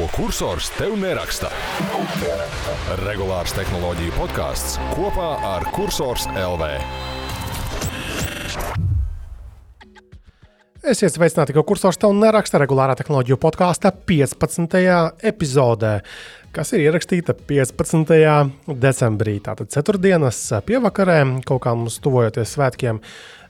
[0.00, 1.50] ko kursors tev neraksta.
[3.02, 6.68] Regulārs tehnoloģiju podkāsts kopā ar Cursors LV.
[10.88, 14.78] Esiet sveicināti, ka kursors tev neraksta regulārā tehnoloģiju podkāstā 15.
[15.34, 15.92] epizodē,
[16.56, 18.16] kas ir ierakstīta 15.
[18.72, 19.36] decembrī.
[19.44, 23.02] Tātad ceturtdienas pievakarē, kaut kā mums tuvojoties svētkiem,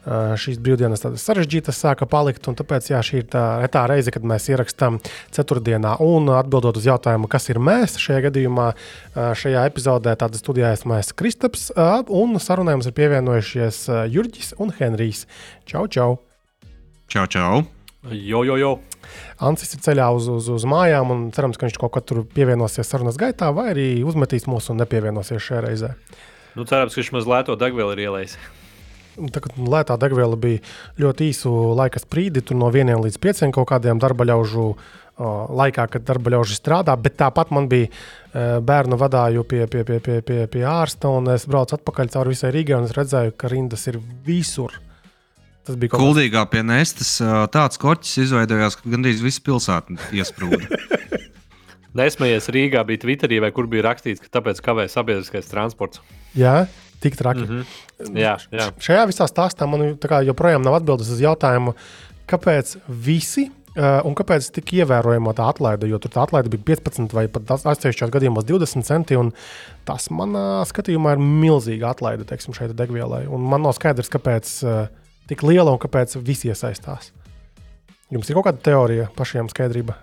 [0.06, 2.46] šīs brīvdienas tādas sarežģītas sāka palikt.
[2.46, 5.00] Tāpēc jā, šī ir tā retā reize, kad mēs ierakstām
[5.34, 5.96] ceturtdienā.
[6.04, 8.70] Un atbildot uz jautājumu, kas ir mēs šajā gadījumā,
[9.14, 11.68] šajā epizodē, tad studijā esmu es Kristaps,
[12.08, 15.26] un sarunai mums ir pievienojušies Jurģis un Henrijs.
[15.68, 16.16] Čau, čau!
[17.10, 17.64] Čau, čau!
[18.08, 18.70] Jo, jo, jo.
[19.44, 22.88] Ancis ir ceļā uz, uz, uz mājām, un cerams, ka viņš kaut kad tur pievienosies
[22.88, 25.92] sarunas gaitā, vai arī uzmetīs mūsu un nepievienosies šajā reizē.
[26.56, 28.38] Nu, cerams, ka viņš mazliet to degvielu ir ielējis.
[29.20, 30.62] Kā lētā degviela bija
[31.00, 34.72] ļoti īsu laika sprīdi, tur no vieniem līdz pieciem kaut kādiem darba ļaužu
[35.20, 36.94] laikā, kad darba ļauži strādā.
[36.96, 37.90] Bet tāpat man bija
[38.64, 42.52] bērnu vadāju pie, pie, pie, pie, pie, pie ārsta, un es braucu atpakaļ cauri visai
[42.54, 44.78] Rīgai, un es redzēju, ka rindas ir visur.
[45.66, 47.18] Tas bija kaut kas Kuldīgā pie Nestas.
[47.52, 50.80] Tāds korķis izveidojās, ka gandrīz viss pilsēta iesprūda.
[52.00, 55.98] Nesmējies Rīgā bija Twitterī, vai kur bija rakstīts, ka tāpēc kavē sabiedriskais transports.
[56.38, 56.68] Jā,
[57.00, 57.46] tik traki.
[57.46, 58.18] Mm -hmm.
[58.18, 58.70] jā, jā.
[58.78, 61.74] Šajā visā stāstā man joprojām nav atbildes uz jautājumu,
[62.28, 65.86] kāpēc visi Uh, un kāpēc tik ievērojama tā atlaide?
[65.86, 69.14] Jo tur tā atlaide bija 15 vai pat atsevišķos gadījumos 20 centi.
[69.86, 73.28] Tas manā skatījumā ir milzīga atlaide teiksim, šeit degvielai.
[73.30, 74.90] Un man nav skaidrs, kāpēc uh,
[75.30, 77.12] tik liela un kāpēc visi iesaistās.
[78.10, 79.94] Jums ir kaut kāda teorija pašiem skaidrība?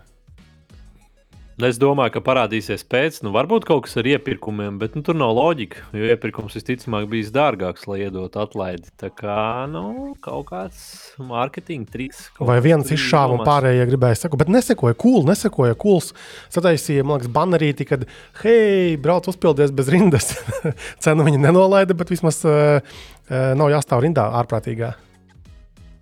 [1.57, 5.31] Es domāju, ka parādīsies pēc, nu, varbūt kaut kas ar iepirkumiem, bet nu, tur nav
[5.33, 5.87] loģika.
[5.97, 8.91] Jo iepirkums visticamāk bijis dārgāks, lai iedotu atlaidi.
[9.01, 10.83] Tā kā nu, kaut kāds
[11.17, 12.27] mārketinga triks.
[12.37, 16.11] Vai viens izšāva un pārējie gribēja sekot, bet nesekoja, cool, nesekoja, cools.
[16.53, 18.05] Sataisīja, man liekas, banerīti, kad,
[18.43, 20.35] hei, brauc uzpildies bez rindas.
[21.01, 24.93] Cenu viņi nenolaida, bet vismaz uh, uh, nav jāstāv rindā ārprātīgā.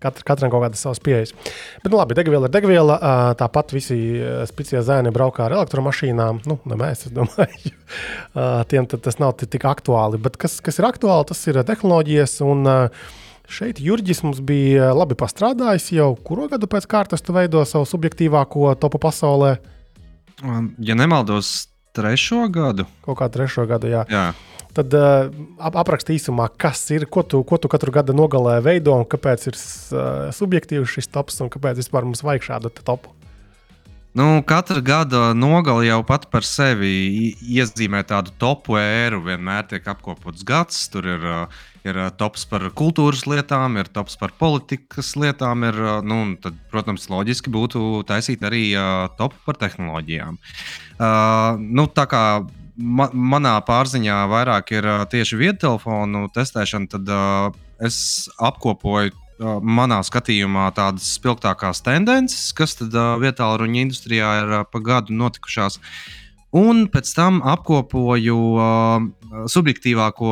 [0.06, 1.34] Katra, katram kaut kādas savas pieejas.
[1.82, 3.00] Bet, nu, labi, degviela ir degviela.
[3.40, 4.00] Tāpat visi
[4.52, 6.46] spēcīgie zēni braukā ar elektromašīnām.
[6.50, 7.74] Nu, ne mēs, es domāju.
[8.72, 10.22] Tiem tas nav tik aktuāli.
[10.22, 12.40] Bet kas, kas ir aktuāli, tas ir tehnoloģijas.
[12.46, 12.74] Un,
[13.46, 18.72] Šeit Jurģis mums bija labi pastrādājis jau kuru gadu pēc kārtas tu veido savu subjektīvāko
[18.82, 19.52] topu pasaulē.
[20.82, 22.88] Ja nemaldos, trešo gadu.
[23.06, 24.04] Kaut kā trešo gadu, jā.
[24.10, 24.26] jā.
[24.76, 25.30] Tad uh,
[25.72, 29.56] aprakst īsumā, kas ir, ko tu, ko tu katru gadu nogalē veido un kāpēc ir
[29.56, 33.14] uh, subjektīvs šis tops un kāpēc vispār mums vajag šādu topu.
[34.16, 39.20] Nu, katra gada nogale jau pat par sevi iezīmē tādu topu ēru.
[39.26, 40.86] Vienmēr tiek apkopots gads.
[40.92, 41.26] Tur ir,
[41.84, 45.68] ir tops par kultūras lietām, ir tops par politikas lietām.
[45.68, 48.70] Ir, nu, tad, protams, loģiski būtu taisīt arī
[49.20, 50.40] topu par tehnoloģijām.
[50.96, 52.24] Uh, nu, tā kā
[52.76, 60.02] ma manā pārziņā vairāk ir uh, tieši viedtelefonu testēšana, tad uh, es apkopoju uh, manā
[60.06, 65.80] skatījumā tādas spilgtākās tendences, kas tad uh, vietā ruņa industrijā ir uh, pa gadu notikušās.
[66.56, 70.30] Un pēc tam apkopoju uh, subjektīvāko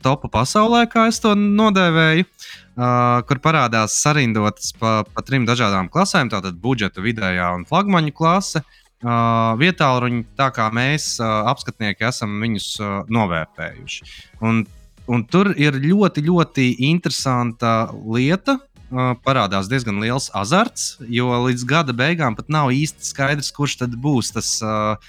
[0.00, 6.32] topu pasaulē, kā es to nodēvēju, uh, kur parādās sarindotas pa, pa trim dažādām klasēm.
[6.32, 8.64] Tātad budžeta, vidējā un flagmaņu klase.
[8.64, 9.90] Uh, uh, vietā,
[10.38, 14.12] tā kā mēs, uh, apskatnieki, esam viņus uh, novērtējuši.
[14.44, 14.64] Un,
[15.06, 18.58] un tur ir ļoti, ļoti interesanta lieta.
[18.94, 23.96] Uh, parādās diezgan liels azarts, jo līdz gada beigām pat nav īsti skaidrs, kurš tad
[23.98, 25.00] būs tas, uh,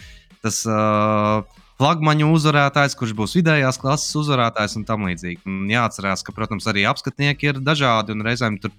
[0.41, 1.43] tas uh,
[1.79, 5.41] flagmaņu uzvarētājs, kurš būs vidējās klases uzvarētājs un tam līdzīgi.
[5.49, 8.73] Un jāatcerās, ka, protams, arī apskatnieki ir dažādi un reizēm tur,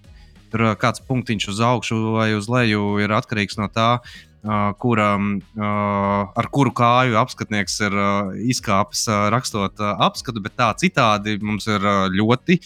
[0.53, 3.91] tur kāds punktiņš uz augšu vai uz leju ir atkarīgs no tā,
[4.78, 5.10] kura,
[6.40, 7.96] ar kuru kāju apskatnieks ir
[8.52, 12.60] izkāpis rakstot apskatu, bet tā citādi mums ir ļoti.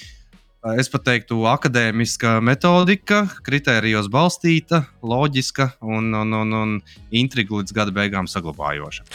[0.77, 6.75] Es pat teiktu, akadēmiska metodika, kritērijos balstīta, loģiska un, un, un, un
[7.17, 9.07] intriga līdz gada beigām saglabājoša.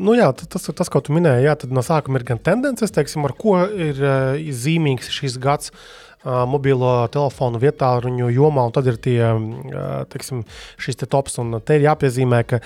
[0.00, 1.46] Nu jā, tas ir tas, ko tu minēji.
[1.48, 4.00] Jā, tad no sākuma ir gan tendences, teiksim, ar ko ir
[4.52, 5.72] zīmīgs šis gads.
[5.72, 9.18] Uh, mobilo telefonu vietā ruņu jomā, un tad ir tie,
[10.12, 10.42] teiksim,
[10.80, 11.38] šis te tops.
[11.42, 12.60] Un te ir jāpiezīmē, ka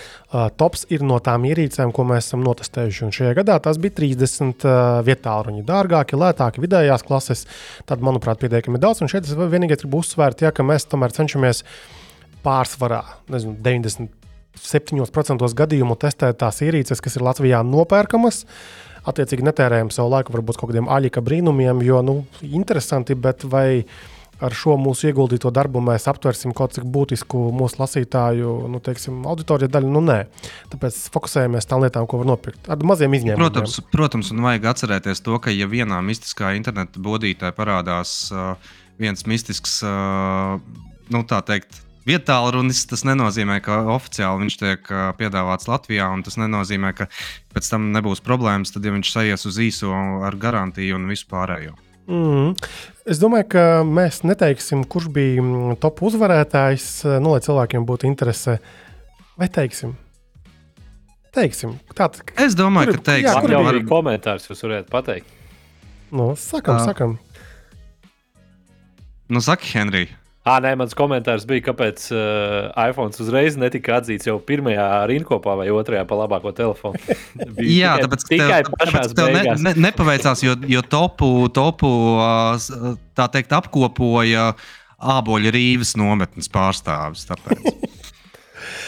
[0.61, 3.05] tops ir no tām ierīcēm, ko mēs esam notestējuši.
[3.07, 5.65] Un šajā gadā tas bija 30 uh, vietā ruņi.
[5.69, 7.47] Dārgāki, lētāki, vidējās klases.
[7.89, 9.03] Tad, manuprāt, pietiekami daudz.
[9.03, 11.65] Un šeit es vienīgais gribu uzsvērt, ja, ka mēs tomēr cenšamies
[12.47, 13.03] pārsvarā,
[13.33, 14.15] nezinu, 90.
[14.59, 18.41] 7% gadījumu testēt tās ierīces, kas ir Latvijā nopērkamas.
[18.43, 23.69] Uh, attiecīgi netērējam savu laiku varbūt kaut kādiem aļika brīnumiem, jo, nu, interesanti, bet vai
[24.39, 29.71] ar šo mūsu ieguldīto darbu mēs aptversim kaut cik būtisku mūsu lasītāju nu, teiksim, auditoriju
[29.75, 29.91] daļu.
[29.97, 30.19] Nu, nē.
[30.73, 32.71] Tāpēc fokusējamies tām lietām, ko var nopirkt.
[32.71, 33.41] Ar maziem izņēmumiem.
[33.43, 38.55] Protams, protams, un vajag atcerēties to, ka ja vienā mistiskā interneta bodītē parādās uh,
[39.03, 40.59] viens mistisks, uh,
[41.11, 44.89] nu tā teikt, vietālu runis, tas nenozīmē, ka oficiāli viņš tiek
[45.21, 47.09] piedāvāts Latvijā, un tas nenozīmē, ka
[47.55, 49.93] pēc tam nebūs problēmas, tad ja viņš sajies uz īso
[50.25, 51.77] ar garantiju un visu pārējo.
[52.09, 52.55] Mm.
[53.09, 55.45] Es domāju, ka mēs neteiksim, kurš bija
[55.83, 56.91] top uzvarētājs,
[57.21, 58.59] nu, lai cilvēkiem būtu interese.
[59.39, 59.93] Vai teiksim?
[61.37, 61.77] Teiksim.
[61.93, 65.37] Tātad, es domāju, kur, ka teiksim, jā, kur jau arī komentārs jūs varētu pateikt.
[66.09, 67.19] Nu, sakam, uh, sakam.
[69.29, 70.09] Nu, saki, Henrij.
[70.49, 75.69] Ah, nē, mans komentārs bija, kāpēc uh, iPhone uzreiz netika atzīts jau pirmajā rindkopā vai
[75.75, 77.01] otrajā pa labāko telefonu.
[77.81, 81.93] Jā, tikai, tāpēc tikai tev, tāpēc tev ne, ne, nepaveicās, jo, jo topu, topu
[83.19, 84.53] tā teikt apkopoja
[85.19, 87.29] āboļa rīves nometnes pārstāvis.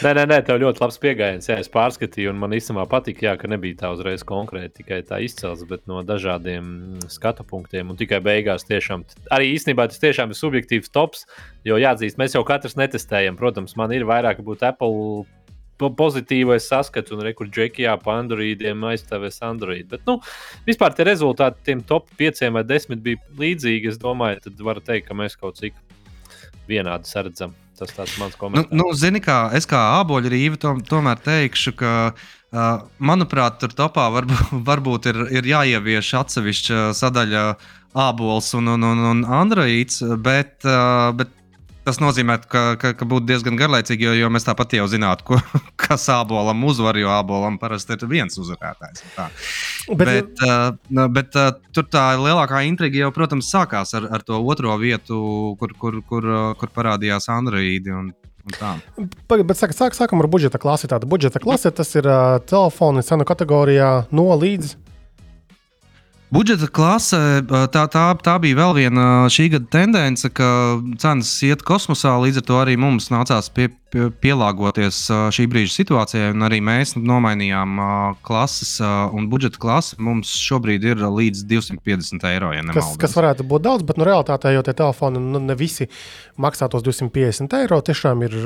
[0.01, 1.47] Nē, nē, nē, tev ļoti labs pieejams.
[1.53, 5.67] Es pārskatīju, un man īstenībā patika, jā, ka nebija tā uzreiz konkrēti tikai tā izcelsme,
[5.69, 6.71] bet no dažādiem
[7.05, 7.91] skatu punktiem.
[7.93, 9.03] Un tikai beigās tiešām,
[9.37, 11.27] arī īstenībā tas tiešām ir subjektīvs tops,
[11.69, 13.37] jo jāatzīst, mēs jau katrs netestējam.
[13.37, 15.27] Protams, man ir vairāk būt Apple
[16.01, 19.85] pozitīvais saskats, un rekurors Džekijā pa Androidiem aizstāvēs Android.
[19.93, 20.17] Bet, nu,
[20.65, 23.93] vispār tie rezultāti tiem top 5 vai 10 bija līdzīgi.
[23.93, 25.77] Es domāju, tad var teikt, ka mēs kaut cik
[26.65, 27.53] vienādi sardzam.
[27.81, 28.69] Tas tāds mans nu, komentārs.
[28.69, 33.73] Nu, nu, zini, kā es kā āboļu rīva to, tomēr teikšu, ka, uh, manuprāt, tur
[33.77, 37.45] topā varbūt, varbūt ir, ir jāievieš atsevišķa sadaļa
[38.05, 41.33] ābols un, un, un, un androīds, bet, uh, bet
[41.81, 45.39] Tas nozīmē, ka, ka, ka būtu diezgan garlaicīgi, jo, jo mēs tāpat jau zinātu, ko,
[45.81, 49.01] kas ābolam uzvar, jo ābolam parasti ir viens uzvarētājs.
[49.89, 54.37] Bet, bet, uh, bet uh, tur tā lielākā intriga jau, protams, sākās ar, ar to
[54.37, 55.21] otro vietu,
[55.57, 56.29] kur, kur, kur,
[56.61, 57.95] kur parādījās Androidi.
[57.97, 58.13] Un,
[58.51, 60.89] Pagaidiet, bet sāk, sāk, sākam ar budžeta klasi.
[60.89, 64.73] Tāda budžeta klase tas ir uh, telefoni cenu kategorijā no līdz
[66.31, 72.13] Budžeta klase, tā, tā, tā bija vēl viena šī gada tendence, ka cenas iet kosmosā.
[72.23, 74.97] Līdz ar to arī mums nācās pie, pielāgoties
[75.35, 77.79] šī brīža situācijai, un arī mēs nomainījām
[78.25, 79.97] klases un budžeta klasi.
[80.01, 82.51] Mums šobrīd ir līdz 250 eiro.
[82.55, 85.89] Ja kas, kas varētu būt daudz, bet nu, realitātē jau tie telefoni nu, ne visi
[86.41, 87.81] maksā tos 250 eiro.
[87.85, 88.37] Tiešām ir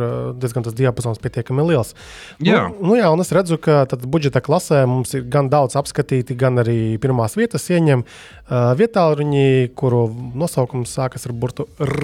[0.42, 1.94] diezgan tas diapazons pietiekami liels.
[2.40, 2.64] Nu, jā.
[2.70, 6.64] Nu, nu, jā, un es redzu, ka budžeta klasē mums ir gan daudz apskatīti, gan
[6.64, 10.08] arī pirmās vietas ieņem uh, vietāluņi, kuru
[10.38, 11.96] nosaukums sākas ar burtu R.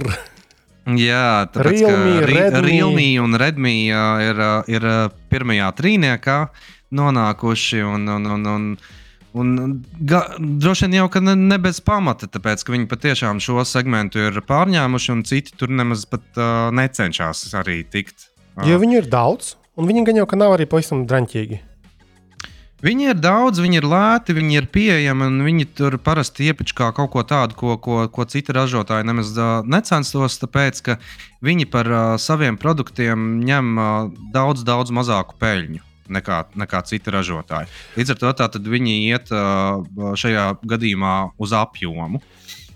[0.81, 2.61] Jā, tāpēc Realme, Redmi.
[2.65, 4.41] Realme un Redmi ir,
[4.71, 4.87] ir
[5.29, 6.37] pirmajā trīniekā
[6.97, 7.83] nonākuši.
[7.85, 8.65] Un, un, un, un,
[9.37, 9.75] un
[10.09, 14.41] ga, droši vien jau ne, ne bez pamata, tāpēc ka viņi patiešām šo segmentu ir
[14.47, 18.31] pārņēmuši, un citi tur nemaz pat uh, necenšas arī tikt.
[18.65, 21.61] Jo viņi ir daudz, un viņi gan jau ka nav arī pavisam draņķīgi.
[22.81, 26.87] Viņi ir daudz, viņi ir lēti, viņi ir pieejami, un viņi tur parasti iepiņķi kā
[26.97, 29.35] kaut ko tādu, ko, ko, ko citi ražotāji nemaz
[29.69, 30.95] necenstos, tāpēc ka
[31.45, 33.91] viņi par uh, saviem produktiem ņem uh,
[34.33, 35.85] daudz, daudz mazāku peļņu.
[36.11, 37.69] Nekā, nekā citi ražotāji.
[37.95, 39.85] Līdz ar to viņi iet uh,
[40.19, 42.19] šajā gadījumā uz apjomu.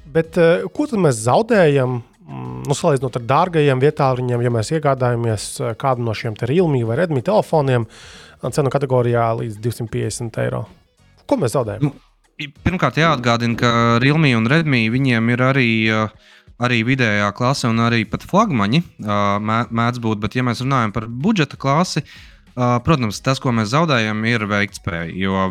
[0.06, 1.98] Bet, uh, ko tad mēs zaudējam?
[2.25, 5.50] Mm, nu, salīdzinot ar dārgajiem vietāluņiem, ja mēs iegādājamies
[5.81, 10.66] kādu no šiem Realme vai Redmi telefoniem, uh, cenu kategorijā līdz 250 eiro.
[11.25, 11.90] Ko mēs zaudējam?
[11.90, 13.73] Nu, pirmkārt, jāatgādina, ka
[14.04, 15.71] Realme un Redmi viņiem ir arī.
[16.56, 21.99] Arī vidējā klase un arī flagmaņi mēdz būt, bet, ja mēs runājam par budžeta klasi,
[22.56, 25.09] protams, tas, ko mēs zaudējam, ir veiktspēja.
[25.19, 25.49] Jo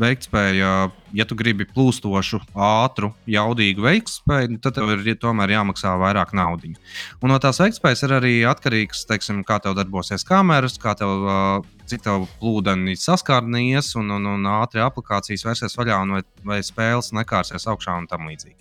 [0.00, 0.70] veiktspēja,
[1.12, 6.80] ja tu gribi plūstošu, ātru, jaudīgu veiktspēju, tad tev ir tomēr jāmaksā vairāk naudas.
[7.20, 11.28] Un no tās veiktspējas ir arī atkarīgs, teiksim, kā tev darbosies kameras, kā tev
[11.90, 17.66] cik tev plūdeni saskārnījies, un, un, un ātri aplikācijas vērsies vaļā, vai, vai spēles nekārsies
[17.70, 18.56] augšā un tam līdzīgi.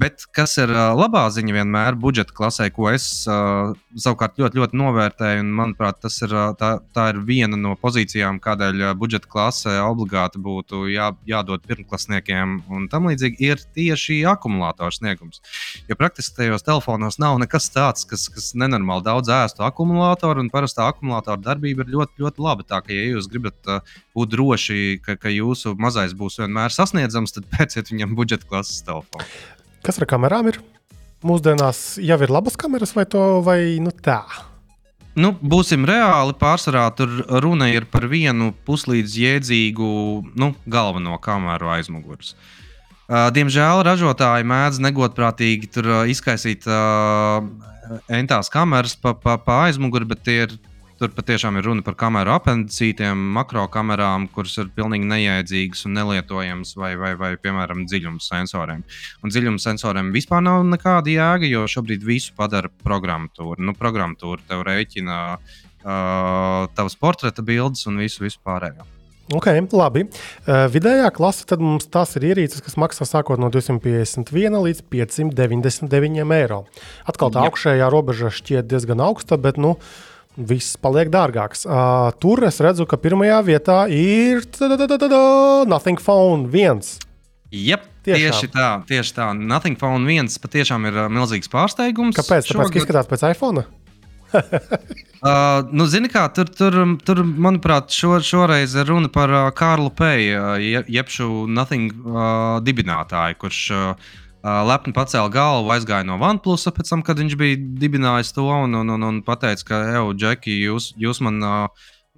[0.00, 5.52] Bet kas ir labā ziņa vienmēr budžeta klasē, ko es savukārt ļoti, ļoti novērtēju, un
[5.58, 11.10] manuprāt, tas ir, tā, tā ir viena no pozīcijām, kādēļ budžeta klasē obligāti būtu jā,
[11.28, 15.42] jādod pirmklasniekiem un tam līdzīgi, ir tieši akumulātora sniegums.
[15.88, 20.88] Jo praktiski tajos telefonos nav nekas tāds, kas, kas nenormāli daudz ēstu akumulātoru, un parastā
[20.90, 22.66] akumulātora darbība ir ļoti, ļoti laba laba.
[22.66, 23.80] Tā ka, ja jūs gribat uh,
[24.16, 29.26] būt droši, ka, ka jūsu mazais būs vienmēr sasniedzams, tad pēciet viņam budžeta klases telefonu.
[29.86, 30.60] Kas ar kamerām ir?
[31.24, 34.22] Mūsdienās jau ir labas kameras, vai, to, vai nu tā?
[35.18, 36.36] Nu, būsim reāli.
[36.38, 37.10] Pārsvarā tur
[37.42, 39.90] runa ir par vienu puslīdz jēdzīgu
[40.38, 42.36] nu, galveno kameru aizmugurus.
[43.10, 47.42] Uh, diemžēl ražotāji mēdz negodprātīgi tur uh, izkaisīt uh,
[48.06, 50.54] entās kameras pa, pa, pa aizmuguri, bet tie ir
[51.00, 56.74] Tur patiešām ir runa par kameru apendicītiem, makro kamerām, kuras ir pilnīgi neiedzīgas un nelietojamas,
[56.76, 58.82] vai, vai, vai piemēram, dziļuma sensoriem.
[59.24, 63.64] Un dziļuma sensoriem vispār nav nekāda jēga, jo šobrīd visu padara programmatūra.
[63.64, 68.84] Nu, programmatūra tev rēķina uh, tavas portreta bildes un visu, visu pārējo.
[69.40, 70.04] Ok, labi.
[70.04, 76.36] Uh, vidējā klase tad mums tās ir ierīces, kas maksā sākot no 251 līdz 599
[76.42, 76.66] eiro.
[77.08, 81.64] Atkal tā augšējā robeža šķiet diezgan augsta, bet nu, uh, viss paliek dārgāks.
[81.66, 84.44] Uh, tur es redzu, ka pirmajā vietā ir
[85.70, 86.84] Nothing Phone 1.
[87.50, 89.32] Yep, tieši tā, tieši tā.
[89.34, 92.16] Nothing Phone 1 patiešām ir milzīgs pārsteigums.
[92.18, 92.46] Kāpēc?
[92.46, 92.72] Tāpēc, Šogad...
[92.72, 93.66] ka izskatās pēc iPhone?
[94.30, 99.90] uh, nu, zini, kā tur, tur, tur manuprāt, šo, šoreiz ir runa par uh, Kārlu
[99.90, 104.10] Peju, uh, jeb šo Nothing uh, dibinātāju, kurš Uh,
[104.42, 108.94] lepni pacēla galvu, aizgāja no OnePlus, pēc tam, kad viņš bija dibinājis to un, un,
[108.96, 111.42] un, un teica, ka, Evo, Džeki, jūs, jūs man,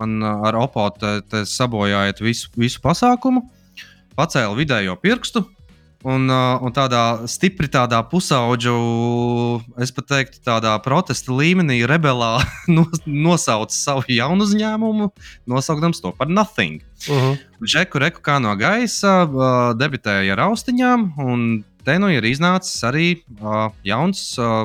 [0.01, 3.47] man ar opotu sabojājat visu, visu pasākumu.
[4.19, 5.47] Pacēla vidējo pirkstu,
[6.03, 8.73] Un, un tādā stipri tādā pusauģu,
[9.85, 12.41] es pat teiktu, tādā protesta līmenī, rebelā
[13.27, 15.13] nosauca savu jaunu uzņēmumu,
[15.47, 16.83] nosaukdams to par Nothing.
[17.07, 17.39] Uh -huh.
[17.63, 19.29] Džeku reku kā no gaisa,
[19.79, 23.09] debitēja ar austiņām, un te nu ir iznācis arī
[23.41, 24.65] uh, jauns uh,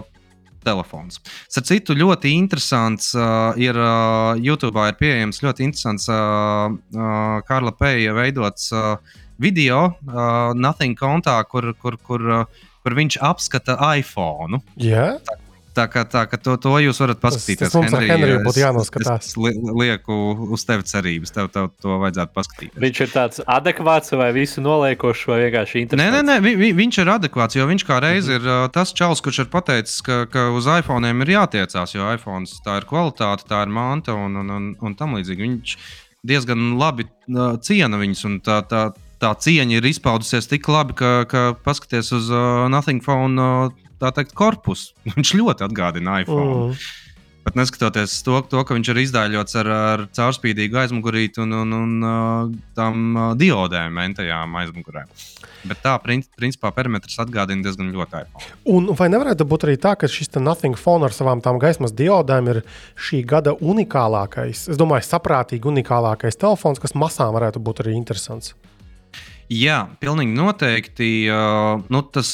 [0.67, 1.21] telefons.
[1.47, 7.73] Starp citu, ļoti interesants uh, ir uh, YouTube, ir pieejams ļoti interesants uh, uh, Karla
[7.77, 8.95] Peja veidots uh,
[9.39, 14.61] video, uh, Nothing kontā, kur, kur, kur, uh, kur viņš apskata iPhone.
[14.75, 15.21] Yeah.
[15.27, 15.39] Tā,
[15.77, 17.67] Tā kā, tā, kā to, to jūs varat paskatīties.
[17.67, 19.27] Tas, tas mums Henry, ar Henriju būtu jānoskatās.
[19.27, 20.15] Es, es lieku
[20.55, 21.33] uz tevi cerības.
[21.35, 22.79] Tev, tev to vajadzētu paskatīties.
[22.81, 26.17] Viņš ir tāds adekvāts vai visu noliekošs vai vienkārši interesants?
[26.17, 28.65] Nē, nē, nē vi, viņš ir adekvāts, jo viņš kā reiz mm -hmm.
[28.65, 32.81] ir tas čels, kurš ir pateicis, ka, ka uz iPhone ir jātiecās, jo iPhone tā
[32.81, 35.45] ir kvalitāte, tā ir manta un, un, un, un tam līdzīgi.
[35.45, 35.77] Viņš
[36.25, 37.05] diezgan labi
[37.61, 38.61] ciena viņus un tā.
[38.65, 43.71] tā Tā cieņa ir izpaudusies tik labi, ka, ka paskatieties uz uh, Nothing Phone uh,
[44.01, 44.95] tā teikt, korpusu.
[45.17, 46.71] Viņš ļoti atgādina iPhone.
[46.71, 46.87] Mm.
[47.47, 51.93] Pat neskatoties to, to, ka viņš ir izdāļots ar, ar caurspīdīgu aizmugurīti un, un, un
[52.03, 55.07] uh, tām uh, diodēm, mentajām aizmugurēm.
[55.63, 58.51] Bet tā, principā, perimetrs atgādina diezgan ļoti iPhone.
[58.73, 62.51] Un vai nevarētu būt arī tā, ka šis Nothing Phone ar savām tām gaismas diodēm
[62.51, 62.61] ir
[62.99, 68.57] šī gada unikālākais, es domāju, saprātīgi unikālākais telefons, kas masām varētu būt arī interesants?
[69.53, 71.09] Jā, pilnīgi noteikti.
[71.87, 72.31] Nu, tas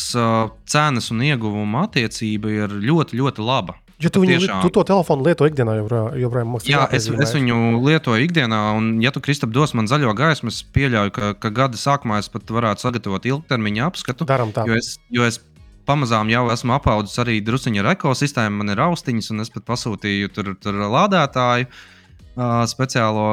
[0.69, 3.77] cenas un ieguvuma attiecība ir ļoti, ļoti laba.
[4.01, 4.63] Jo tu, viņu, tiešām...
[4.65, 5.77] tu to telefonu lieto ikdienā,
[6.19, 10.51] joprojām Jā, es, es viņu lietoju ikdienā, un, ja tu, Kristap, dos man zaļo gaismu,
[10.51, 14.27] es pieļauju, ka, ka gada sākumā es pat varētu sagatavot ilgtermiņa apskatu.
[14.27, 14.65] Daram tā.
[14.67, 15.39] Jo es, jo es
[15.87, 20.33] pamazām jau esmu apaudzis arī druskuļi ar ekosistēmu, man ir austiņas, un es pat pasūtīju
[20.35, 23.27] tur, tur lādētāju uh, speciālo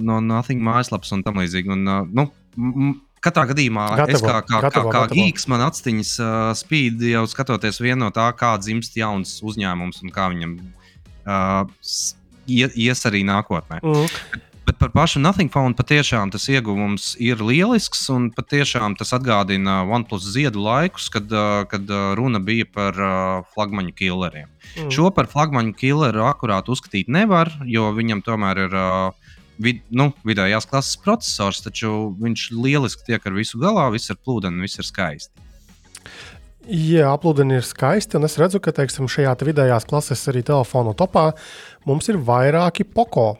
[0.00, 1.76] no Nothing mājaslapas un tam līdzīgi.
[1.76, 2.30] Un, uh, nu,
[3.26, 7.24] Katrā gadījumā, gatavo, es kā, kā, gatavo, kā, kā gīgs, man astiņas uh, spīd jau
[7.30, 10.58] skatoties no tā, kā dzimst jauns uzņēmums un kā viņam
[11.26, 11.64] uh,
[12.46, 13.80] ies arī nākotnē.
[13.82, 14.44] Mm.
[14.66, 20.26] Bet par pašu Nothing Phone patiešām tas ieguvums ir lielisks, un patiešām tas atgādina OnePlus
[20.34, 21.30] ziedu laikus, kad,
[21.70, 22.98] kad runa bija par
[23.54, 24.50] flagmaņu killeriem.
[24.74, 24.90] Mm.
[24.90, 29.25] Šo par flagmaņu killeru akurāt uzskatīt nevar, jo viņam tomēr ir uh,
[29.62, 34.62] vid, nu, vidējās klases processors, taču viņš lieliski tiek ar visu galā, viss ir plūdeni,
[34.64, 35.32] viss ir skaisti.
[36.66, 40.96] Jā, aplūdeni ir skaisti, un es redzu, ka teiksim, šajā te vidējās klases arī telefonu
[40.98, 41.28] topā
[41.86, 43.38] mums ir vairāki poko uh,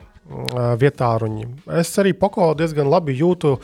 [0.79, 1.49] vietāruņi.
[1.81, 3.57] Es arī poko diezgan labi jūtu,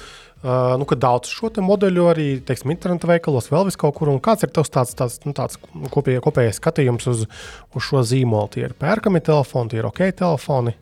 [0.44, 4.12] nu, ka daudz šo modeļu arī teiksim, interneta veikalos, vēl vis kaut kur.
[4.12, 5.56] Un kāds ir tavs tāds, tāds, nu, tāds
[5.94, 7.26] kopējais, kopējais skatījums uz,
[7.72, 8.52] uz šo zīmolu?
[8.52, 10.76] Tie ir pērkami telefoni, tie ir ok telefoni.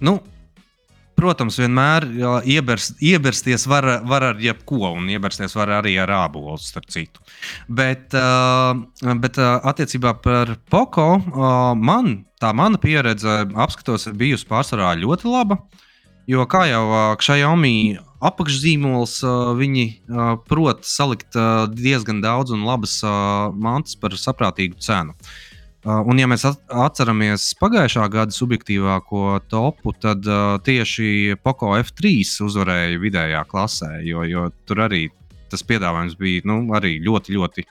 [0.00, 0.18] Nu,
[1.20, 2.06] protams, vienmēr
[2.48, 7.22] ieberst, iebersties var, var ar jebko, un iebersties var arī ar ābolu, starp citu.
[7.68, 8.16] Bet,
[9.24, 11.10] bet attiecībā par Poko,
[11.76, 15.60] man tā mana pieredze apskatos ir bijusi pārsvarā ļoti laba.
[16.30, 16.84] Jo, kā jau
[17.20, 19.18] Xiaomi apakšzīmols,
[19.58, 19.86] viņi
[20.48, 21.36] prot salikt
[21.74, 23.00] diezgan daudz un labas
[23.56, 25.16] mantas par saprātīgu cenu.
[25.16, 25.49] Uh,
[25.84, 33.44] un, ja mēs atceramies pagājušā gada subjektīvāko topu, tad uh, tieši Poco F3 uzvarēja vidējā
[33.48, 35.06] klasē, jo, jo tur arī
[35.50, 37.64] tas piedāvājums bija nu, ļoti, ļoti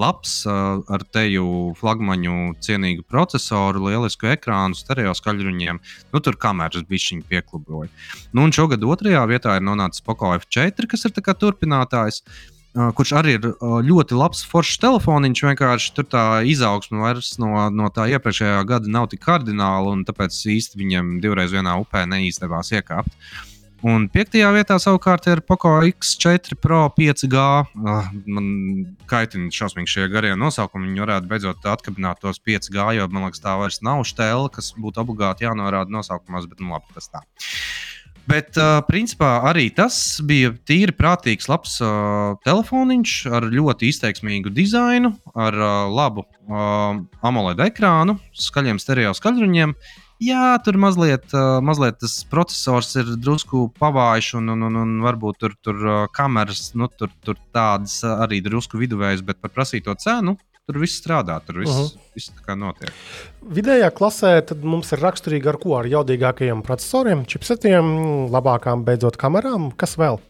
[0.00, 5.80] labs, ar teju flagmaņu cienīgu procesoru, lielisku ekrānu, stereo skaļruņiem.
[6.14, 7.90] Nu, tur kameras bišķiņi piekluboja.
[8.32, 11.14] Nu, un šogad otrajā vietā ir nonācis Poco F4, kas ir
[11.44, 12.22] turpinātājs.
[12.24, 15.44] Uh, kurš arī ir uh, ļoti labs foršs telefoniņš.
[15.48, 20.36] Vienkārši tur tā izaugsme vairs no, no tā iepriekšējā gada nav tik kardināla, un tāpēc
[20.54, 23.14] īsti viņam divreiz vienā upē neizdevās iekāpt.
[23.80, 27.44] Un piektajā vietā savukārt ir Poco X4 Pro 5G.
[27.80, 28.50] Uh, man
[29.08, 30.90] kaitina šausmīgi šie garie nosaukumi.
[30.90, 35.00] Viņi varētu beidzot atkabināt tos 5G, jo man liekas, tā vairs nav stēle, kas būtu
[35.02, 37.24] obligāti jānorāda nosaukumos, bet nu labi, tas tā.
[38.30, 45.10] Bet, uh, principā, arī tas bija tīri prātīgs, labs uh, telefoniņš ar ļoti izteiksmīgu dizainu,
[45.34, 49.74] ar uh, labu uh, AMOLED ekrānu, skaļiem stereo skaļruņiem.
[50.22, 55.40] Jā, tur mazliet, uh, mazliet tas processors ir drusku pavājš, un, un, un, un varbūt
[55.42, 60.36] tur, tur uh, kameras, nu, tur, tur tādas arī drusku viduvējas, bet par prasīto cenu
[60.70, 62.10] Tur viss strādā, tur viss, uh -huh.
[62.14, 62.94] viss tā kā notiek.
[63.42, 65.74] Vidējā klasē mums ir raksturīgi ar ko?
[65.80, 69.72] Ar jaudīgākajiem procesoriem, chipsetiem, labākām beidzot kamerām.
[69.74, 70.20] Kas vēl?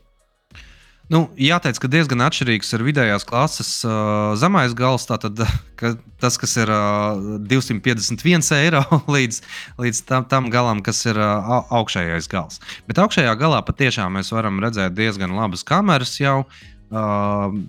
[1.11, 5.05] Nu, jāteic, ka diezgan atšķirīgs ir vidējās klases uh, zemais gals.
[5.11, 5.43] Tātad,
[5.81, 5.93] ka
[6.23, 8.81] tas, kas ir uh, 251 eiro,
[9.17, 9.43] līdz,
[9.77, 12.63] līdz tam, tam galam, kas ir uh, augšējais gals.
[12.89, 16.47] Bet augšējā galā patiešām mēs varam redzēt diezgan labas kameras jau.
[16.89, 17.61] Uh,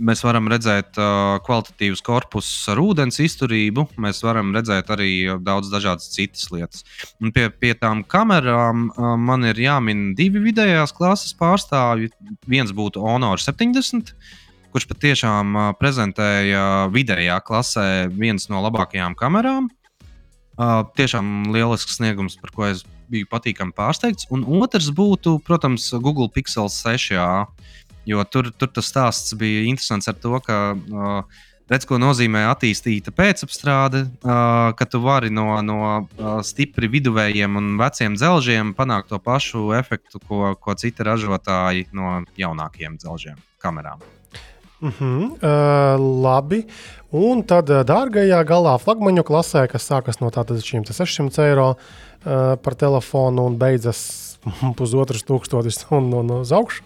[0.00, 3.86] mēs varam redzēt uh, kvalitatīvus korpusus ar ūdens izturību.
[4.00, 5.10] Mēs varam redzēt arī
[5.44, 6.84] daudz dažādas citas lietas.
[7.20, 12.12] Un pie, pie tām kamerām uh, man ir jāmin divi vidējās klases pārstāvji.
[12.50, 14.14] Viens būtu Honor 70.
[14.70, 19.68] Kurš patiešām uh, prezentēja vidējā klasē viens no labākajām kamerām.
[20.60, 24.28] Uh, tiešām lielisks sniegums, par ko es biju patīkami pārsteigts.
[24.34, 27.16] Un otrs būtu, protams, Google Pixel 6.
[28.10, 31.40] Jo tur, tur tas stāsts bija interesants ar to, ka uh,
[31.70, 37.74] redz, ko nozīmē attīstīta pēcapstrāde, uh, ka tu vari no, no uh, stipri viduvējiem un
[37.80, 44.02] veciem dzelžiem panākt to pašu efektu, ko, ko citi ražotāji no jaunākiem dzelžiem, kamerām.
[44.80, 46.64] Uh -huh, uh, labi.
[47.10, 52.56] Un tad uh, dārgajā galā flagmaņu klasē, kas sākas no tātad šiem 600 eiro uh,
[52.56, 54.38] par telefonu un beidzas
[54.78, 56.82] pusotras tūkstotis un, un uz augšu.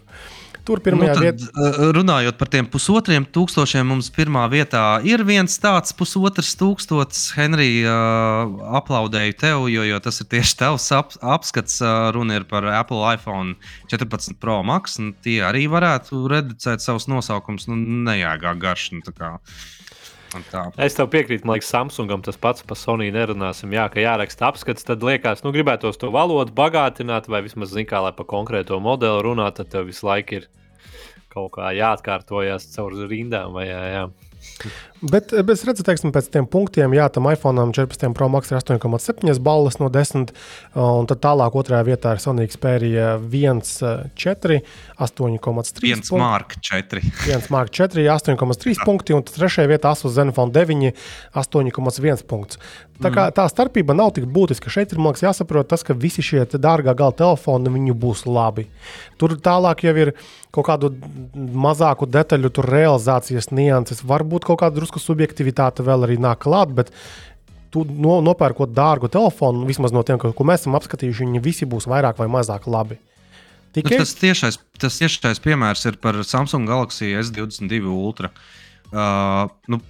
[0.64, 1.50] Tur pirmajā nu, tad, vietā.
[1.60, 7.26] Eh, runājot par tiem pusotriem tūkstošiem, mums pirmā vietā ir viens tāds pusotrs tūkstotis.
[7.36, 11.76] Henrija, uh, aplaudēju tev, jo, jo tas ir tieši tavs ap, apskats.
[11.84, 13.58] Uh, runa ir par Apple iPhone
[13.92, 14.96] 14 Pro Max.
[15.24, 17.68] Tie arī varētu reducēt savus nosaukumus.
[17.68, 17.76] Nu,
[18.08, 18.94] nejāgā garš.
[18.96, 19.04] Nu,
[20.82, 23.72] Es tev piekrītu, man liekas, Samsungam tas pats par Sony nerunāsim.
[23.74, 28.02] Jā, ka jāraksta apskats, tad liekas, nu, gribētos to valodu bagātināt, vai vismaz, zin kā,
[28.04, 30.48] lai par konkrēto modeli runātu, tad tev visu laiku ir
[31.34, 33.54] kaut kā jāatkārtojas caur rindām.
[33.56, 34.04] Vai, jā, jā.
[35.04, 38.56] Bet, bet es redzu, teiksim, pēc tiem punktiem, jā, tam iPhone 14 Pro Max ir
[38.56, 40.32] 8,7 balvas no 10,
[40.80, 44.60] un tad tālāk otrajā vietā ir Sony Xperia 1,4,
[44.96, 45.90] 8,3.
[45.90, 47.04] 1 Mark 4.
[47.28, 50.94] 1 Mark 4, 8,3 punkti, un trešajā vietā Asus Zenfone 9,
[51.36, 52.62] 8,1 punkts.
[53.02, 54.70] Tā, kā, tā starpība nav tik būtiska.
[54.70, 58.68] Šeit ir liekas, jāsaprot, tas, ka visi šie dārgā gala telefoni būs labi.
[59.18, 60.12] Tur tālāk jau ir
[60.54, 60.92] kaut kādu
[61.34, 66.70] mazāku detaļu, tur realizācijas nianses, varbūt kaut kāda drusku subjektivitāte vēl arī nāk klāt.
[66.70, 66.94] Bet
[67.74, 71.88] tu no, nopērkot dārgu telefonu, vismaz no tiem, ko, mēs esam apskatījuši, viņi visi būs
[71.90, 73.00] vairāk vai mazāk labi.
[73.74, 73.96] Tikai...
[73.96, 78.30] Nu, tas, tiešais, tas tiešais piemērs ir par Samsung Galaxy S22 Ultra.
[78.94, 79.80] Uh, nu,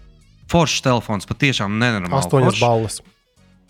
[0.53, 2.27] foršs telefons, patiešām nenormāls.
[2.27, 3.03] Astoņas balvas.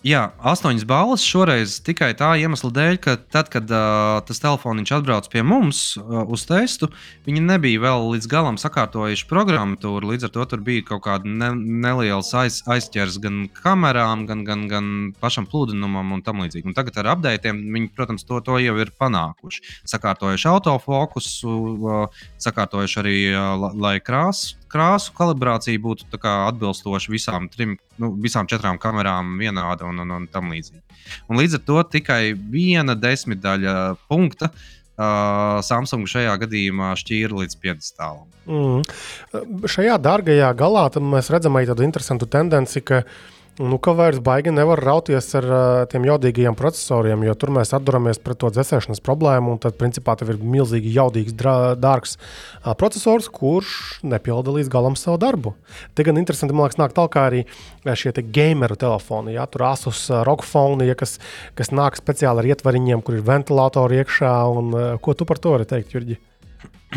[0.04, 5.30] Jā, astoņas balvas šoreiz tikai tā iemesla dēļ, ka tad, kad uh, tas telefons atbrauc
[5.32, 6.90] pie mums uh, uz testu,
[7.24, 10.10] viņi nebija vēl līdz galam sakārtojuši programmatūru.
[10.10, 14.66] Līdz ar to tur bija kaut kāda ne, neliela aiz, aizķers gan kamerām, gan, gan,
[14.68, 14.90] gan
[15.24, 16.68] pašam plūdinumam un tam līdzīgi.
[16.68, 19.64] Un tagad ar updatiem viņi, protams, to, to jau ir panākuši.
[19.88, 28.12] Sakārtojuši autofokusu, uh, sakārtojuši arī, uh, lai krāsu krāsu kalibrācija būtu atbilstoša visām, trim, nu,
[28.20, 30.82] visām četrām kamerām, vienāda un, un, un tam līdzīgi.
[31.30, 33.76] Un līdz ar to tikai viena desmitdaļa
[34.10, 38.26] punkta uh, Samsung šajā gadījumā šķīra līdz 50 tālam.
[38.44, 39.68] Mm.
[39.70, 43.22] Šajā dārgajā galā mēs redzam arī tādu interesantu tendenci, ka uh,
[43.54, 48.18] Nu, ka vairs baigi nevar rauties ar uh, tiem jaudīgajiem procesoriem, jo tur mēs atduramies
[48.18, 49.54] pret to dzēsēšanas problēmu.
[49.62, 55.54] Tad, principā, tev ir milzīgi jaudīgs, dārgs uh, processors, kurš nepilda līdz galam savu darbu.
[55.94, 57.44] Te gan interesanti, man liekas, nāk tālāk arī
[57.86, 59.36] šie te gameru telefoni.
[59.38, 59.46] Ja?
[59.46, 61.20] Tur asus uh, rokfoni, ja, kas,
[61.54, 64.34] kas nāk speciāli ar ietvariņiem, kur ir ventilatori iekšā.
[64.50, 66.18] Un, uh, ko tu par to vari teikt, Jurģi?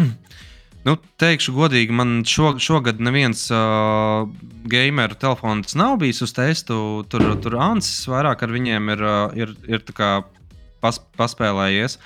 [0.88, 4.24] Nu, teikšu godīgi, man šo, šogad neviens uh,
[4.72, 6.78] gameru telefons nav bijis uz testu.
[7.12, 9.84] Tur, tur Ansis vairāk ar viņiem ir, uh, ir, ir
[10.80, 11.98] pas, paspēlējies.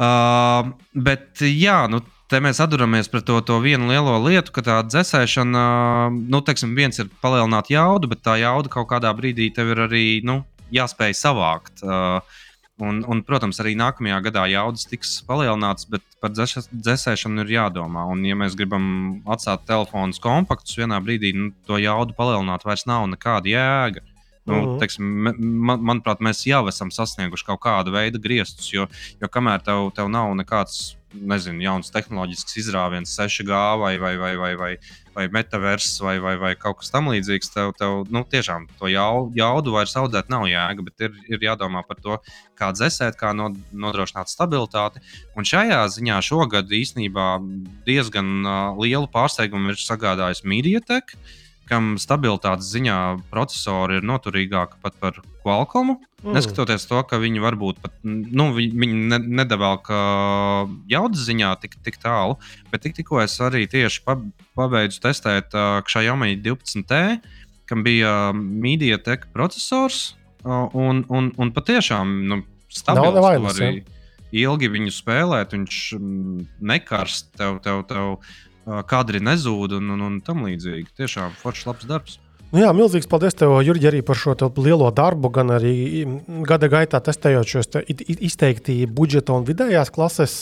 [0.00, 2.00] Uh, bet jā, nu,
[2.32, 5.64] te mēs atduramies pret to, to vienu lielo lietu, ka tā dzēsēšana,
[6.16, 10.06] nu, teiksim, viens ir palielināt jaudu, bet tā jauda kaut kādā brīdī tev ir arī
[10.24, 10.40] nu,
[10.72, 11.84] jāspēj savākt.
[11.84, 12.22] Uh,
[12.80, 18.06] Un, un, protams, arī nākamajā gadā jaudas tiks palielināts, bet par dzēsēšanu ir jādomā.
[18.12, 18.84] Un, ja mēs gribam
[19.30, 24.04] atstāt telefonus kompaktus, vienā brīdī nu, to jaudu palielināt vairs nav nekāda jēga.
[24.46, 24.64] Nu, mhm.
[24.64, 24.78] -huh.
[24.80, 25.10] teiksim,
[25.68, 28.86] man, manuprāt, mēs jau esam sasnieguši kaut kādu veidu griestus, jo,
[29.20, 34.50] jo kamēr tev, tev nav nekāds nezinu, jauns tehnoloģisks izrāviens, 6G vai, vai, vai, vai,
[34.58, 34.70] vai,
[35.16, 39.74] vai metaverss vai, vai, vai kaut kas tamlīdzīgs, tev, tev nu, tiešām to jau, jaudu
[39.74, 42.20] vairs audzēt nav jēga, bet ir, ir jādomā par to,
[42.58, 45.02] kā dzēsēt, kā nodrošināt stabilitāti.
[45.38, 47.28] Un šajā ziņā šogad īstenībā
[47.88, 51.16] diezgan uh, lielu pārsteigumu ir sagādājis Mediatek.
[51.16, 51.36] Uh,
[51.70, 52.98] kam stabilitātes ziņā
[53.30, 55.94] procesori ir noturīgāki pat par Qualcomm.
[56.20, 56.34] Mm.
[56.36, 59.78] Neskatoties to, ka viņi varbūt pat nu, viņi ne, nedevēl
[60.90, 62.36] jaudas ziņā tik, tik tālu,
[62.72, 64.02] bet tik, tikko es arī tieši
[64.58, 67.00] pabeidzu testēt uh, Xiaomi 12T,
[67.70, 70.10] kam bija MediaTek processors,
[70.44, 73.14] uh, un, un, un patiešām nu, stabils.
[73.14, 75.82] Nav nevainas, arī ilgi viņu spēlēt, viņš
[76.60, 77.62] nekarst tev.
[77.64, 78.20] tev, tev
[78.90, 80.90] kadri nezūd un, un, un tam līdzīgi.
[81.00, 82.18] Tiešām foršs labs darbs.
[82.50, 86.02] Nu jā, milzīgs paldies tev, Jurģi, arī par šo lielo darbu, gan arī
[86.48, 90.34] gada gaitā testējot šos te izteikti budžeta un vidējās klases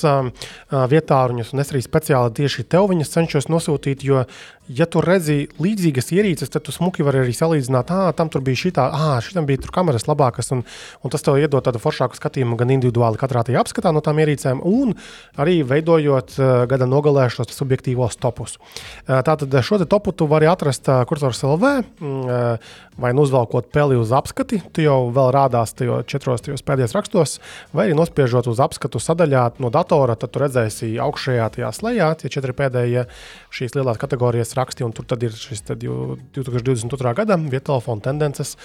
[0.73, 1.53] vietāruņus.
[1.53, 4.25] Un es arī speciāli tieši tev viņus cenšos nosūtīt, jo
[4.69, 8.61] ja tu redzi līdzīgas ierīces, tad tu smuki vari arī salīdzināt, ah, tam tur bija
[8.63, 10.65] šī tā, ah, šitam bija tur kameras labākas, un,
[11.03, 14.63] un tas tev iedod tādu foršāku skatījumu gan individuāli katrā tajā apskatā no tām ierīcēm,
[14.69, 14.95] un
[15.41, 18.59] arī veidojot uh, gada nogalē šos subjektīvos topus.
[18.59, 23.71] Uh, tātad šo te topu tu vari atrast uh, kursors LV, uh, vai nu uzvelkot
[23.75, 27.37] peli uz apskati, tu jau vēl rādās tajos četros tajos pēdējos rakstos,
[27.73, 32.33] vai arī nospiežot uz apskatu sadaļā no datora, tad tu redzēsi augšējā tajā slēgā tie
[32.33, 33.07] četri pēdējie
[33.55, 37.15] šīs lielās kategorijas raksti, un tur ir šis 2022.
[37.23, 38.57] gada vietā telefona tendences.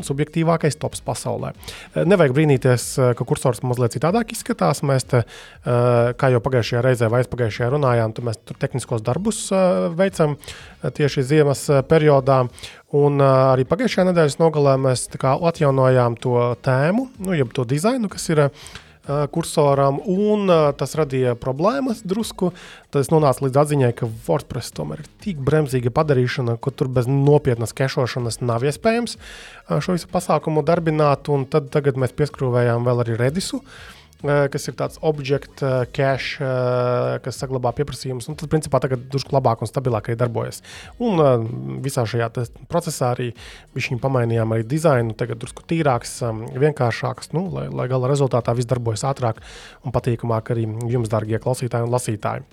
[0.00, 1.50] Subjektīvākais tops pasaulē.
[1.52, 4.80] Eh, nevajag brīnīties, eh, ka kursors mazliet citādāk izskatās.
[4.80, 9.50] Mēs, te, eh, kā jau pagājušajā reizē vai aizpagājušajā runājām, mēs tur tehniskos darbus
[9.92, 10.38] veicam
[10.82, 12.48] tieši ziemas periodā.
[12.92, 18.50] Un arī pagājušajā nedēļas nogalē mēs atjaunojām to tēmu, nu, jeb to dizainu, kas ir
[19.34, 22.52] kursoram, un tas radīja problēmas drusku.
[22.92, 27.08] Tad es nonācu līdz atziņai, ka WordPress tomēr ir tik bremzīga padarīšana, ka tur bez
[27.10, 29.18] nopietnas kešošanas nav iespējams
[29.72, 31.30] šo visu pasākumu darbināt.
[31.50, 33.62] Tad tagad mēs pieskrūvējām vēl arī Redisu.
[33.62, 38.28] Uh, kas ir tāds object eh, cache, eh, kas saglabā pieprasījumus.
[38.30, 40.62] Tad, principā, tagad drusku labāk un stabilāk arī darbojas.
[41.02, 41.20] Un
[41.84, 42.28] visā šajā
[42.70, 43.30] procesā arī
[43.76, 45.16] viņi pamainījām arī dizainu.
[45.18, 46.20] Tagad drusku tīrāks,
[46.62, 49.42] vienkāršāks, nu, lai, lai gala rezultātā viss darbojas ātrāk
[49.86, 52.46] un patīkamāk arī jums, darbie klausītāji un lasītāji.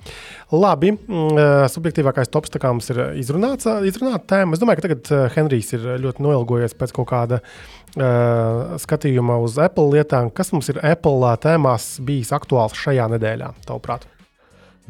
[0.55, 4.55] Labi, mm, subjektīvākais tops mums ir izrunāts, izrunāta tēma.
[4.55, 9.89] Es domāju, ka tagad Henrijs ir ļoti noilgojies pēc kaut kāda uh, skatījuma uz Apple
[9.95, 10.30] lietām.
[10.30, 14.08] Kas mums ir Apple tēmās bijis aktuāls šajā nedēļā, tavuprāt?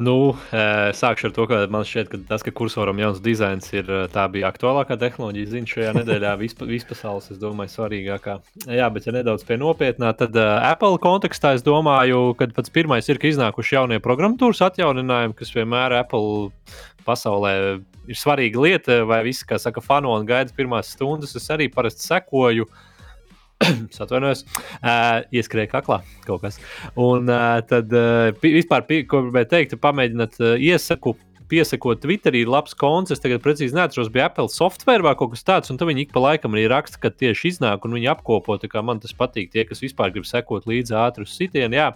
[0.00, 0.32] Nu,
[0.96, 4.48] sākšu ar to, ka man šķiet, ka tas, ka kursoram jauns dizains ir tā bija
[4.48, 8.38] aktuālākā tehnoloģija ziņa šajā nedēļā, vispa, vispasaules, es domāju, svarīgākā.
[8.64, 13.12] Jā, bet ja nedaudz pie nopietnā, tad uh, Apple kontekstā es domāju, ka pats pirmais
[13.12, 16.48] ir, ka iznākuši jaunie programmatūras atjauninājumi, kas vienmēr Apple
[17.04, 17.54] pasaulē
[18.08, 22.08] ir svarīga lieta, vai visi, kā saka, fanu un gaida pirmās stundas, es arī parasti
[22.08, 22.64] sekoju.
[22.64, 22.86] Uh,
[24.04, 24.44] atvainojos,
[24.80, 26.60] uh, ieskrēja kaklā kaut kas.
[27.00, 31.16] Un uh, tad uh, vispār, ko gribēju teikt, pamēģināt uh, iesaku.
[31.50, 33.10] Piesakot, Twitterī ir labs konts.
[33.10, 36.22] Es tagad precīzi neatceros, bija Apple software vai kaut kas tāds, un viņi ik pa
[36.22, 38.54] laikam arī raksta, ka tieši iznāk, un viņi apkopo.
[38.86, 41.74] Man tas patīk, tie, kas vispār grib sekot līdzi sitienu.
[41.74, 41.88] Jā.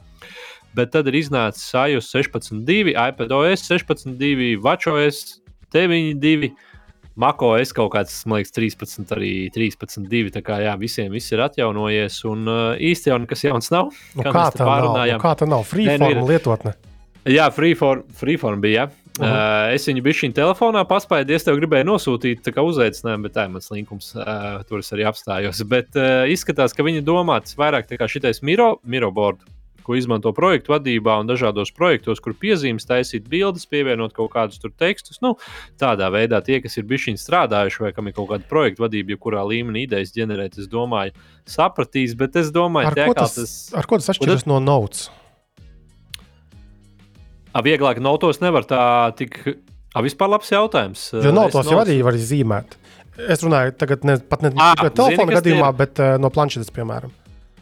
[0.75, 5.39] Bet tad ir iznācis iOS 16.2, iPadOS 16.2, WatchOS
[5.71, 6.51] 9.2.
[7.15, 10.33] Mako es kaut kāds, man liekas, 13, arī 13, 2.
[10.35, 12.17] Tā kā jā, visiem viss ir atjaunojies.
[12.31, 13.93] Un uh, īsti jau nekas jauns nav.
[14.19, 14.91] Nu, kā, kā tā nav?
[14.99, 15.63] Nu, kā tā nav?
[15.71, 16.75] Freeform Nē, nu, lietotne.
[17.31, 18.89] Jā, freeform, freeform bija.
[18.89, 18.91] Ja.
[19.15, 19.31] Uh -huh.
[19.31, 23.51] uh, es viņu biju šī telefonā paspēju, es tev gribēju nosūtīt uzaicinājumu, bet tā ir
[23.51, 24.15] mans linkums.
[24.15, 25.63] Uh, tur es arī apstājos.
[25.69, 29.39] Bet uh, izskatās, ka viņi domāts vairāk kā šitais Miro, Miro board
[29.85, 35.21] ko izmanto projektu vadībā un dažādos projektos, kur piezīmes, taisīt bildes, pievienot kaut kādus tekstus.
[35.25, 35.35] Nu,
[35.81, 39.45] tādā veidā tie, kas ir bijuši strādājuši vai kam ir kaut kāda projekta vadība, jebkurā
[39.49, 41.15] līmenī idejas ģenerēt, es domāju,
[41.49, 42.17] sapratīs.
[42.19, 45.09] Bet es domāju, ar, tie, ko tas, tas, ar ko tas atšķiras no notes?
[47.55, 48.85] A, vieglāk notos nevar tā
[49.19, 49.39] tik.
[49.95, 51.13] A, vispār labs jautājums.
[51.23, 52.81] Jo notos jau arī var zīmēt.
[53.15, 57.13] Es runāju tagad ne, pat ne tikai telefona gadījumā, bet uh, no planšetes, piemēram.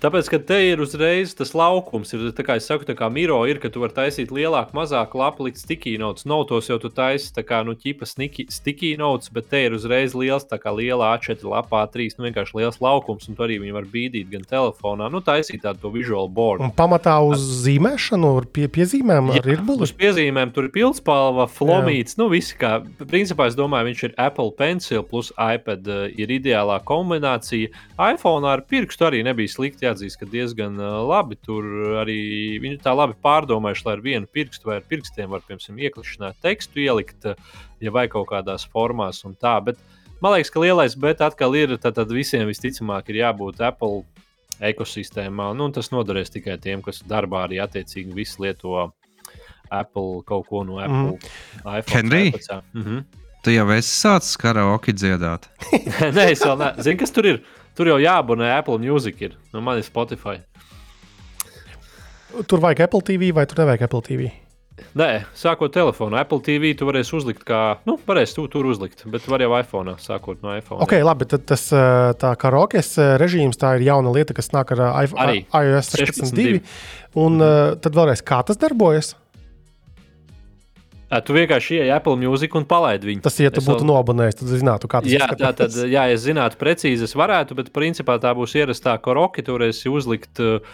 [0.02, 3.36] Tāpēc, ka te ir uzreiz tas laukums, ir tā kā es saku, tā kā miro
[3.46, 6.24] ir, ka tu vari taisīt lielāku, mazāku lapu, likt sticky notes.
[6.26, 10.42] Notos jau tu taisi tā kā, nu, ķipa sticky notes, bet te ir uzreiz liels,
[10.50, 13.86] tā kā liela A4 lapā, A3, nu, vienkārši liels laukums, un tu arī viņu var
[13.92, 16.66] bīdīt gan telefonā, nu, taisīt tādu to visual board.
[16.66, 19.86] Un pamatā uz zīmēšanu, pie, piezīmēm Jā, ir buļbuļs.
[19.86, 22.24] Uz piezīmēm tur ir pilspalva, flomīts, Jā.
[22.24, 22.72] nu, visi kā,
[23.06, 27.70] principā es domāju, viņš ir Apple Pencil plus iPad uh, ir ideālā kombinācija.
[28.10, 30.76] iPhone ar pirkstu arī nebija slikti jāatzīst, ka diezgan
[31.08, 31.64] labi tur
[32.02, 36.32] arī viņi tā labi pārdomājuši, lai ar vienu pirkstu vai ar pirkstiem var, piemēram, ieklišanā
[36.42, 37.28] tekstu ielikt,
[37.82, 39.58] ja vai kaut kādās formās un tā.
[39.64, 39.78] Bet
[40.22, 44.02] man liekas, ka lielais bet atkal ir, tad, tad visiem visticamāk ir jābūt Apple
[44.62, 48.92] ekosistēmā, nu, un tas noderēs tikai tiem, kas darbā arī attiecīgi visu lieto
[49.72, 51.16] Apple kaut ko no Apple.
[51.16, 51.78] Mm.
[51.78, 52.32] iPhone, Henry,
[52.72, 53.04] mm -hmm.
[53.42, 55.48] tu jau esi sācis karaoke dziedāt?
[56.16, 56.82] Nē, es vēl neesmu.
[56.82, 57.42] Zini, kas tur ir?
[57.76, 59.20] Tur jau jāabonē Apple Music.
[59.24, 59.36] Ir.
[59.54, 60.40] Nu, man ir Spotify.
[62.48, 64.32] Tur vajag Apple TV vai tur nevajag Apple TV?
[64.96, 69.24] Nē, sākot telefonu, Apple TV tu varēsi uzlikt, kā, nu, varēsi tu tur uzlikt, bet
[69.30, 70.80] var jau iPhone, sākot no iPhone.
[70.84, 71.04] Ok, jā.
[71.06, 71.66] labi, tad tas
[72.20, 76.60] tā kā rokes režīms, tā ir jauna lieta, kas nāk ar iPhone, iOS 16.2.
[77.20, 77.82] Un mm.
[77.84, 79.12] tad vēlreiz, kā tas darbojas?
[81.20, 83.20] Tu vienkārši ieej Apple Music un palaidi viņu.
[83.26, 83.90] Tas, ja tu es būtu vēl...
[83.90, 87.68] nobonējis, tad zinātu, kā tas jā, tā tad, jā, ja zinātu precīzi, es varētu, bet
[87.76, 89.44] principā tā būs ierastā koroki.
[89.44, 90.64] Tur es uzlikt, uh,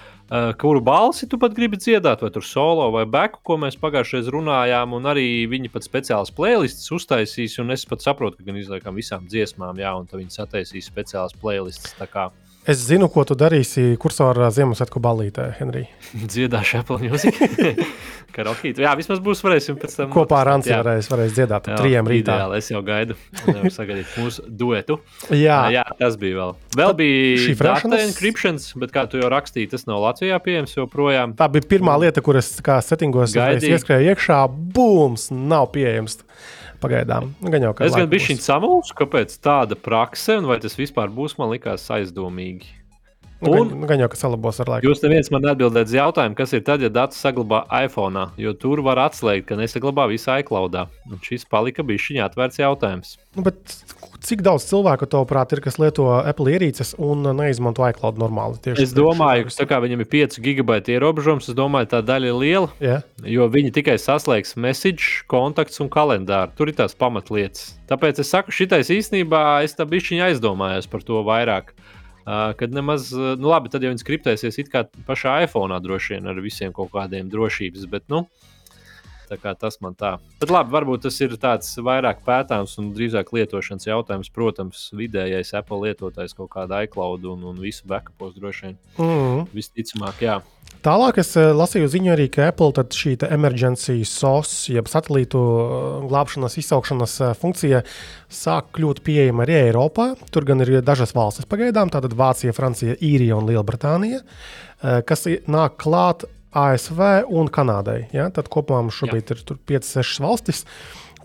[0.62, 4.94] kuru balsi tu pat gribi dziedāt, vai tur solo vai beku, ko mēs pagājušajā runājām.
[4.94, 9.26] Un arī viņi pat speciālas playlists uztaisīs, un es pat saprotu, ka gan izliekam visām
[9.26, 11.98] dziesmām, jā, un viņi sataisīs speciālas playlists.
[12.68, 15.86] Es zinu, ko tu darīsi kursorā Ziemassvētku ballītē, Henrij.
[16.32, 17.38] Dziedāšu Apple Music.
[18.36, 18.80] Karokīt.
[18.82, 20.10] Jā, vismaz būs varēsim pēc tam.
[20.12, 22.34] Kopā ar Anci varēs, varēs dziedāt jā, trijiem rītā.
[22.36, 23.16] Ideāli, es jau gaidu.
[23.46, 24.98] Nevaru sagaidīt mūsu duetu.
[25.32, 25.56] jā.
[25.72, 26.52] jā, tas bija vēl.
[26.78, 31.34] Vēl bija data encryptions, bet kā tu jau rakstīji, tas nav Latvijā pieejams joprojām.
[31.40, 34.44] Tā bija pirmā lieta, kuras kā settingos ieskrēja iekšā,
[34.76, 36.20] bums, nav pieejams.
[36.78, 37.88] Pagaidām, nu, gan jau kā.
[37.88, 41.88] Es gan biju šī samulsu, kāpēc tāda prakse, un vai tas vispār būs, man likās
[41.90, 42.77] aizdomīgi.
[43.40, 44.88] Nu, un, gan, gan jau, ka salabos ar laiku.
[44.88, 48.82] Jūs neviens man neatbildēt uz jautājumu, kas ir tad, ja datus saglabā iPhone, jo tur
[48.82, 50.74] var atslēgt, ka nesaglabā visu iCloud.
[51.06, 53.14] Un šis palika bija šī atvērts jautājums.
[53.38, 53.44] Nu,
[54.26, 58.58] cik daudz cilvēku, tavuprāt, ir, kas lieto Apple ierīces un neizmanto iCloud normāli?
[58.64, 61.46] Tieši es domāju, ka viņam ir 5 gigabaita ierobežojums.
[61.52, 62.72] Es domāju, tā daļa ir liela.
[62.82, 63.06] Yeah.
[63.22, 66.50] Jo viņi tikai saslēgs message, kontakts un kalendāru.
[66.58, 67.76] Tur ir tās pamatlietas.
[67.86, 71.70] Tāpēc es saku, šitais īstenībā es tā bišķiņa aizdomājos par to vairāk.
[72.28, 73.08] Uh, kad nemaz,
[73.40, 76.90] nu labi, tad jau viņi skriptēsies it kā pašā iPhone droši vien ar visiem kaut
[76.92, 78.26] kādiem drošības, bet, nu,
[79.36, 80.18] tas man tā.
[80.40, 84.30] Bet labi, varbūt tas ir tāds vairāk pētāms un drīzāk lietošanas jautājums.
[84.32, 88.78] Protams, vidējais Apple lietotājs kaut kāda iCloud un, un visu backupos droši vien.
[88.98, 89.46] Mm -hmm.
[89.54, 90.40] Visticamāk, jā.
[90.78, 96.54] Tālāk es eh, lasīju ziņu arī, ka Apple šī emergency SOS, jeb satelītu eh, glābšanas,
[96.60, 97.80] izsaukšanas eh, funkcija
[98.30, 100.12] sāk kļūt pieejama arī Eiropā.
[100.30, 104.22] Tur gan ir dažas valstis pagaidām, tātad Vācija, Francija, Īrija un Lielbritānija,
[105.08, 106.22] kas nāk klāt
[106.54, 107.00] ASV
[107.34, 108.04] un Kanādai.
[108.14, 108.28] Ja?
[108.30, 109.34] Tad kopumā mums šobrīd Jā.
[109.34, 110.62] ir 5-6 valstis.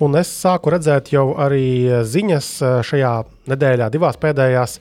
[0.02, 2.48] Un es sāku redzēt jau arī ziņas
[2.90, 3.12] šajā
[3.54, 4.80] nedēļā, divās pēdējās,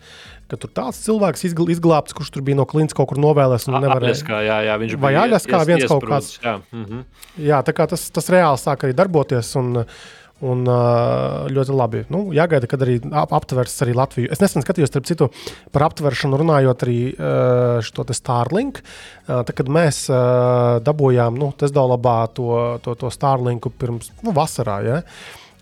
[0.52, 3.68] ka tur tāds cilvēks izglābts, kurš tur bija no klints kaut kur novēlēs.
[3.72, 6.34] Aļaskā, jā, jā, viņš vai Aļaskā viens kaut kāds.
[6.42, 7.04] Jā, mm -hmm.
[7.48, 9.56] jā tā kā tas, tas reāli sāk arī darboties.
[9.56, 9.86] Un,
[10.42, 12.00] Un ļoti labi.
[12.10, 14.26] Nu, jāgaida, kad arī aptvers arī Latviju.
[14.34, 15.28] Es nesen skatījos, starp citu,
[15.70, 16.96] par aptveršanu runājot arī
[17.86, 18.80] šo Starlink.
[19.28, 20.08] Tad, kad mēs
[20.82, 22.48] dabūjām nu, Tesla to,
[22.82, 24.80] to, to Starlinku pirms nu, vasarā.
[24.82, 24.98] Ja?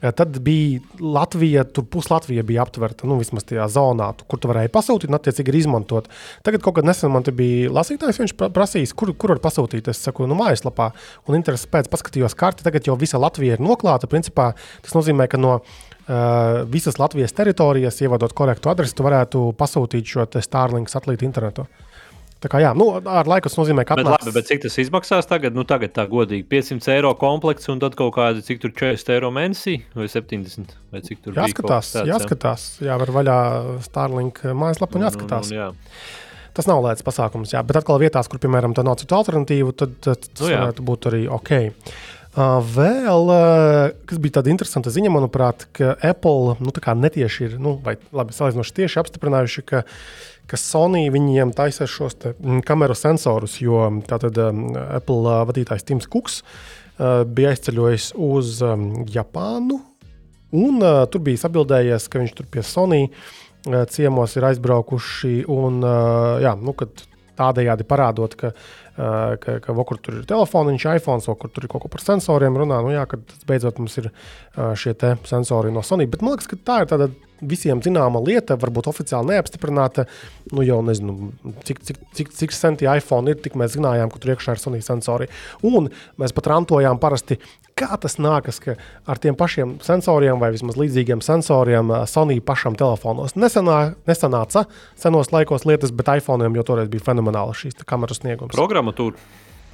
[0.00, 5.10] Tad bija Latvija, tur puslatvija bija aptverta, nu, vismaz tajā zonā, kur tu varēji pasūtīt
[5.10, 6.08] un, attiecīgi, arī izmantot.
[6.46, 9.90] Tagad kaut kad nesen man te bija lasītājs, viņš prasīs, kur, kur var pasūtīt.
[9.92, 10.88] Es saku, nu, mājaslapā,
[11.28, 12.64] un intereses pēc paskatījos karti.
[12.64, 14.08] Tagad jau visa Latvija ir noklāta.
[14.08, 20.16] Principā tas nozīmē, ka no uh, visas Latvijas teritorijas, ievadot korektu adresi, tu varētu pasūtīt
[20.16, 21.68] šo Starlink satelītu internetu.
[22.40, 23.98] Tā kā jā, nu, ar laiku tas nozīmē, ka.
[24.00, 25.52] Bet, labi, bet cik tas izmaksās tagad?
[25.56, 29.28] Nu, tagad tā godīgi 500 eiro komplekts un tad kaut kādi, cik tur 40 eiro
[29.36, 31.92] mēnesī vai 70 vai cik tur jāskatās.
[31.92, 33.36] Tāds, jāskatās, jā, var vaļā
[33.84, 35.52] Starlink mājaslapu un jāskatās.
[35.52, 36.08] Un, un, jā.
[36.56, 39.92] Tas nav lēts pasākums, jā, bet atkal vietās, kur, piemēram, tā nav citu alternatīvu, tad,
[40.00, 40.64] tad tas nu, jā.
[40.64, 41.52] varētu būt arī ok.
[42.30, 47.74] Uh, vēl, uh, kas bija tāda interesanta ziņa, manuprāt, ka Apple nu, netieši ir, nu,
[47.84, 53.60] vai labi, salīdzinoši tieši apstiprinājuši, ka uh, ka Sony viņiem taisa šos mm, kameru sensorus,
[53.62, 54.66] jo tātad um,
[54.98, 56.42] Apple vadītājs Tims Kuks
[57.00, 58.58] bija aizceļojis uz
[59.08, 59.78] Japānu.
[60.52, 63.06] Un tur bija atbildējies, ka viņš tur pie Sony
[63.94, 65.32] ciemos ir aizbraukuši.
[65.48, 65.78] Un,
[66.44, 66.74] jā, nu,
[67.40, 68.52] tādējādi parādot, ka,
[69.40, 72.58] ka, ka vokur tur ir telefoniņš, iPhone, vai kur tur ir kaut ko par sensoriem
[72.60, 72.82] runā.
[72.84, 74.10] Nu, jā, kad beidzot mums ir
[74.56, 74.94] šie
[75.28, 76.08] sensori no Sony.
[76.10, 77.10] Bet man liekas, ka tā ir tāda
[77.40, 80.04] visiem zināma lieta, varbūt oficiāli neapstiprināta.
[80.52, 81.32] Nu, jau nezinu,
[81.64, 84.82] cik, cik, cik, cik senti iPhone ir, tik mēs zinājām, ka tur iekšā ir Sony
[84.84, 85.30] sensori.
[85.66, 85.88] Un
[86.20, 87.40] mēs pat rantojām parasti,
[87.78, 88.76] kā tas nākas, ka
[89.10, 94.66] ar tiem pašiem sensoriem vai vismaz līdzīgiem sensoriem Sony pašam telefonos nesanā, nesanāca
[94.98, 98.56] senos laikos lietas, bet iPhone jau toreiz bija fenomenāla šīs kameras sniegums.
[98.56, 99.20] Programmatūra.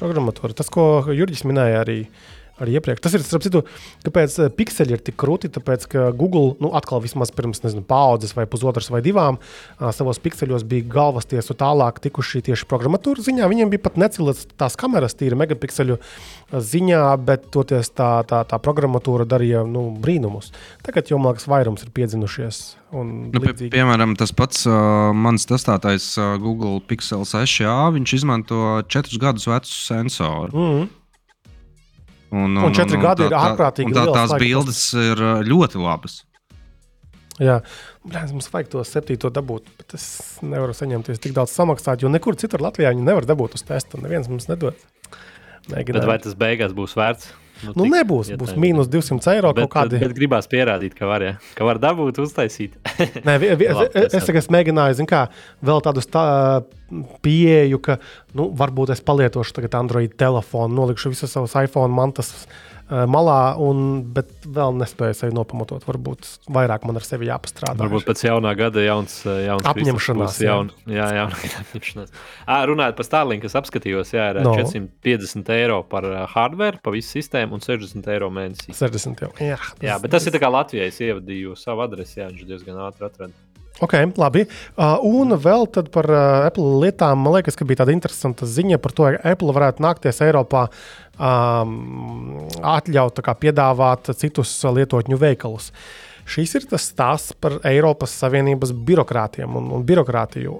[0.01, 0.57] Programmatūra.
[0.57, 2.03] Tas, ko Jurģis minēja arī.
[2.05, 3.03] Uh, arī iepriekš.
[3.05, 3.63] Tas ir citu,
[4.07, 5.51] kāpēc eh, pikseli ir tik krūti.
[5.53, 9.39] Tāpēc, ka Google, nu, atkal vismaz pirms nezinu, paudzes vai pusotras vai divām,
[9.97, 13.49] savos pikseļos bija galvas tiesu tālāk tikuši tieši programmatūras ziņā.
[13.51, 15.99] Viņiem bija pat necilēts tās kameras, tīri megapikseļu
[16.53, 20.53] ziņā, bet toties tā, tā, tā programmatūra darīja nu, brīnumus.
[20.87, 22.61] Tagad jau, man liekas, vairums ir piedzinušies.
[22.97, 28.61] Nu, pie, piemēram, tas pats uh, mans testētais uh, Google Pixel 6a, viņš izmanto
[28.93, 30.55] četrus gadus vecu sensoru.
[30.55, 30.95] Mm -hmm.
[32.35, 33.95] Un, un, un četri un, gadi tā, ir ārprātīgi.
[33.95, 36.21] Tā, tās bildes ir ļoti labas.
[37.37, 37.59] Jā,
[38.07, 40.07] Brāns, mums vajag to septīto dabūt, bet es
[40.41, 44.01] nevaru saņemties tik daudz samaksāt, jo nekur citur Latvijā viņi nevar dabūt uz testu.
[44.01, 44.79] Neviens mums nedod.
[45.69, 45.99] Mēģināt.
[45.99, 47.29] Bet vai tas beigās būs vērts?
[47.65, 50.01] Nu, nu, nebūs, būs mīnus 200 eiro bet, kaut kādi.
[50.03, 51.37] Bet gribās pierādīt, ka var, ja?
[51.57, 52.77] ka var dabūt, uztaisīt.
[53.27, 55.23] Nē, vi, vi, Labi, es, es, es mēģināju, zinu, kā
[55.65, 56.27] vēl tādu tā,
[57.25, 57.99] pieeju, ka
[58.37, 62.35] nu, varbūt es palietošu tagad Android telefonu, nolikšu visus savus iPhone mantas
[62.89, 63.81] malā, un,
[64.15, 65.83] bet vēl nespēju sevi nopamatot.
[65.89, 67.79] Varbūt vairāk man ar sevi jāpastrādā.
[67.81, 70.39] Varbūt pēc jaunā gada jauns, eh, jauns apņemšanās.
[70.45, 71.25] Jaun, jā, jā,
[71.65, 72.15] apņemšanās.
[72.47, 74.55] À, runājot par Starlink, es apskatījos, jā, ir no.
[74.59, 78.77] 450 eiro par hardware, pa visu sistēmu un 60 eiro mēnesī.
[78.77, 79.33] 60 jau.
[79.43, 80.93] Jā, jā bet tas ir tā kā Latvijai.
[80.93, 83.35] Es ievadīju savu adresi, jā, viņš diezgan ātri atrada.
[83.85, 84.47] Ok, labi.
[84.73, 88.95] Uh, un vēl par uh, Apple lietām, man liekas, ka bija tāda interesanta ziņa par
[88.97, 90.67] to, ka Apple varētu nākties Eiropā
[91.21, 95.73] um, atļaut piedāvāt citus lietotņu veikalus.
[96.27, 100.57] Šis ir tas stāsts par Eiropas Savienības birokrātiem un, un birokrātiju.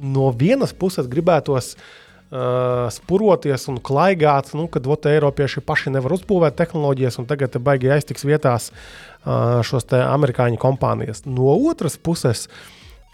[0.00, 1.82] No vienas puses gribētos uh,
[2.30, 8.26] spuroties un klaigāt, nu, kad ot, Eiropieši paši nevar uzbūvēt tehnoloģijas, un tagad baigi aiztiks
[8.26, 11.24] vietās uh, šos amerikāņu kompānijas.
[11.26, 12.46] No otras puses,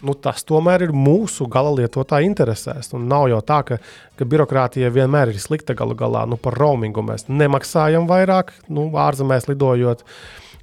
[0.05, 2.91] nu, tas tomēr ir mūsu gala lietotāju interesēs.
[2.93, 3.79] Un nav jau tā, ka,
[4.19, 6.27] ka birokrātija vienmēr ir slikta galu galā.
[6.29, 10.05] Nu, par roamingu mēs nemaksājam vairāk, nu, ārzemēs lidojot.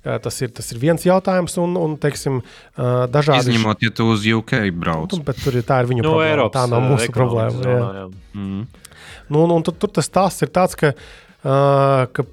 [0.05, 2.43] Tas ir, tas ir viens jautājums, un, un teiksim,
[2.77, 3.55] dažādi.
[3.55, 5.17] Izņemot, ja tu uz UK brauc.
[5.17, 6.35] Nu, bet tur ir, tā ir viņu no, problēma.
[6.35, 7.64] Eiropas, tā nav mūsu problēma.
[7.64, 7.77] Jā.
[7.79, 7.90] Jā.
[8.03, 8.07] Jā.
[8.37, 8.64] Mm.
[9.33, 12.27] Nu, un, un tur, tur tas stāsts ir tāds, ka, uh, ka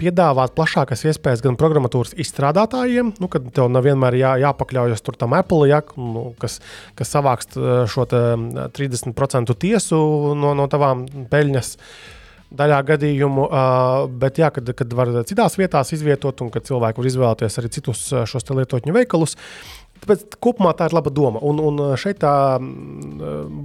[0.00, 5.68] piedāvāt plašākas iespējas gan programmatūras izstrādātājiem, nu, kad tev nav vienmēr jā, jāpakļaujas tam Apple,
[5.70, 6.58] ja, nu, kas,
[6.98, 7.54] kas savāks
[7.90, 10.00] šo 30% tiesu
[10.38, 11.76] no, no tavām peļņas.
[12.54, 17.08] Daļā gadījumu, uh, bet jā, kad, kad var citās vietās izvietot, un kad cilvēki var
[17.10, 19.38] izvēlēties arī citus šos lietotņu veikalus,
[20.04, 21.40] Tāpēc kopumā tā ir laba doma.
[21.48, 22.58] Un, un šeit, tā,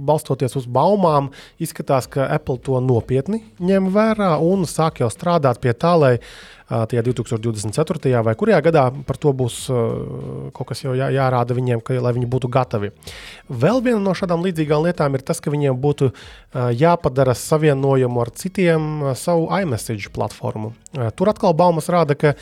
[0.08, 1.28] balstoties uz baumām,
[1.60, 6.14] izskatās, ka Apple to nopietni ņem vērā un sāk jau strādāt pie tā, lai
[6.90, 8.22] tie 2024.
[8.22, 9.56] vai kurā gadā par to būs
[10.54, 12.92] kaut kas jau jā, jārāda viņiem, ka, lai viņi būtu gatavi.
[13.50, 16.12] Vēl viena no šādām līdzīgām lietām ir tas, ka viņiem būtu
[16.78, 20.74] jāpadara savienojumu ar citiem savu iMessage platformu.
[21.18, 22.36] Tur atkal baumas rāda, ka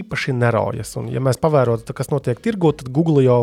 [0.00, 0.94] īpaši neraujas.
[1.00, 3.38] Un, ja mēs pavērotu, kas notiek tirgū, tad Google jau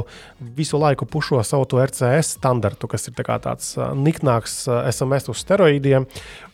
[0.58, 6.08] visu laiku pušo savu to RCS standartu, kas ir tā tāds niknāks SMS uz steroīdiem.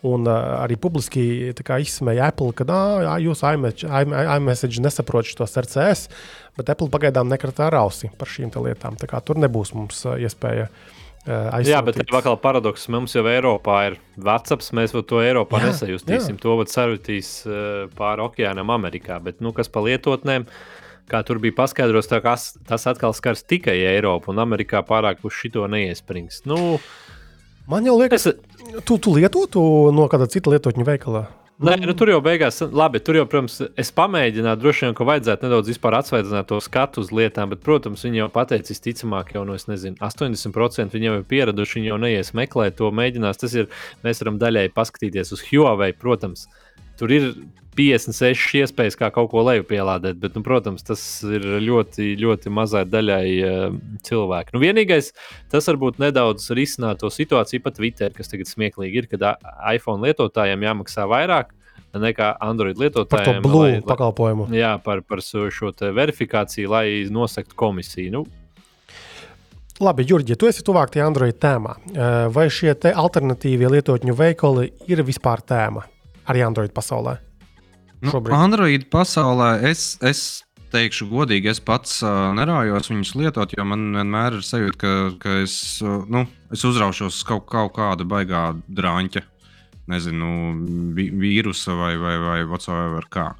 [0.08, 2.68] Un arī publiski izsmēja Apple, ka
[3.24, 6.12] jūs iMessage nesaprotat šos RCS,
[6.58, 8.98] bet Apple pagaidām nekratā rausi par šīm lietām.
[8.98, 10.97] Tur nebūs mums iespēja uh,
[11.28, 11.72] aizsūtīt.
[11.72, 12.88] Jā, bet atkal paradoks.
[12.94, 16.38] Mums jau Eiropā ir WhatsApp, mēs to Eiropā jā, nesajustīsim.
[16.38, 16.44] Jā.
[16.46, 17.32] To var sarūtīs
[17.98, 19.20] pāri okeānam Amerikā.
[19.24, 20.48] Bet, nu, kas pa lietotnēm,
[21.12, 25.68] kā tur bija paskaidrots, kas, tas atkal skars tikai Eiropu, un Amerikā pārāk uz šito
[25.72, 26.44] neiesprings.
[26.50, 26.78] Nu,
[27.68, 28.38] Man jau liekas, es...
[28.88, 29.62] tu, tu lietotu
[29.92, 31.26] no kāda cita lietotņa veikala.
[31.58, 35.48] Nē, nu, tur jau beigās, labi, tur jau, protams, es pamēģināju, droši vien, ka vajadzētu
[35.48, 39.66] nedaudz atsveidzināt to skatu uz lietām, bet, protams, viņi jau pateica, visticamāk, jau no, es
[39.66, 43.42] nezinu, 80% viņi jau ir pieraduši, viņi jau neies meklēt to, mēģinās.
[43.42, 43.72] Tas ir,
[44.06, 46.46] mēs varam daļai paskatīties uz Huawei, protams,
[47.02, 47.32] tur ir
[47.78, 52.84] 56 iespējas, kā kaut ko leju pielādēt, bet, nu, protams, tas ir ļoti, ļoti mazai
[52.90, 53.76] daļai uh,
[54.08, 54.56] cilvēku.
[54.56, 55.12] Nu, vienīgais,
[55.54, 59.28] tas varbūt nedaudz risinātu to situāciju pat Twitter, kas tagad smieklīgi ir, kad
[59.76, 61.54] iPhone lietotājiem jāmaksā vairāk.
[61.98, 63.42] nekā Android lietotājiem.
[63.42, 64.50] Par to lai, pakalpojumu.
[64.54, 68.12] Jā, par, par šo verifikāciju, lai nosaktu komisiju.
[68.12, 68.26] Nu,
[69.80, 71.76] Labi, Jurģi, tu esi tuvāk tie Android tēmā.
[72.34, 75.86] Vai šie alternatīvie lietotņu veikali ir vispār tēma
[76.28, 77.27] arī Android pasaulē?
[78.04, 78.36] Nu, Šobrīd?
[78.38, 80.44] Android pasaulē es, es
[80.74, 85.40] teikšu, godīgi, es pats uh, nerājos viņus lietot, jo man vienmēr ir sajūta, ka, ka
[85.46, 89.24] es, uh, nu, es uzraušos kaut, kaut kāda baigā drāņķa,
[89.94, 90.30] nezinu,
[90.98, 93.08] vīrusa vai, vai, vai whatsoever.
[93.10, 93.32] Kā.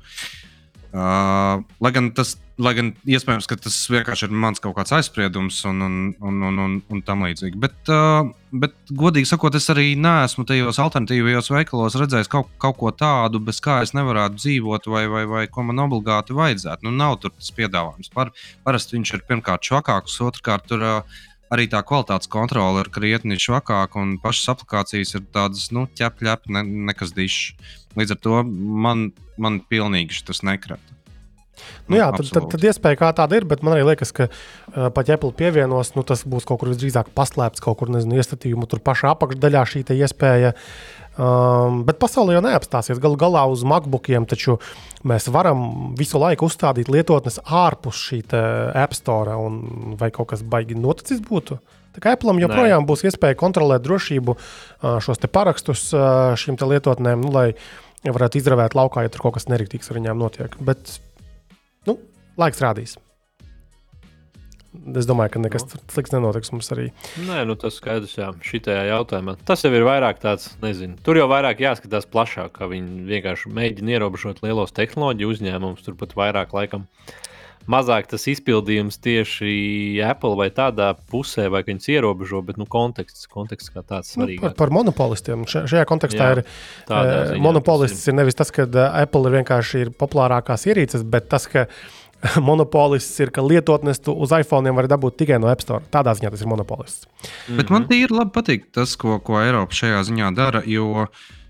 [0.88, 5.60] Uh, lai gan tas Lai gan iespējams, ka tas vienkārši ir mans kaut kāds aizspriedums
[5.70, 7.60] un, un, un, un, un, un tam līdzīgi.
[7.62, 12.90] Bet, uh, bet, godīgi sakot, es arī neesmu tajos alternatīvajos veikalos redzējis kaut, kaut ko
[12.98, 16.88] tādu, bez kā es nevarētu dzīvot, vai, vai, vai ko man obligāti vajadzētu.
[16.90, 18.10] Nu, nav tur tas piedāvājums.
[18.18, 18.34] Par,
[18.66, 20.88] parasti viņš ir pirmkārt švakāks, otrkārt tur.
[20.88, 26.50] Uh, arī tā kvalitātes kontrole ir krietni švakāka, un pašas aplikācijas ir tādas, nu, ķepļap,
[26.52, 27.54] ne, nekas dišs.
[27.98, 28.44] Līdz ar to
[28.88, 29.10] man,
[29.42, 30.97] man pilnīgi tas nekrata.
[31.88, 34.90] Nu, jā, tad, tad, tad iespēja kā tāda ir, bet man arī liekas, ka uh,
[34.94, 38.84] pat Apple pievienos, nu, tas būs kaut kur visdrīzāk paslēpts, kaut kur nezinu, iestatījuma tur
[38.84, 40.54] pašā apakšdaļā šī iespēja.
[41.18, 43.00] Um, bet pasaulē jau neapstāsies.
[43.02, 44.60] Galu galā uz MacBookiem taču
[45.08, 48.20] mēs varam visu laiku uzstādīt lietotnes ārpus šī
[48.78, 51.58] App Store, un vai kaut kas baigi noticis būtu.
[51.98, 52.88] Tā kā Apple joprojām Nē.
[52.92, 54.38] būs iespēja kontrolēt drošību,
[55.02, 55.90] šos parakstus
[56.38, 57.48] šīm lietotnēm, nu, lai
[58.06, 60.54] varētu izravēt laukā, ja tur kaut kas nerīktīgs ar viņiem notiek.
[60.62, 61.00] Bet
[61.88, 61.98] Nu,
[62.40, 62.98] laiks rādīs.
[64.98, 65.80] Es domāju, ka nekas no.
[65.80, 65.86] Nu.
[65.92, 66.90] slikts nenotiks mums arī.
[67.26, 69.38] Nē, nu tas skaidrs, jā, šitajā jautājumā.
[69.48, 73.96] Tas jau ir vairāk tāds, nezinu, tur jau vairāk jāskatās plašāk, kā viņi vienkārši mēģina
[73.96, 76.86] ierobežot lielos tehnoloģiju uzņēmumus, turpat vairāk laikam.
[77.68, 83.74] Mazāk tas izpildījums tieši Apple vai tādā pusē, vai viņas ierobežo, bet nu, konteksts, konteksts
[83.74, 84.40] kā tāds svarīgs.
[84.40, 85.44] Nu, par, par monopolistiem.
[85.52, 88.14] Šajā kontekstā Jā, ir uh, monopolists ir.
[88.14, 91.68] ir nevis tas, ka uh, Apple ir vienkārši ir populārākās ierīces, bet tas, ka
[92.50, 95.84] monopolists ir, ka lietotnes tu uz iPhone var dabūt tikai no App Store.
[95.92, 97.04] Tādā ziņā tas ir monopolists.
[97.04, 97.58] Mm -hmm.
[97.60, 97.92] Bet man mhm.
[97.92, 101.08] tīri labi patīk tas, ko, ko Eiropa šajā ziņā dara, jo,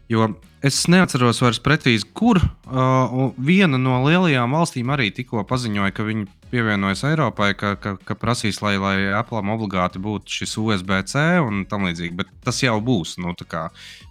[0.09, 0.33] jo
[0.65, 6.27] es neatceros vairs precīzi, kur uh, viena no lielajām valstīm arī tikko paziņoja, ka viņi
[6.51, 11.87] pievienojas Eiropai, ka, ka, ka prasīs, lai, lai Apple obligāti būtu šis USB-C un tam
[11.89, 12.15] līdzīgi.
[12.17, 13.17] Bet tas jau būs.
[13.21, 13.35] Nu,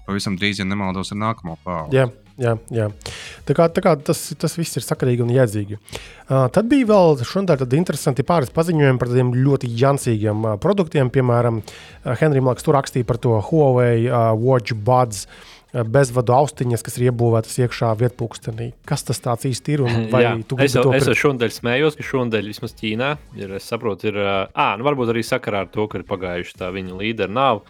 [0.06, 2.00] pavisam drīz, ja nemaldos, ar nākamo paudzi.
[2.02, 2.14] Yeah.
[2.36, 2.90] Jā, jā.
[3.48, 5.78] Tā kā, tā kā tas, tas viss ir sakarīgi un jēdzīgi.
[5.78, 11.08] Uh, tad bija vēl šodien interesanti pāris paziņojumi par tādiem ļoti jancīgiem uh, produktiem.
[11.14, 15.24] Piemēram, uh, Henrijs Laks tur rakstīja par to Huawei uh, Watch Buds.
[15.24, 18.70] Uh, bezvadu austiņas, kas ir iebūvētas iekšā vietpunktenī.
[18.88, 19.84] Kas tas īsti ir?
[20.64, 24.86] es jau es šodien smējos, ka šodien vismaz Ķīnā ir, es saprotu, ir, à, nu
[24.86, 27.64] varbūt arī sakarā ar to, ka ir pagājuši tā viņa līdera nav.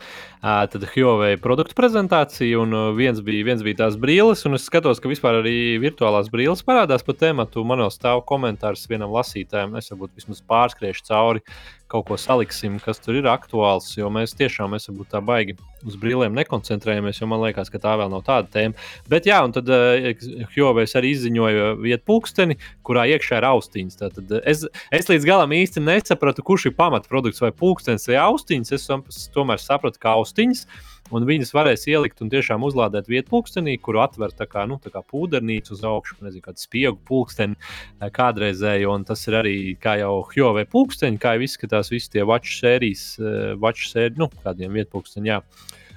[0.47, 5.11] Tad Huawei produktu prezentācija, un viens bija, viens bija tās brīles, un es skatos, ka
[5.11, 7.65] vispār arī virtuālās brīles parādās pa tēmatu.
[7.67, 11.43] Man jau stāv komentārs vienam lasītājam, es varbūt vismaz pārskriešu cauri,
[11.91, 13.89] kaut ko saliksim, kas tur ir aktuāls.
[13.99, 15.57] Jo mēs tiešām varbūt tā baigi
[15.87, 18.89] uz brīviem nekoncentrējamies, jo man liekas, ka tā vēl nav tāda tēma.
[19.11, 20.11] Bet jā, un tad uh,
[20.55, 24.01] Hjovējs arī izziņoja vietu pulksteni, kurā iekšā ir austiņas.
[24.03, 28.75] Tad es, es līdz galam īsti nesapratu, kurš ir pamatprodukts vai pulkstenis vai austiņas.
[28.77, 30.67] Es tomēr sapratu, kā austiņas
[31.15, 34.93] un viņas varēs ielikt un tiešām uzlādēt vietu pulkstenī, kuru atver tā kā, nu, tā
[34.95, 39.99] kā pūdernīca uz augšu, nezinu, kādu spiegu pulksteni eh, kādreizēju, un tas ir arī, kā
[40.03, 44.79] jau Hjovē pulksteņi, kā jau izskatās visi tie watch sērijas, eh, watch sērijas, nu, kādiem
[44.79, 45.43] vietu pulksteņiem, jā.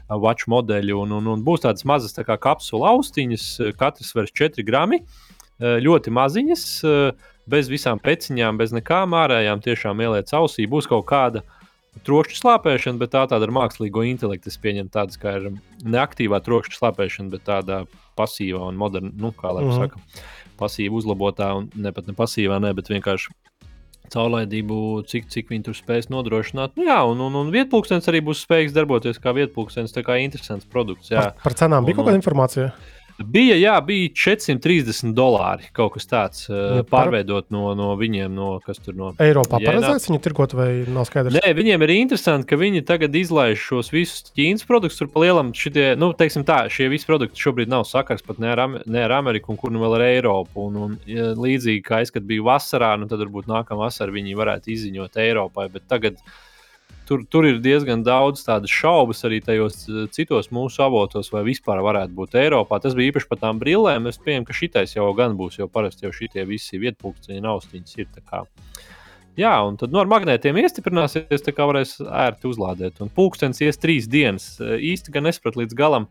[0.09, 3.43] Watch modeļi, un, un, un būs tādas mazas tā kā kapsula austiņas,
[3.77, 5.03] katrs svers 4 grami,
[5.61, 6.63] ļoti maziņas,
[7.49, 10.65] bez visām peciņām, bez nekām ārējām, tiešām ieliec ausī.
[10.65, 11.43] Būs kaut kāda
[12.07, 14.51] trokšņa slāpēšana, bet tā tāda ar mākslīgo intelektu.
[14.51, 15.49] Es pieņemu tādas kā ir
[15.83, 17.83] neaktīvā trokšņa slāpēšana, bet tāda
[18.19, 19.79] pasīvā un moderna, nu, kā lai mm -hmm.
[19.79, 20.25] saka,
[20.59, 23.33] pasīva uzlabotā un ne pat ne pasīvā, ne, bet vienkārši
[24.09, 26.75] caurlaidību, cik, cik viņi tur spēs nodrošināt.
[26.75, 30.65] Nu, jā, un, un, un vietpūkstens arī būs spējīgs darboties kā vietpūkstens, tā kā interesants
[30.65, 31.11] produkts.
[31.13, 31.29] Jā.
[31.29, 32.71] Par, par cenām bija kaut kāda informācija?
[33.19, 35.67] Bija, jā, bija 430 dolāri.
[35.75, 37.09] Kaut kas tāds ja, par...
[37.09, 39.59] pārveidot no, no viņiem, no kas tur no Eiropā.
[39.63, 41.35] Paredzēts viņu tirgot vai nav skaidrs?
[41.35, 45.01] Nē, viņiem ir interesanti, ka viņi tagad izlaiž šos visus Ķīnas produktus.
[45.01, 48.63] Tur palielam šitie, nu, teiksim tā, šie visi produkti šobrīd nav sakars pat ne ar,
[48.85, 50.69] ne ar Ameriku, un kur nu vēl ar Eiropu.
[50.69, 54.37] Un, un ja, līdzīgi kā es, kad biju vasarā, nu, tad varbūt nākamā vasarā viņi
[54.39, 55.67] varētu izziņot Eiropai.
[55.73, 56.23] Bet tagad
[57.09, 61.81] tur, tur ir diezgan daudz tādas šaubas arī tajos eh, citos mūsu avotos, vai vispār
[61.85, 62.79] varētu būt Eiropā.
[62.83, 64.09] Tas bija īpaši par tām brillēm.
[64.11, 67.97] Es pieņemu, ka šitais jau gan būs, jo parasti jau šitie visi vietpunkti un austiņas.
[69.39, 72.99] Jā, un tad nu, magnētiem iestiprināsies, tā kā varēs ērti uzlādēt.
[73.03, 74.51] Un pulkstenis ies trīs dienas.
[74.59, 76.09] Īsti gan nesapratu līdz galam,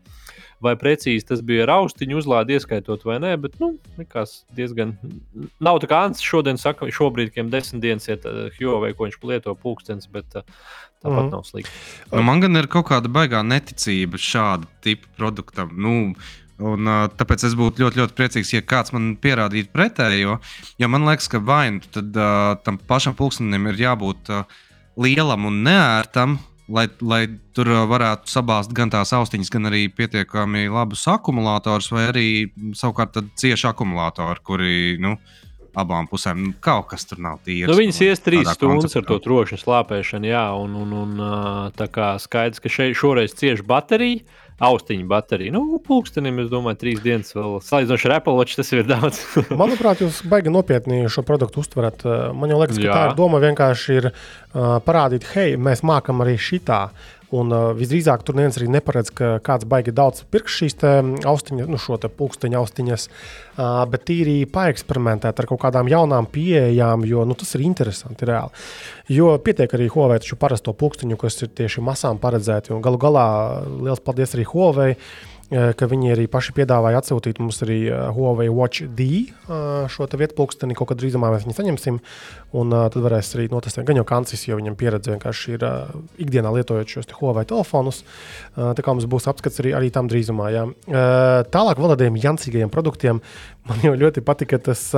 [0.63, 4.95] vai precīzi tas bija ar austiņu uzlādi ieskaitot vai nē, bet, nu, likās diezgan.
[5.63, 9.55] Nav tā kā Ants šodien saka, šobrīd, kad desmit dienas iet Huawei, ko viņš lieto
[9.59, 11.31] pulkstenis, bet tāpat mm.
[11.31, 11.73] nav slikti.
[12.11, 15.73] Nu, man gan ir kaut kāda baigā neticība šāda tipa produktam.
[15.79, 15.97] Nu,
[16.59, 20.33] Un, uh, tāpēc es būtu ļoti, ļoti priecīgs, ja kāds man pierādītu pretējo.
[20.81, 24.57] Jo man liekas, ka vai nu tad, uh, tam pašam pulkstenim ir jābūt uh,
[24.99, 26.35] lielam un neērtam,
[26.73, 27.21] lai, lai
[27.55, 32.27] tur varētu sabāzt gan tās austiņas, gan arī pietiekami labus akumulatorus, vai arī
[32.77, 34.73] savukārt cieši akumulatori, kuri.
[35.01, 35.17] Nu,
[35.77, 36.39] abām pusēm.
[36.43, 37.69] Nu, kaut kas tur nav tīrs.
[37.69, 42.11] Nu, viņas ies trīs stundas ar to trokšņa slāpēšanu, jā, un, un, un tā kā
[42.21, 44.25] skaidrs, ka šeit šoreiz cieši baterija
[44.59, 45.53] austiņu bateriju.
[45.55, 49.21] Nu, pulkstenim, es domāju, trīs dienas vēl salīdzinoši ar Apple Watch tas ir daudz.
[49.61, 52.03] Manuprāt, jūs baigi nopietni šo produktu uztverat.
[52.35, 52.97] Man liekas, ka Jā.
[52.97, 56.87] tā doma vienkārši ir uh, parādīt, hei, mēs mākam arī šitā.
[57.35, 60.77] Un uh, visdrīzāk tur neviens arī neparedz, ka kāds baigi daudz pirks šīs
[61.29, 67.25] austiņas, nu, šo pulksteņa austiņas, uh, bet tīri paeksperimentēt ar kaut kādām jaunām pieejām, jo
[67.29, 68.65] nu, tas ir interesanti reāli.
[69.13, 72.73] Jo pietiek arī Huawei parasto pulksteņu, kas ir tieši masām paredzēti.
[72.81, 73.27] Galu galā
[73.77, 74.95] liels paldies arī Huawei
[75.49, 80.75] ka viņi arī paši piedāvāja atsūtīt mums arī eh, Huawei Watch D eh, šo vietpulksteni.
[80.77, 81.99] Kaut kad drīzumā mēs viņu saņemsim,
[82.59, 83.87] un tad varēs arī notestēt.
[83.87, 85.65] Gan jau Kancis, jo viņam pieredze vienkārši ir
[86.21, 88.03] ikdienā lietojot šos Huawei telefonus.
[88.55, 90.49] Tā kā mums būs apskats arī, arī tam drīzumā.
[90.53, 90.65] Jā.
[91.53, 93.21] Tālāk vēl tādiem jancīgajiem produktiem
[93.69, 94.89] man jau ļoti patika tas.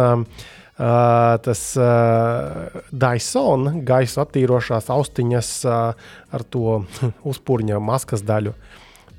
[0.81, 6.79] Uh, tas uh, Dyson gaisa attīrošās austiņas uh, ar to
[7.31, 8.55] uzpūriņa maskas daļu.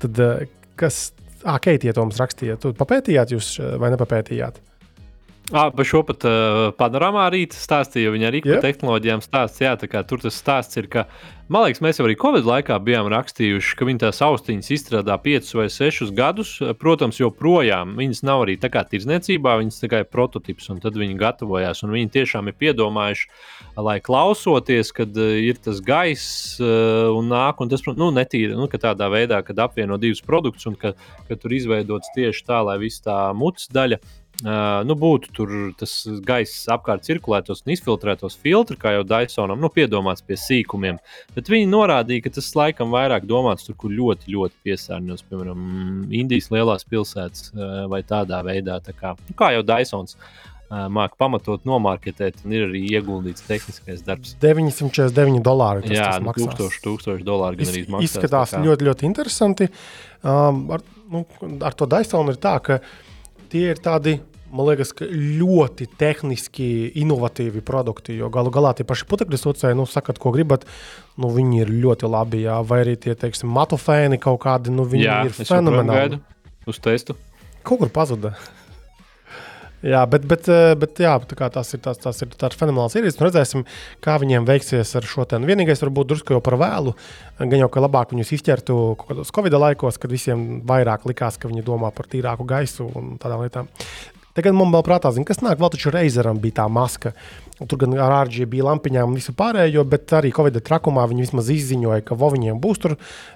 [0.01, 0.41] Tad, uh,
[0.75, 1.13] kas
[1.43, 2.55] Ah, Keitija to mums rakstīja.
[2.55, 4.61] Jūs papētījāt, jūs vai nepapētījāt?
[5.51, 8.13] Ah, par šo pat uh, panoramā arī stāstīja.
[8.13, 8.47] Viņa arī yep.
[8.47, 9.73] par tehnoloģijām stāstīja.
[10.07, 11.03] Tur tas stāsts ir, ka,
[11.51, 15.51] man liekas, mēs jau arī Covid laikā bijām rakstījuši, ka viņi tās austiņas izstrādā 5
[15.59, 16.53] vai 6 gadus.
[16.79, 21.83] Protams, joprojām viņas nav arī tā kā tirdzniecībā, viņas tikai prototyps, un tad viņi gatavojās.
[21.91, 23.27] Viņi tiešām ir piedomājuši,
[23.83, 29.11] lai klausoties, kad ir tas gaiss uh, un nāk, un tas, nu, netīri, nu, tādā
[29.11, 30.95] veidā, kad apvieno divus produktus un ka,
[31.27, 33.99] ka tur izveidots tieši tā, lai viss tā mutes daļa
[34.43, 35.95] nu, būtu tur tas
[36.27, 40.99] gaiss apkārt cirkulētos un izfiltrētos filtri, kā jau Dysonam, nu, piedomāts pie sīkumiem.
[41.35, 45.67] Bet viņi norādīja, ka tas laikam vairāk domāts tur, kur ļoti, ļoti piesārņots, piemēram,
[46.13, 47.53] Indijas lielās pilsētas
[47.91, 48.79] vai tādā veidā.
[48.83, 50.27] Tā kā, nu, kā jau Dysons uh,
[50.93, 54.35] māca pamatot, nomārketēt, un ir arī ieguldīts tehniskais darbs.
[54.41, 55.85] 949 dolāri.
[55.85, 58.09] Tas, Jā, tas nu, 1000, 1000 dolāri gan arī maksā.
[58.09, 59.69] Izskatās ļoti, ļoti interesanti.
[60.23, 61.25] Um, ar, nu,
[61.63, 62.79] ar to Dysonu ir tā, ka
[63.53, 64.17] tie ir tādi
[64.53, 66.67] man liekas, ļoti tehniski
[67.01, 68.17] inovatīvi produkti.
[68.19, 70.67] Jo galu galā tie paši putekļi sūcēji, nu, sakat, ko gribat,
[71.17, 72.43] nu, viņi ir ļoti labi.
[72.45, 72.61] Jā.
[72.67, 76.21] Vai arī tie, teiksim, matofēni kaut kādi, nu, viņi jā, ir fenomenāli.
[76.69, 77.17] Uz testu.
[77.63, 78.35] Kaut kur pazuda.
[79.83, 81.11] Jā, bet, bet, eh, bet jā,
[81.51, 83.19] tas ir tāds, tas ir tāds fenomenāls ierīcis.
[83.19, 83.65] Redzēsim,
[84.03, 85.35] kā viņiem veiksies ar šo te.
[85.35, 86.93] Nu, vienīgais, varbūt drusku jau par vēlu.
[87.41, 91.51] Gan jau, ka labāk viņus izķertu kaut kādos Covid laikos, kad visiem vairāk likās, ka
[91.51, 93.67] viņi domā par tīrāku gaisu un tādām lietām.
[94.33, 97.11] Tagad man vēl prātā, zin, kas nāk, vēl taču Reizeram bija tā maska.
[97.61, 101.51] Tur gan ar RGB bija lampiņām un visu pārējo, bet arī Covid trakumā viņi vismaz
[101.53, 102.95] izziņoja, ka viņiem būs tur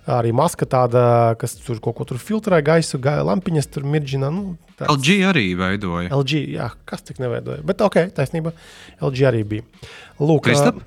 [0.10, 1.04] arī maska tāda,
[1.38, 4.32] kas tur kaut ko tur filtrē gaisu, gai, lampiņas tur mirģina.
[4.34, 4.90] Nu, tāds.
[4.96, 6.10] LG arī veidoja.
[6.18, 7.62] LG, jā, kas tik neveidoja.
[7.68, 8.56] Bet ok, taisnība,
[8.98, 9.70] LG arī bija.
[10.18, 10.80] Lūk, Kristap,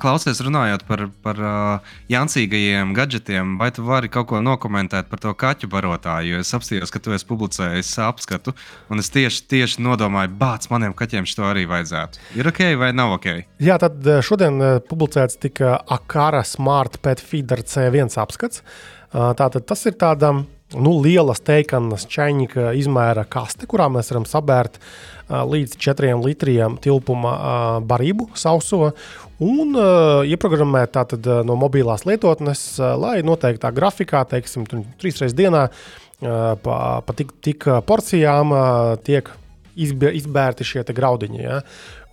[0.00, 5.34] klausies, runājot par, par uh, jancīgajiem gadgetiem, vai tu vari kaut ko nokomentēt par to
[5.36, 6.32] kaķu barotāju?
[6.32, 8.54] Jo es apstājos, ka tu esi publicējis apskatu,
[8.88, 12.22] un es tieši, tieši nodomāju, bāc, maniem kaķiem šo arī vajadzētu.
[12.40, 13.28] Ir ok vai nav ok?
[13.60, 14.56] Jā, tad šodien
[14.88, 18.64] publicēts tika Akara Smart Pet Feeder C1 apskats.
[19.12, 20.46] Tātad tas ir tādam
[20.78, 27.32] nu, liela steikanas čaņķa izmēra kaste, kurā mēs varam sabērt uh, līdz 4 litriem tilpuma
[27.34, 28.92] uh, barību sauso.
[29.40, 34.68] Un uh, ieprogrammēt tātad uh, no mobilās lietotnes, uh, lai noteiktā grafikā, teiksim,
[35.00, 39.32] trīs reizes dienā, uh, pa, pa tik, tik porcijām uh, tiek
[39.80, 41.42] izbērti šie graudiņi.
[41.42, 41.60] Ja?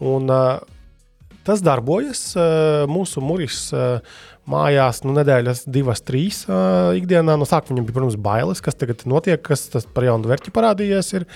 [0.02, 0.58] Un, uh,
[1.48, 2.22] tas darbojas.
[2.92, 4.02] Mūsu muris uh,
[4.52, 7.38] mājās nu, nedēļas, divas, trīs uh, ikdienā.
[7.40, 11.14] No sākuma viņam bija, protams, bailes, kas tagad notiek, kas tas par jaunu vērķi parādījies.
[11.20, 11.28] Ir.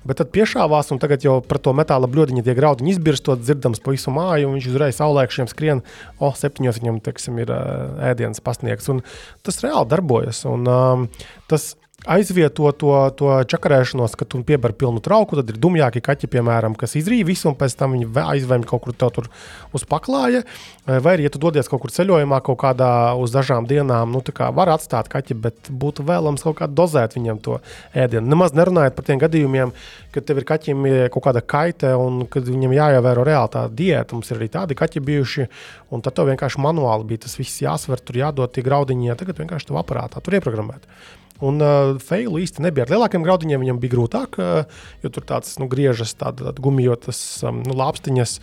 [0.00, 3.92] Bet tad piešāvās, un tagad jau par to metāla bludiņu tie graudiņi izbirstot, dzirdams pa
[3.92, 5.82] visu māju, un viņš uzreiz saulēkšiem skrien,
[6.16, 8.88] o, oh, septiņos viņam, teiksim, ir uh, ēdienas pasniegts.
[8.92, 9.02] Un
[9.44, 10.46] tas reāli darbojas.
[10.48, 11.04] Un, um,
[11.52, 11.74] tas
[12.08, 15.36] aizvieto to, to čakarēšanos, kad tu piebari pilnu trauku.
[15.38, 18.96] Tad ir dumjāki kaķi, piemēram, kas izrīja visu, un pēc tam viņi aizvēm kaut kur
[18.96, 19.28] tur
[19.76, 20.42] uz paklāja.
[20.86, 22.90] Vai arī, ja tu dodies kaut kur ceļojumā, kaut kādā
[23.20, 24.22] uz dažām dienām, nu,
[24.56, 27.60] var atstāt kaķi, bet būtu vēlams kaut kā dozēt viņam to
[27.94, 28.26] ēdienu.
[28.32, 29.74] Nemaz nerunājot par tiem gadījumiem,
[30.14, 34.16] kad tev ir kaķim kaut kāda kaite un kad viņam jāievēro reāli tā diēta.
[34.16, 35.48] Mums ir arī tādi kaķi bijuši,
[35.94, 39.38] un tad tev vienkārši manuāli bija tas viss jāsver, tur jādod tie graudiņi, ja tagad
[39.42, 40.88] vienkārši tev aparātā tur ieprogrammēt.
[41.46, 42.84] Un uh, feilu īsti nebija.
[42.84, 47.20] Ar lielākiem graudiņiem viņam bija grūtāk, uh, jo tur tāds nu, griežas, tādas tād gumijotas
[47.48, 48.38] um, nu, lāpstiņas,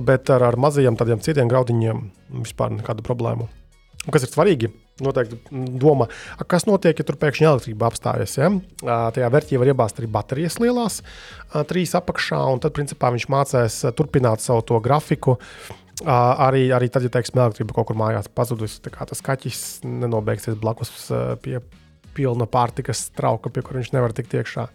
[0.00, 2.06] bet ar, ar mazajiem tādiem citiem graudiņiem
[2.40, 3.50] vispār nekādu problēmu.
[4.06, 4.70] Un kas ir svarīgi?
[5.04, 5.36] Noteikti
[5.80, 6.06] domā,
[6.48, 8.34] kas notiek, ja tur pēkšņi elektrība apstājas.
[8.36, 8.48] Ja?
[8.84, 10.98] Tajā vērtī var iebāzt arī baterijas lielās,
[11.68, 15.36] trīs apakšā, un tad principā viņš mācīs uh, turpināt savu to grafiku.
[16.00, 21.10] Arī, arī tad, ja teiksim, elektrība kaut kur mājās pazudusi, tad tas kaķis nenobeigsies blakus
[21.44, 21.58] pie
[22.20, 24.68] pilna pārtikas trauka, pie kur viņš nevar tikt iekšā.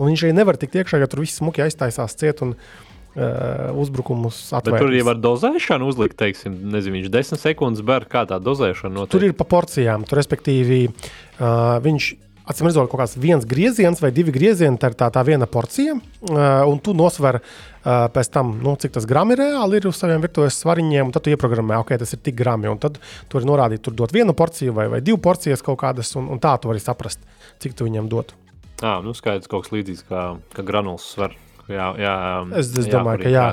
[0.00, 4.38] Un viņš arī nevar tikt iekšā, jo tur viss smuki aiztaisās ciet un uh, uzbrukumus
[4.56, 4.82] atvērt.
[4.82, 9.12] Tur jau var dozēšanu uzlikt, teiksim, nezinu, viņš 10 sekundes ber, kā tā dozēšana notiek.
[9.12, 12.10] Tur ir pa porcijām, tur respektīvi uh, viņš
[12.50, 15.94] Atcīm redzot, kaut kāds viens grieziens vai divi griezieni, tā ir tā, tā viena porcija,
[15.94, 20.24] uh, un tu nosver uh, pēc tam, nu, cik tas grami reāli ir uz saviem
[20.24, 23.48] virtuves svariņiem, un tad tu ieprogrammē, ok, tas ir tik grami, un tad tu vari
[23.52, 26.72] norādīt, tur dot vienu porciju vai, vai divu porcijas kaut kādas, un, un tā tu
[26.72, 27.22] vari saprast,
[27.62, 28.34] cik tu viņam dot.
[28.80, 30.26] Jā, nu skaidrs, kaut kas līdzīgs kā,
[30.56, 31.36] kā granulas svar.
[31.70, 32.14] Jā, jā,
[32.58, 33.50] es, es domāju, ka jā.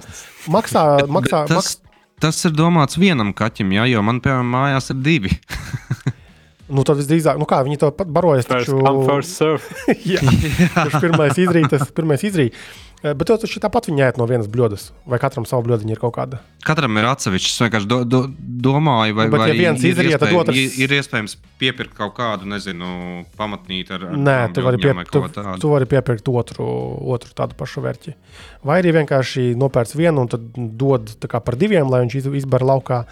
[0.50, 0.86] Maksā,
[1.20, 2.00] maksā, tas, maks...
[2.24, 5.38] tas ir domāts vienam kaķim, jā, jo man, piemēram, mājās ir divi.
[6.68, 8.48] Nu, tad visdrīzāk, nu kā viņi to pat barojas.
[8.48, 8.82] First taču...
[8.84, 9.86] come, first serve.
[10.14, 10.20] jā,
[10.76, 12.58] kurš pirmais izrīt, tas pirmais izrīt.
[13.06, 14.88] Eh, bet tas taču tāpat viņi ēd no vienas bļodas.
[15.08, 16.40] Vai katram savu bļodiņu ir kaut kāda?
[16.66, 17.52] Katram ir atsevišķs.
[17.54, 18.22] Es vienkārši do, do,
[18.66, 22.16] domāju, vai, nu, bet, vai ja viens izriet, tad otrs ir, ir iespējams piepirkt kaut
[22.18, 24.08] kādu, nezinu, pamatnīti ar.
[24.10, 25.22] ar Nē, tu vari, piep, tu,
[25.62, 26.68] tu vari piepirkt otru,
[27.14, 28.16] otru tādu pašu vērķi.
[28.66, 33.06] Vai arī vienkārši nopērts vienu un tad dod par diviem, lai viņš izbar laukā.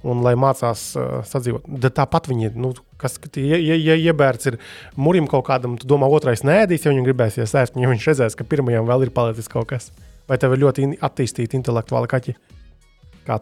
[0.00, 1.66] Un lai mācās uh, sadzīvot.
[1.68, 2.70] Bet tāpat viņi, nu,
[3.00, 4.60] kas, ja, ja, ja iebērts ir
[5.00, 8.46] murim kaut kādam, tu domā, otrais nēdīs, ja viņam gribēsies ēst, ja viņš redzēs, ka
[8.48, 9.90] pirmajam vēl ir palicis kaut kas.
[10.30, 12.36] Vai tev ir ļoti attīstīti intelektuāli kaķi?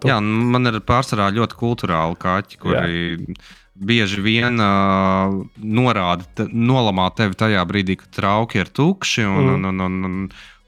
[0.08, 3.36] Jā, man ir pārsvarā ļoti kultūrāli kaķi, kuri Jā.
[3.88, 9.24] bieži vien uh, norāda, te, nolamā tevi tajā brīdī, kad trauki ir tukši.
[9.28, 9.54] Un, mm.
[9.54, 10.18] un, un, un, un,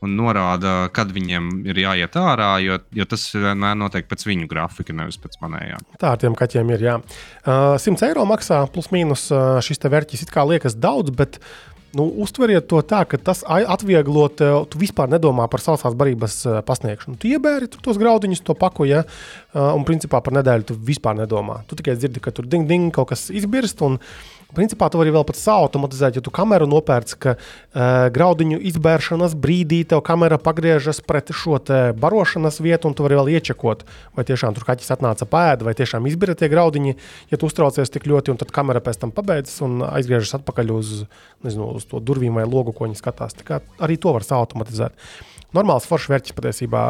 [0.05, 4.97] un norāda, kad viņiem ir jāiet ārā, jo, jo tas vienmēr notiek pēc viņu grafika,
[4.97, 5.81] nevis pēc manējā.
[6.01, 6.87] Tā ar tiem kaķiem ir.
[6.89, 7.01] Jā.
[7.45, 10.25] Uh, 100 eiro maksā plus mīnus uh, šis vērķis.
[10.25, 11.41] It kā liekas daudz, bet
[11.97, 17.19] nu, uztveriet to tā, ka tas atvieglo tev, tu vispār nedomā par sausās barības pasniegšanu.
[17.21, 19.05] Tu iebēri tu tos graudiņus, to pakoja,
[19.55, 21.61] un principā par nedēļu tu vispār nedomā.
[21.71, 23.83] Tu tikai dzirdi, ka tur ding, ding, kaut kas izbirst.
[23.87, 23.99] Un,
[24.57, 29.83] Principā tu vari vēl pat automatizēt, ja tu kameru nopērci, ka uh, graudiņu izbēršanas brīdī
[29.89, 31.59] tev kamera pagriežas pret šo
[32.01, 33.85] barošanas vietu, un tu vari vēl iečekot,
[34.17, 36.97] vai tiešām tur kaķis atnāca pēda, vai tiešām izbira tie graudiņi,
[37.31, 40.95] ja tu uztraucies tik ļoti, un tad kamera pēc tam pabeidzas un aizgriežas atpakaļ uz,
[41.47, 43.37] nezinu, uz to durvīm vai logu, ko viņi skatās.
[43.81, 44.97] Arī to var automatizēt.
[45.57, 46.83] Normāls foršs vērķis patiesībā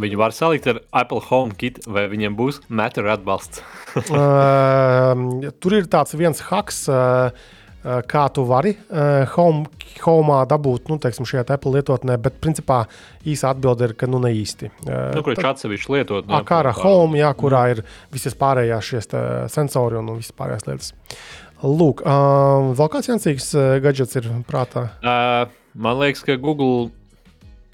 [0.00, 3.62] Viņi var salikt ar Apple Home kit, vai viņiem būs Matter atbalsts?
[3.96, 5.14] uh,
[5.62, 6.84] tur ir tāds viens haks.
[6.90, 9.62] Uh, kā tu vari uh, home,
[10.02, 12.82] home dabūt nu, teiksim, šajā Apple lietotnē, bet principā
[13.24, 14.68] īsa atbilde ir, ka nu ne īsti.
[14.84, 16.34] Nu, kurš atsevišķi lietotnē?
[16.34, 17.80] Jā, kā ar home, jā, kurā ir
[18.12, 19.08] visas pārējās šīs
[19.54, 20.92] sensori un, un visas pārējās lietas.
[21.64, 24.90] Lūk, uh, vēl kāds jancīgs gadgets ir prātā?
[25.00, 26.90] Uh, man liekas, ka Google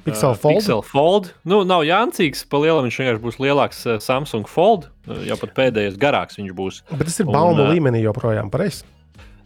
[0.07, 0.57] Pixel Fold.
[0.57, 1.31] Pixel Fold.
[1.49, 4.89] Nu, nav jāncīgs, pa lielam viņš vienkārši būs lielāks Samsung Fold.
[5.27, 6.83] Jau pat pēdējais garāks viņš būs.
[6.93, 8.87] Bet tas ir baumu un, līmenī joprojām pareizi.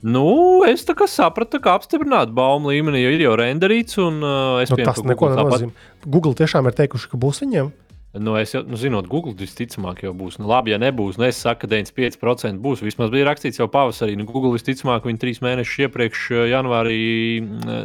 [0.01, 3.99] Nu, es tā kā sapratu, ka apstiprināt baumu līmenī jau ir jau renderīts.
[4.01, 5.89] Un, uh, es nu, tas neko nenozīmē.
[6.07, 7.69] Google tiešām ir teikuši, ka būs viņiem.
[8.13, 10.41] Nu, es jau, nu, zinot, Google visticamāk jau būs.
[10.43, 12.83] Nu, labi, ja nebūs, nu, es saku, ka 95% būs.
[12.83, 14.17] Vismaz bija rakstīts jau pavasarī.
[14.19, 16.99] Nu, Google visticamāk, viņi trīs mēnešus iepriekš, janvārī,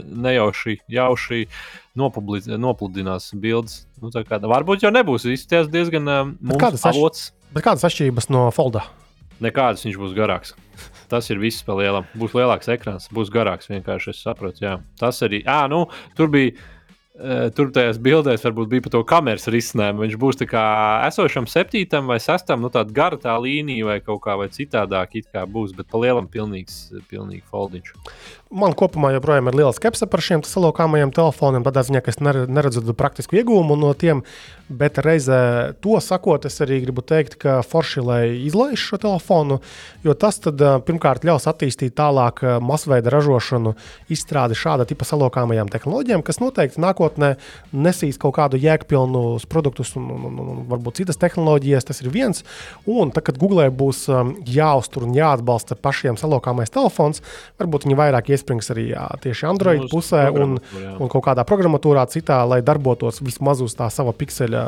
[0.09, 1.43] nejauši, jauši
[2.01, 3.83] nopludinās bildes.
[4.01, 5.29] Nu, kā, varbūt jau nebūs.
[5.29, 7.29] Izskatās diezgan uh, kādas avots.
[7.53, 8.87] Bet kādas atšķirības no folda?
[9.45, 10.57] Nekādas viņš būs garāks.
[11.11, 12.09] Tas ir viss par lielam.
[12.17, 13.69] Būs lielāks ekrāns, būs garāks.
[13.69, 14.79] Vienkārši es saprotu, jā.
[14.97, 15.45] Tas arī.
[15.45, 15.85] À, nu,
[16.17, 16.74] tur bija Eh,
[17.55, 20.03] tur tajās bildēs varbūt bija par to kameras risinājumu.
[20.03, 20.63] Viņš būs tā kā
[21.07, 25.29] esošam septītam vai sestam, nu tāda gara tā līnija vai kaut kā vai citādāk it
[25.31, 27.93] kā būs, bet pa lielam pilnīgs, pilnīgi foldiņš.
[28.55, 31.63] Man kopumā joprojām ir liela skepse par šiem salokāmajiem telefoniem.
[31.65, 34.21] Tādā ziņā, ka es neredzu praktisku iegūmu no tiem,
[34.67, 39.59] bet reizē to sakot, es arī gribu teikt, ka forši, lai izlaiž šo telefonu,
[40.05, 43.75] jo tas tad, pirmkārt ļaus attīstīt tālāk masveida ražošanu,
[44.11, 47.04] izstrādi šāda tipa salokāmajām tehnoloģijām, kas noteikti nākotnē
[47.75, 51.87] nesīs kaut kādu jēgpilnus produktus un, un, un, un varbūt citas tehnoloģijas.
[51.87, 52.43] Tas ir viens.
[52.89, 54.05] Un tad, kad Google būs
[54.49, 57.21] jāuztur un jāatbalsta pašiem salokāmais telefons,
[57.61, 60.57] varbūt viņi vairāk iesprings arī jā, tieši Android Uz pusē un,
[60.95, 64.63] un kaut kādā programmatūrā citā, lai darbotos vismaz uz tā sava pikseļa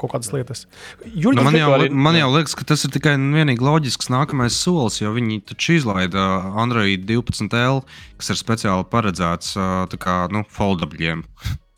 [0.00, 0.66] kaut kādas lietas.
[1.04, 1.88] Jurģis, nu, man, jau, arī...
[2.08, 5.78] man jau liekas, ka tas ir tikai un vienīgi loģisks nākamais solis, jo viņi taču
[5.78, 6.26] izlaida
[6.60, 7.82] Android 12L,
[8.20, 9.56] kas ir speciāli paredzēts
[10.00, 11.26] kā, nu, foldabļiem.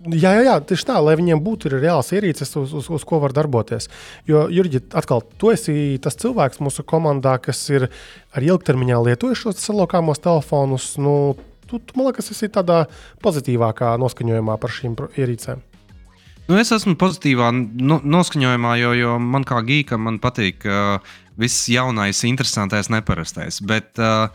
[0.00, 3.34] Jā, jā, jā, tieši tā, lai viņiem būtu reāls ierīces, uz, uz, uz ko var
[3.36, 3.90] darboties.
[4.24, 7.90] Jo, Jurgi, atkal, tu esi tas cilvēks mūsu komandā, kas ir
[8.32, 10.94] ar ilgtermiņā lietojis šos salokāmos telefonus.
[10.96, 11.34] Nu,
[11.68, 12.86] tu, tu, man liekas, esi tādā
[13.20, 15.60] pozitīvākā noskaņojumā par šīm ierīcēm.
[16.48, 22.24] Nu, es esmu pozitīvā no, noskaņojumā, jo, jo man kā gīkam patīk uh, viss jaunais,
[22.24, 23.60] interesantais, neparastais.
[23.60, 24.32] Bet uh,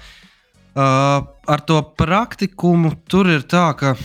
[0.77, 3.95] uh, ar to praktikumu tur ir tā, ka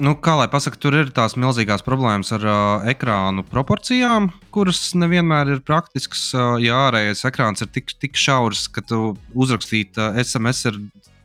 [0.00, 5.54] nu, kā lai pasakā, tur ir tās milzīgās problēmas ar uh, ekrānu proporcijām, kuras nevienmēr
[5.54, 6.30] ir praktiskas.
[6.34, 10.80] Uh, ja ārējais ekrāns ir tik, tik šaurs, ka tu uzrakstīt uh, SMS ir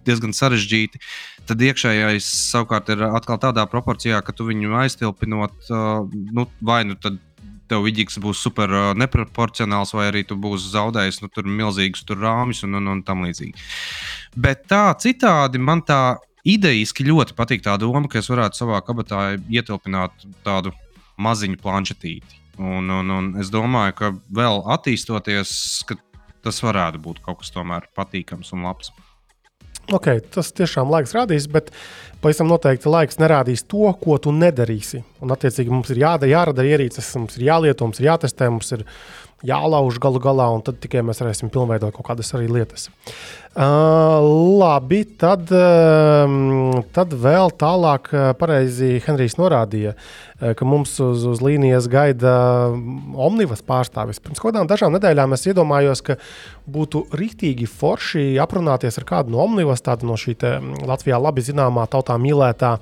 [0.05, 1.01] diezgan sarežģīti,
[1.49, 6.03] tad iekšējais savukārt ir atkal tādā proporcijā, ka tu viņu aiztilpinot, uh,
[6.36, 7.17] nu, vai nu tad
[7.71, 11.32] tev vidīgs būs super uh, neproporcionāls, vai arī tu būsi zaudējis nu,
[11.63, 13.57] milzīgus rāmjus un, un, un tam līdzīgi.
[14.38, 19.31] Bet tā citādi man tā Idejiski ļoti patīk tā doma, ka es varētu savā kabatā
[19.49, 20.75] ietilpināt tādu
[21.17, 22.41] maziņu planšetīti.
[22.61, 25.55] Un, un, un es domāju, ka vēl attīstoties,
[25.89, 25.97] ka
[26.45, 28.93] tas varētu būt kaut kas tomēr patīkams un labs.
[29.93, 31.71] Okay, tas tiešām laiks rādīs, bet
[32.21, 35.03] pavisam noteikti laiks nerādīs to, ko tu nedarīsi.
[35.21, 38.85] Un, attiecīgi, mums ir jādara, jārada ierīces, mums ir jālieto, mums ir jātestē, mums ir
[39.45, 42.87] jālauž galu galā, un tad tikai mēs varēsim pilnveidot kaut kādas arī lietas.
[42.89, 51.24] Uh, labi, tad, uh, tad vēl tālāk, uh, pareizi Henrijs norādīja, uh, ka mums uz,
[51.24, 52.36] uz līnijas gaida
[53.16, 54.20] Omnivas pārstāvis.
[54.20, 56.18] Pirms kādām dažām nedēļām es iedomājos, ka
[56.68, 60.36] būtu rīktīgi forši aprunāties ar kādu no Omnivas, tādu no šī
[60.84, 62.76] Latvijā labi zināmā, tautā mīlētā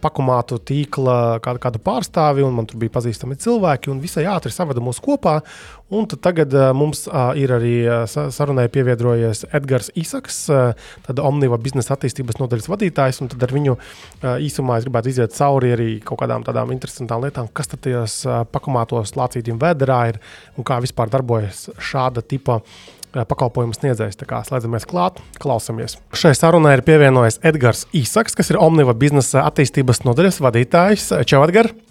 [0.00, 4.80] pakumātu tīkla kādu, kādu pārstāvi, un man tur bija pazīstami cilvēki, un visai ātri savada
[4.84, 5.40] mūs kopā.
[5.88, 11.94] Un tagad uh, mums uh, ir arī uh, sarunai pievienojies Edgars Isaks, uh, Omniva biznesa
[11.96, 13.22] attīstības nodaļas vadītājs.
[13.34, 17.50] Tad ar viņu uh, īsumā es gribētu iziet cauri arī kaut kādām tādām interesantām lietām,
[17.52, 20.20] kas tad tajos uh, pakumātos lācītiem vēderā ir
[20.56, 22.62] un kā vispār darbojas šāda tipa
[23.08, 24.18] pakalpojumu sniedzējs.
[24.20, 25.96] Slēdzamies klāt, klausamies.
[26.12, 31.12] Šai sarunai ir pievienojies Edgars Īsaks, kas ir Omniva biznesa attīstības nodaļas vadītājs.
[31.24, 31.87] Čau, Edgars!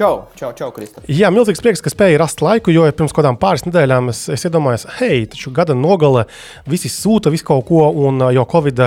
[0.00, 1.10] Čau, čau, čau Kristofers.
[1.12, 4.86] Jā, milzīgs prieks, ka spēja rast laiku, jo pirms kādām pāris nedēļām es, es iedomājos,
[4.96, 6.22] hei, taču gada nogale,
[6.64, 8.80] visi sūta visu kaut ko, un jau Covid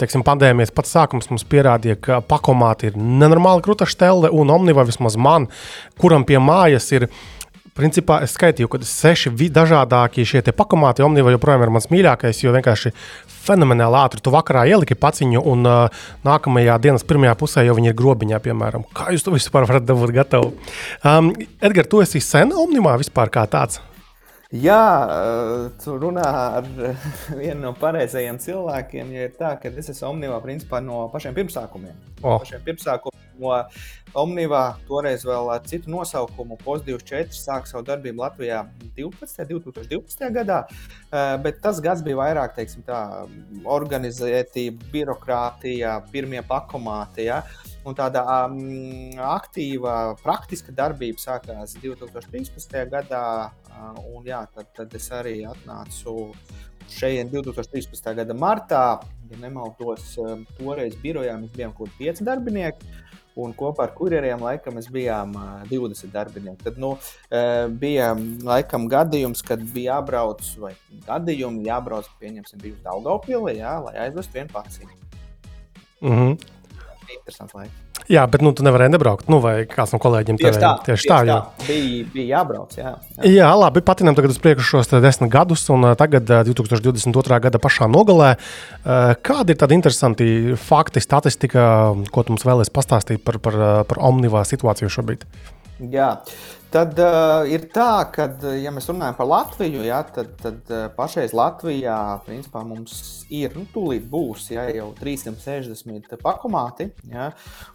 [0.00, 5.14] teiksim, pandēmijas pats sākums mums pierādīja, ka pakomāti ir nenormāli krūta štelle, un Omniva vismaz
[5.14, 5.46] man,
[6.02, 7.06] kuram pie mājas ir
[7.74, 12.94] principā es skaitīju, ka seši dažādākie šie pakomāti Omniva joprojām ir mans mīļākais, jo vienkārši
[13.44, 14.22] fenomenāli ātri.
[14.24, 18.86] Tu vakarā ieliki paciņu, un uh, nākamajā dienas pirmajā pusē jau viņi ir grobiņā, piemēram.
[18.96, 20.54] Kā jūs to vispār varat dabūt gatavu?
[21.02, 23.82] Um, Edgars, tu esi sen Omnivā vispār kā tāds?
[24.52, 24.82] Jā,
[25.82, 26.26] tu runā
[26.60, 26.68] ar
[27.40, 29.14] vienu no pareizajiem cilvēkiem.
[29.16, 31.96] Ja ir tā, ka es esmu Omnivā principā no pašiem pirmsākumiem.
[32.22, 32.38] Oh.
[32.38, 33.54] Pašiem pirmsākumiem no
[34.14, 38.60] Omnivā, toreiz vēl ar citu nosaukumu, POS24 sāka savu darbību Latvijā
[38.94, 39.48] 12.
[39.50, 40.28] 2012.
[40.36, 40.60] gadā.
[41.10, 43.00] Eh, bet tas gads bija vairāk teiksim, tā,
[43.66, 47.26] organizētība, birokrātija, pirmie pakomāti.
[47.26, 47.42] Ja?
[47.84, 52.78] Un tāda um, aktīva, praktiska darbība sākās 2013.
[52.92, 53.24] gadā.
[53.74, 56.32] Uh, un, jā, tad, tad es arī atnācu
[56.90, 58.14] šeit 2013.
[58.20, 58.84] gada martā.
[59.30, 62.92] Ja nemaldos, um, toreiz birojā mēs bijām kaut kādi pieci darbinieki
[63.40, 65.34] un kopā ar kurjeriem laikam mēs bijām
[65.70, 66.62] 20 darbinieki.
[66.68, 66.94] Tad nu,
[67.80, 68.12] bija
[68.46, 70.74] laikam gadījums, kad bija jābrauc, vai
[71.08, 74.94] gadījumi jābrauc, pieņemsim, bija uz Daugaupili, jā, lai aizvestu vienu pacientu.
[76.00, 76.38] Mm -hmm.
[77.18, 77.83] Interesants laiks.
[78.10, 79.28] Jā, bet nu, tu nevarēji nebraukt.
[79.32, 81.38] Nu, vai kāds no kolēģiem tieši tā, tieši tā, tā.
[81.64, 82.76] Bija, bija jābrauc.
[82.76, 83.30] Jā, jā.
[83.32, 83.80] jā labi.
[83.86, 87.40] Patinām tagad uz priekšu šos desmit gadus, un tagad 2022.
[87.46, 88.34] gada pašā nogalē.
[89.24, 90.28] Kādi ir tādi interesanti
[90.60, 91.66] fakti, statistika,
[92.12, 95.24] ko tu mums vēlēsi pastāstīt par, par, par omnivā situāciju šobrīd?
[95.90, 96.10] Jā,
[96.74, 98.24] Tad uh, ir tā, ka,
[98.58, 102.96] ja mēs runājam par Latviju, ja, tad, tad uh, pašreiz Latvijā principā, mums
[103.30, 107.28] ir, nu, tūlīt būs ja, jau 360 pakomāti, ja,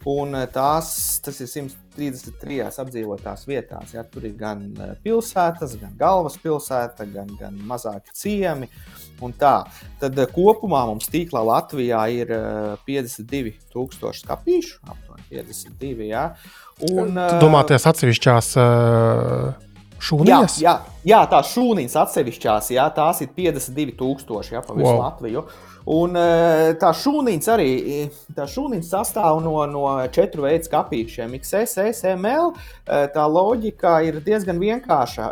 [0.03, 0.91] un tās,
[1.23, 3.95] tas ir 133 apdzīvotās vietās.
[3.95, 4.67] Ja, tur ir gan
[5.05, 8.67] pilsētas, gan galvaspilsēta, gan, gan mazāki ciemi.
[9.99, 12.35] Tad kopumā mums tīklā Latvijā ir
[12.83, 16.11] 52,000 skāpīšu, aptuveni 52.
[16.11, 16.33] Ja,
[16.87, 18.53] Un, tu domā, tās atsevišķās
[19.99, 20.59] šūniņas?
[20.63, 20.75] Jā, jā,
[21.11, 25.01] jā tās šūniņas atsevišķās, jā, tās ir 52,000 ja, pa visu wow.
[25.03, 25.43] Latviju.
[25.89, 26.15] Un
[26.79, 27.69] tā šūniņas arī
[28.37, 31.35] tā šūniņas sastāv no, no četru veidu skāpīšiem.
[31.39, 32.53] XS, SML.
[32.85, 35.29] Tā loģika ir diezgan vienkārša.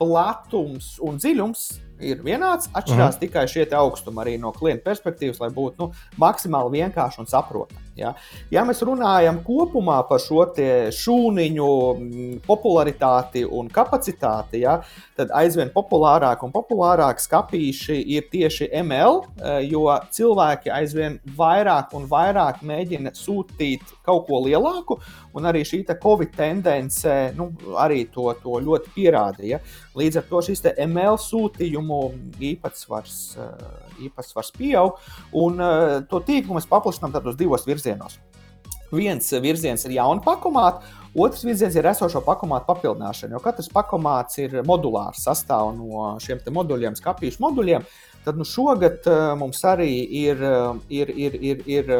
[0.00, 1.66] Platums un dziļums
[2.02, 2.70] ir vienāds.
[2.72, 3.20] Atšķirās uh -huh.
[3.20, 7.83] tikai šie augstumi arī no klienta perspektīvas, lai būtu nu, maksimāli vienkārši un saprotami.
[7.98, 8.14] Ja?
[8.50, 10.44] ja mēs runājam kopumā par šo
[10.94, 14.80] šūniņu mm, popularitāti un kapacitāti, ja,
[15.18, 22.08] tad aizvien populārāk un populārāk skāpīši ir tieši ML, eh, jo cilvēki aizvien vairāk un
[22.10, 24.98] vairāk mēģina sūtīt kaut ko lielāku,
[25.34, 29.60] un arī šī Covid tendence nu, arī to, to ļoti pierādīja.
[29.94, 32.00] Līdz ar to šis ML sūtījumu
[32.52, 34.98] īpatsvars, eh, īpatsvars pieaug,
[35.44, 38.18] un eh, to tīklu mēs paplašinām tādos divos virzienos.
[38.94, 40.84] Viens virziens ir jauna pakomāta,
[41.18, 43.34] otrs virziens ir esošo pakomātu papildināšana.
[43.34, 47.86] Jo katrs pakomāts ir modulārs, sastāv no šiem moduļiem, skāpīšu moduļiem.
[48.24, 49.90] Tad nu, šogad uh, mums arī
[50.22, 50.38] ir,
[50.88, 51.90] ir, ir, ir, ir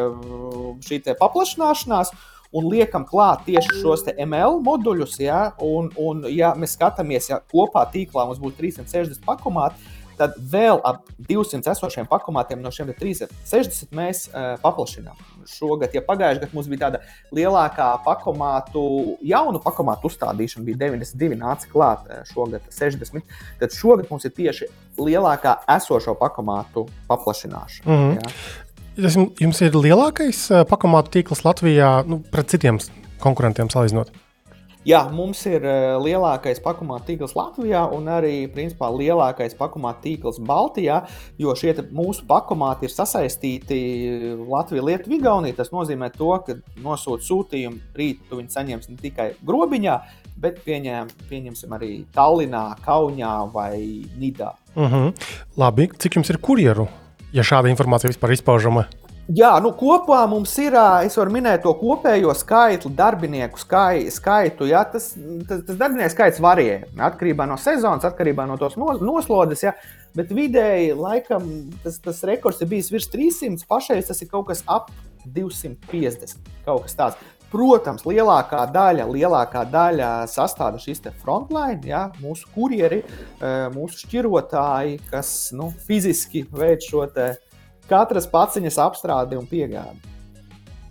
[0.87, 2.15] šī paplašināšanās,
[2.55, 5.19] un liekam klāt tieši šos ML moduļus.
[5.25, 10.81] Ja, un, un, ja mēs skatāmies, ja kopā tīklā mums būtu 360 pakomāti, tad vēl
[10.85, 15.19] ap 200 esošiem pakomātiem no šiem 360 mēs uh, paplašinām.
[15.49, 17.01] Šogad, ja pagājušajā gadā mums bija tāda
[17.37, 18.85] lielākā pakomātu,
[19.25, 25.59] jaunu pakomātu uzstādīšana, bija 92, nāca klāt šogad 60, tad šogad mums ir tieši lielākā
[25.77, 27.87] esošo pakomātu paplašināšana.
[27.87, 28.15] Mm -hmm.
[28.15, 28.31] ja.
[29.41, 32.79] Jums ir lielākais eh, pakomātu tīkls Latvijā nu, pret citiem
[33.19, 34.13] konkurentiem salīdzinot?
[34.85, 40.99] Jā, mums ir uh, lielākais pakomātu tīkls Latvijā un arī principā, lielākais pakomātu tīkls Baltijā,
[41.41, 43.79] jo šie mūsu pakomāti ir sasaistīti
[44.45, 45.57] Latvijā, Lietuvā, Igaunijā.
[45.61, 49.95] Tas nozīmē, to, ka nosūtīt sūtījumu rīt, tu viņu saņemsi ne tikai grobiņā,
[50.45, 54.53] bet pieņem, pieņemsim arī Tallinā, Kaunijā vai Nidā.
[54.75, 54.93] Mhm.
[54.93, 55.33] -huh.
[55.57, 56.89] Labi, cik jums ir kurjeru?
[57.35, 58.87] ja šāda informācija vispār izpaužama?
[59.33, 60.75] Jā, nu kopā mums ir,
[61.07, 64.67] es varu minēt to kopējo skaitu, darbinieku skai, skaitu.
[64.69, 65.15] Jā, tas,
[65.49, 69.65] tas, tas darbinieku skaits varē atkarībā no sezonas, atkarībā no tos noslodes.
[69.65, 69.73] Jā,
[70.13, 71.47] bet vidēji, laikam,
[71.81, 74.93] tas, tas rekords ir bijis virs 300, pašais tas ir kaut kas ap
[75.25, 76.37] 250.
[76.69, 77.33] Kaut kas tāds.
[77.55, 83.01] Protams, lielākā daļa, lielākā daļa sastāv šis frontline, ja, mūsu kurjeri,
[83.73, 87.07] mūsu šķirotāji, kas nu, fiziski veic šo
[87.89, 90.13] katras paciņas apstrādi un piegādi.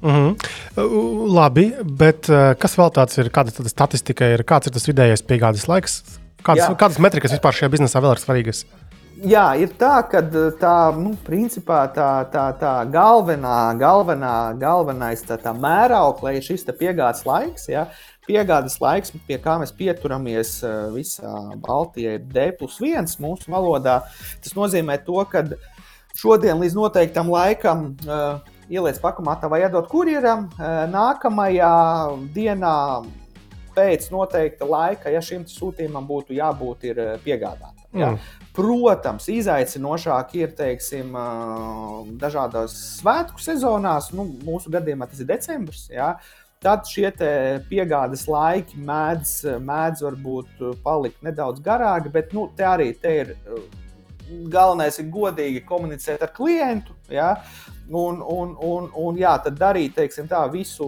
[0.03, 1.33] Mm -hmm.
[1.33, 2.27] Labi, bet
[2.59, 3.29] kas vēl tāds ir?
[3.29, 4.25] Kāda ir statistika?
[4.25, 6.03] Ir, kāds ir tas vidējais piegādes laiks?
[6.43, 6.75] Kādas, Jā.
[6.75, 8.65] kādas metrikas vispār šajā biznesā vēl ir svarīgas?
[9.23, 10.21] jā, ir tā, ka
[10.59, 17.25] tā, nu, principā tā, tā, tā galvenā, galvenā, galvenais tā, tā mēraukla ir šis piegādes
[17.27, 17.67] laiks.
[17.71, 17.87] Ja?
[18.27, 20.55] Piegādes laiks, pie kā mēs pieturamies
[20.93, 21.33] visā
[21.63, 24.01] Baltijā, ir D plus 1 mūsu valodā.
[24.43, 25.43] Tas nozīmē to, ka
[26.17, 28.39] šodien līdz noteiktam laikam uh,
[28.71, 31.73] ieliec pakomatā vai iedot kurjeram, uh, nākamajā
[32.35, 32.77] dienā
[33.73, 36.85] pēc noteikta laika, ja šim sūtījumam būtu jābūt
[37.23, 37.83] piegādātam.
[37.93, 38.13] Ja?
[38.13, 38.19] Mm.
[38.53, 41.15] Protams, izaicinošāk ir teiksim,
[42.21, 45.87] dažādās svētku sezonās, nu, mūsu gadījumā tas ir decembris.
[45.89, 46.13] Ja?
[46.63, 47.09] Tad šie
[47.67, 49.33] piegādes laiki mēdz,
[49.65, 53.33] mēdz varbūt palikt nedaudz garāki, bet nu, te arī te ir
[54.53, 56.95] galvenais ir godīgi komunicēt ar klientu.
[57.11, 57.35] Ja?
[57.89, 60.87] Un, un, un, un jā, tad darīt teiksim, tā, visu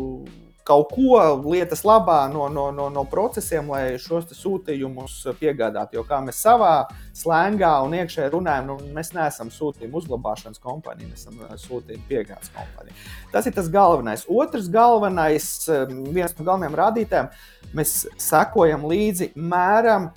[0.65, 5.99] kaut ko lietas labā no, no, no, no procesiem, lai šos sūtījumus piegādātu.
[5.99, 11.27] Jo kā mēs savā slēngā un iekšēji runājam, nu, mēs neesam sūtījuma uzglabāšanas kompānija, mēs
[11.27, 12.97] esam uh, sūtījuma piegādes kompānija.
[13.33, 14.25] Tas ir tas galvenais.
[14.25, 17.33] Otrs galvenais, um, viens no galvenajiem rādītājiem,
[17.77, 20.09] mēs sekojam līdzi mēram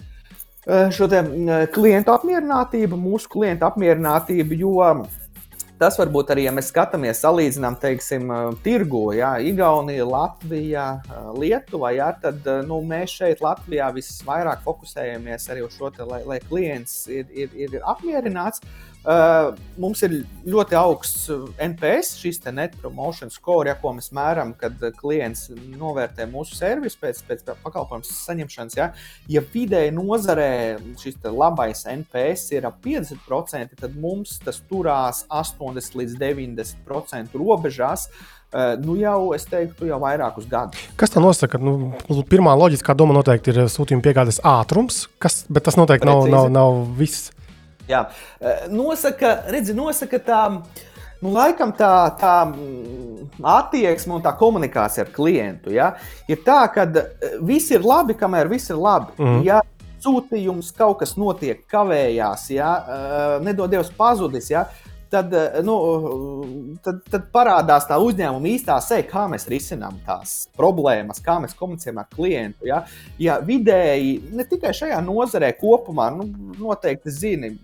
[0.93, 4.83] šo uh, klientu apmierinātību, mūsu klientu apmierinātību, jo
[5.79, 8.33] Tas varbūt arī, ja mēs skatāmies, salīdzinām, teiksim,
[8.65, 10.87] tirgu, ja Igaunija, Latvija,
[11.39, 16.41] Lietuva, ja, tad nu, mēs šeit Latvijā visvairāk fokusējamies arī uz šo, te, lai, lai
[16.49, 18.65] klients ir, ir, ir apmierināts.
[19.09, 21.31] Uh, mums ir ļoti augsts
[21.65, 27.23] NPS, šis net promotion score, ja, ko mēs mēram, kad klients novērtē mūsu servisu pēc,
[27.25, 28.77] pēc pakalpojumu saņemšanas.
[28.77, 28.91] Ja,
[29.33, 30.51] ja vidēji nozarē
[31.01, 38.11] šis labais NPS ir ap 50%, tad mums tas turās 80 līdz 90% robežās.
[38.49, 40.85] Uh, nu jau, es teiktu, jau vairākus gadus.
[41.01, 41.57] Kas tā nosaka?
[41.61, 41.95] Nu,
[42.29, 46.37] pirmā loģiskā doma noteikti ir sūtījuma piegādes ātrums, kas, bet tas noteikti Precīzi.
[46.37, 47.33] nav, nav, nav viss.
[47.89, 48.05] Jā.
[48.41, 50.43] Eh, nosaka, redzi, nosaka tā,
[51.23, 55.73] nu, laikam tā, tā mm, attieksme un tā komunikācija ar klientu.
[55.75, 55.95] Ja?
[56.29, 59.17] Ir tā, ka eh, viss ir labi, kamēr viss ir labi.
[59.19, 59.43] Mm.
[59.49, 59.63] Ja
[60.03, 62.71] sūtījums kaut kas notiek, kavējās, ja?
[62.79, 64.51] Eh, nedodies pazudis.
[64.53, 64.69] Ja?
[65.11, 65.77] Tad, eh, nu,
[66.85, 72.03] tad, tad parādās tā uzņēmuma īstā seja, kā mēs risinām tās problēmas, kā mēs komunicējam
[72.03, 72.69] ar klientu.
[72.69, 72.83] Ja,
[73.21, 76.29] ja vidēji, ne tikai šajā nozarē, kopumā, nu,
[76.59, 77.55] noteikti zini,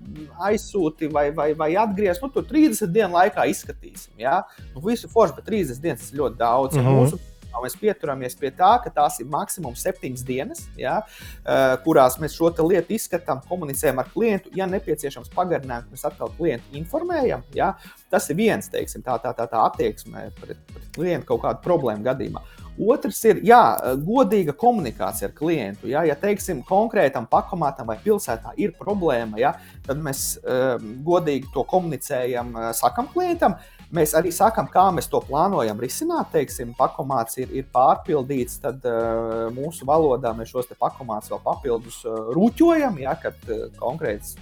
[0.49, 4.15] aizsūti vai, vai, vai atgriezt, nu, tur 30 dienu laikā izskatīsim.
[4.21, 4.41] Ja?
[4.73, 6.77] Nu, visu foršu, bet 30 dienas ir ļoti daudz.
[6.77, 7.01] Mm -hmm.
[7.01, 12.37] Mūsu Mēs pieturamies pie tā, ka tās ir maksimums septiņas dienas, ja, uh, kurās mēs
[12.37, 14.53] šo lietu izskatām, komunicējam ar klientu.
[14.57, 17.45] Ja nepieciešams pagarinājums, mēs atkal klientu informējam.
[17.55, 17.75] Ja.
[18.11, 22.07] Tas ir viens teiksim, tā, tā, tā, tā attieksme pret, pret klientu kaut kādu problēmu
[22.07, 22.43] gadījumā.
[22.75, 23.61] Otrs ir jā,
[24.03, 25.87] godīga komunikācija ar klientu.
[25.93, 26.03] Jā.
[26.09, 29.53] Ja teiksim, konkrētam pakomātam vai pilsētā ir problēma, jā,
[29.87, 33.55] tad mēs um, godīgi to komunicējam, sakam klientam.
[33.95, 36.33] Mēs arī sakām, kā mēs to plānojam risināt.
[36.33, 42.33] Teiksim, pakomāts ir, ir pārpildīts, tad uh, mūsu valodā mēs šos pakomātus vēl papildus uh,
[42.35, 44.35] rūķojam, ja, kad uh, konkrēts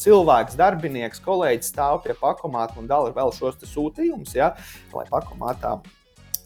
[0.00, 4.54] cilvēks, darbinieks, kolēģis stāv pie pakomāta un dala vēl šos sūtījumus, ja,
[4.94, 5.80] lai pakomātā,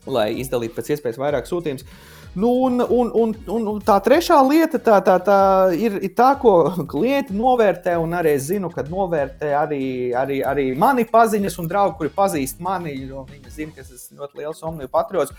[0.09, 1.85] lai izdalītu pēc iespējas vairāk sūtījumus.
[1.85, 5.39] Uh, Nu, un, un, un, un tā trešā lieta tā, tā, tā
[5.79, 6.55] ir, ir tā, ko
[6.91, 7.95] klienti novērtē.
[8.19, 9.85] Arī es zinu, ka novērtē arī,
[10.19, 12.97] arī, arī mani paziņas un draugi, kuri pazīst mani.
[13.07, 15.35] Viņi zina, ka es esmu ļoti liels omniju patriots.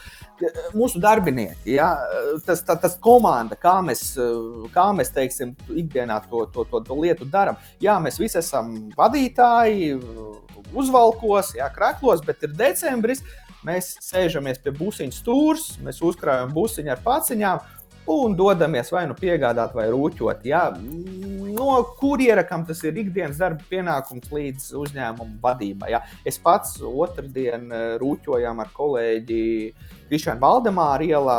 [0.76, 1.92] Mūsu darbinieki, ja,
[2.48, 4.08] tas, tā, tas komanda, kā mēs,
[4.72, 7.60] kā mēs teiksim, ikdienā to, to, to, to lietu darām.
[7.84, 9.98] Jā, mēs visi esam vadītāji,
[10.72, 13.24] uzvalkos, jā, kreklos, bet ir decembris.
[13.66, 17.64] Mēs sēžamies pie busiņu stūres, mēs uzkrājam busiņu ar paciņām
[18.08, 20.46] un dodamies vai nu piegādāt, vai rūķot.
[20.48, 20.68] Ja?
[21.56, 25.92] No kurjera, kam tas ir ikdienas darba pienākums, līdz uzņēmuma vadībai.
[25.96, 26.04] Ja?
[26.28, 29.46] Es pats otrdien eh, rūķojām ar kolēģi
[30.06, 31.38] Krišānu Valdemāru ielā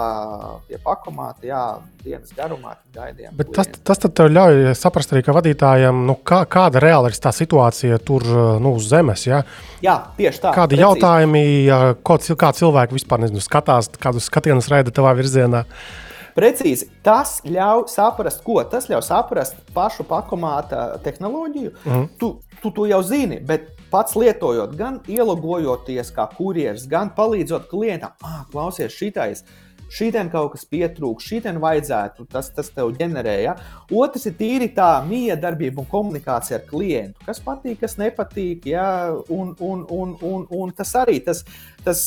[0.67, 1.61] pie pakomāta, jā,
[2.03, 3.37] dienas garumā gaidījām.
[3.39, 7.31] Bet tas, tas tev ļauj saprast arī, ka vadītājiem, nu, kā, kāda reāli ir tā
[7.35, 8.27] situācija tur
[8.63, 9.29] nu, uz zemes.
[9.29, 9.45] Ja?
[9.85, 10.57] Jā, tieši tā.
[10.57, 10.83] Kādi precīzi.
[10.83, 11.45] jautājumi,
[12.07, 15.63] ko, kā cilvēki vispār nezinu, skatās, kādus skatienus raida tavā virzienā?
[16.37, 21.73] Precīzi, tas ļauj saprast, ko tas ļauj saprast pašu pakomāta tehnoloģiju.
[21.87, 22.09] Mm.
[22.21, 22.29] Tu,
[22.61, 28.43] tu to jau zini, bet pats lietojot, gan ielogojoties kā kurjeris, gan palīdzot klientam, ah,
[28.53, 29.47] klausies, šitais.
[29.87, 33.37] Šitien kaut kas pietrūkst, šitien vajadzētu, tas, tas tev ģenerē.
[33.45, 33.53] Ja?
[33.95, 37.23] Otrs ir tīri tā miedarbība un komunikācija ar klientu.
[37.23, 38.67] Kas patīk, kas nepatīk.
[38.73, 38.89] Ja?
[39.31, 41.45] Un, un, un, un, un tas arī tas,
[41.87, 42.03] tas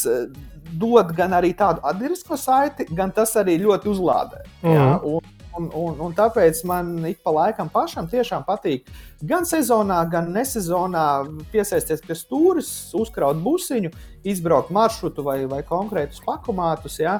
[0.71, 4.45] dod gan arī tādu adresku saiti, gan tas arī ļoti uzlādē.
[4.61, 4.73] Mm.
[4.73, 4.87] Ja?
[4.95, 5.05] Mhm.
[5.15, 8.85] Un, Un, un, un tāpēc man ik pa laikam pašam tiešām patīk
[9.25, 11.05] gan sezonā, gan nesezonā
[11.51, 13.89] piesaisties pie stūres, uzkraut busiņu,
[14.29, 16.99] izbraukt maršrutu vai, vai konkrētus pakomātus.
[17.01, 17.17] Ja?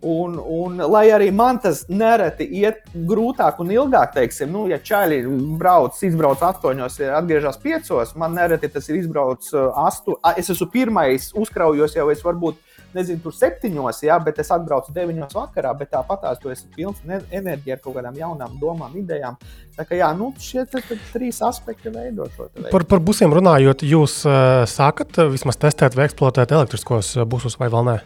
[0.00, 5.18] Un, un, lai arī man tas nereti iet grūtāk un ilgāk, teiksim, nu, ja čaļi
[5.60, 10.16] brauc, izbrauc astoņos, atgriežas piecos, man nereti tas ir izbraucis astu.
[10.40, 12.56] Es esmu pirmais, uzkraujos jau es varbūt
[12.96, 17.02] nezinu, tur septiņos, jā, bet es atbraucu deviņos vakarā, bet tāpat tās tu esi pilns
[17.06, 19.38] enerģija ar kaut kādām jaunām domām, idejām.
[19.76, 20.66] Tā kā jā, nu, šie
[21.12, 22.68] trīs aspekti veido šo te.
[22.70, 27.86] Par, par busiem runājot, jūs uh, sākat vismaz testēt vai eksploatēt elektriskos busus vai vēl
[27.92, 28.00] ne?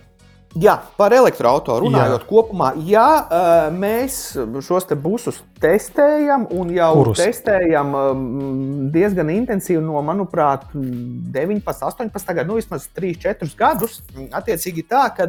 [0.55, 2.26] Jā, par elektroautorātu runājot jā.
[2.28, 3.07] kopumā, jā,
[3.74, 4.18] mēs
[4.62, 7.18] šos te busus testējam un jau Kurus?
[7.18, 7.90] testējam
[8.94, 13.98] diezgan intensīvi no, manuprāt, 19, 18 gadu, nu vismaz 3, 4 gadus.
[14.30, 15.26] Attiecīgi tā, ka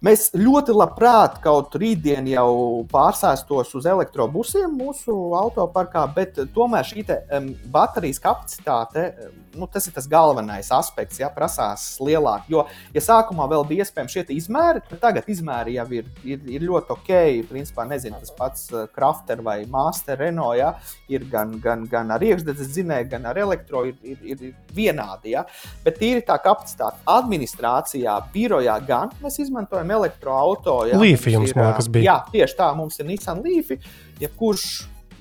[0.00, 2.52] Mēs ļoti labprāt kaut rītdien jau
[2.88, 9.10] pārsēstos uz elektrobusiem mūsu autoparkā, bet tomēr šī te, um, baterijas kapacitāte,
[9.52, 12.46] nu, tas ir tas galvenais aspekts, ja prasās lielāk.
[12.48, 16.64] Jo, ja sākumā vēl bija iespējams šie izmēri, tad tagad izmēri jau ir, ir, ir
[16.64, 17.12] ļoti ok.
[17.50, 20.72] Principā nezinu, tas pats Crafter vai Master Renault ja,
[21.12, 25.34] ir gan, gan, gan ar iekšdedzes dzinēju, gan ar elektro ir, ir, ir vienādi.
[25.34, 25.44] Ja.
[25.84, 30.94] Bet tīri tā kapacitāte administrācijā, birojā gan mēs izmantojam elektroautorātu.
[30.94, 32.06] Ja, Līfi jums, man liekas, bija.
[32.06, 33.80] Jā, tieši tā, mums ir Nissan Līfi.
[34.20, 34.66] Jebkurš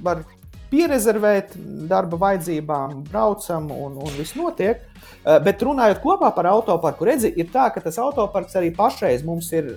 [0.04, 0.24] var
[0.70, 1.56] pierezervēt
[1.90, 4.86] darba vajadzībām, braucam un, un viss notiek.
[5.44, 9.68] Bet runājot kopā par autoparku, redzi, ir tā, ka tas autoparks arī pašreiz mums ir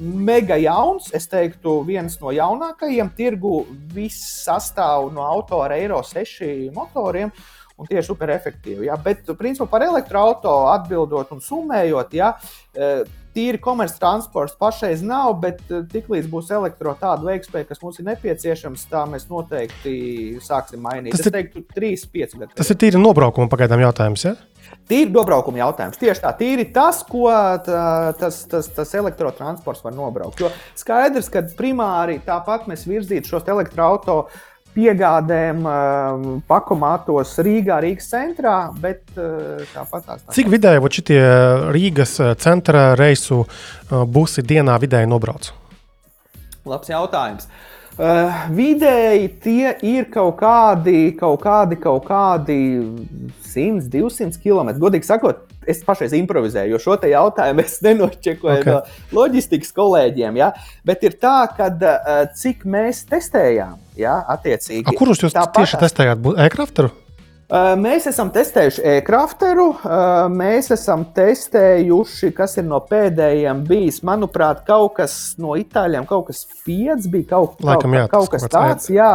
[0.00, 1.12] mega jauns.
[1.16, 3.60] Es teiktu, viens no jaunākajiem tirgu.
[3.94, 7.32] Viss sastāv no auto ar Eiro 6 motoriem.
[7.78, 8.88] Un tieši super efektīvi.
[8.88, 8.96] Ja?
[8.98, 12.32] Bet, principā, par elektroautorātu atbildot un summējot, ja,
[13.38, 18.08] tīri komerciāls transports pašreiz nav, bet eh, tiklīdz būs elektro tāda veiktspēja, kas mums ir
[18.10, 19.94] nepieciešams, tā mēs noteikti
[20.44, 21.14] sāksim mainīt.
[21.16, 22.54] Tas es teiktu, 3-5 gadu.
[22.58, 24.26] Tas ir tīri nobraukuma pagaidām jautājums.
[24.26, 24.34] Ja?
[24.88, 26.00] Tīri nobraukuma jautājums.
[26.00, 27.28] Tieši tā, tīri tas, ko
[27.64, 30.42] tā, tas, tas, tas elektrotransports var nobraukt.
[30.42, 38.56] Jo skaidrs, ka primāri tāpat mēs virzītu šos elektroautorātus piegādēm uh, pakomātos Rīgā, Rīgas centrā,
[38.82, 40.26] bet uh, tāpat tās.
[40.26, 40.36] Tā.
[40.36, 41.22] Cik vidēji šitie
[41.74, 43.44] Rīgas centra reisu
[43.88, 45.50] busi dienā vidēji nobrauc?
[46.68, 47.48] Labs jautājums.
[47.48, 47.77] Uh,
[48.54, 52.58] vidēji tie ir kaut kādi, kaut kādi, kaut kādi
[53.48, 54.70] 100, 200 km.
[54.78, 58.78] Godīgi sakot, es pašais improvizēju, jo šo jautājumu es nenočekoju okay.
[58.78, 60.38] no loģistikas kolēģiem.
[60.40, 60.52] Ja?
[60.86, 64.86] Bet ir tā, ka uh, cik mēs testējām, ja, attiecīgi.
[64.88, 66.32] A, kurus jūs tieši testējāt?
[66.46, 66.94] E-krafteru?
[67.48, 74.02] Mēs esam testējuši e-krafteru, uh, mēs esam testējuši, kas ir no pēdējiem bijis.
[74.04, 78.44] Manuprāt, kaut kas no itāļiem, kaut kas fiats bija, kaut, Laikam, kaut, jā, kaut kas
[78.52, 78.90] tāds.
[78.92, 79.12] Jā.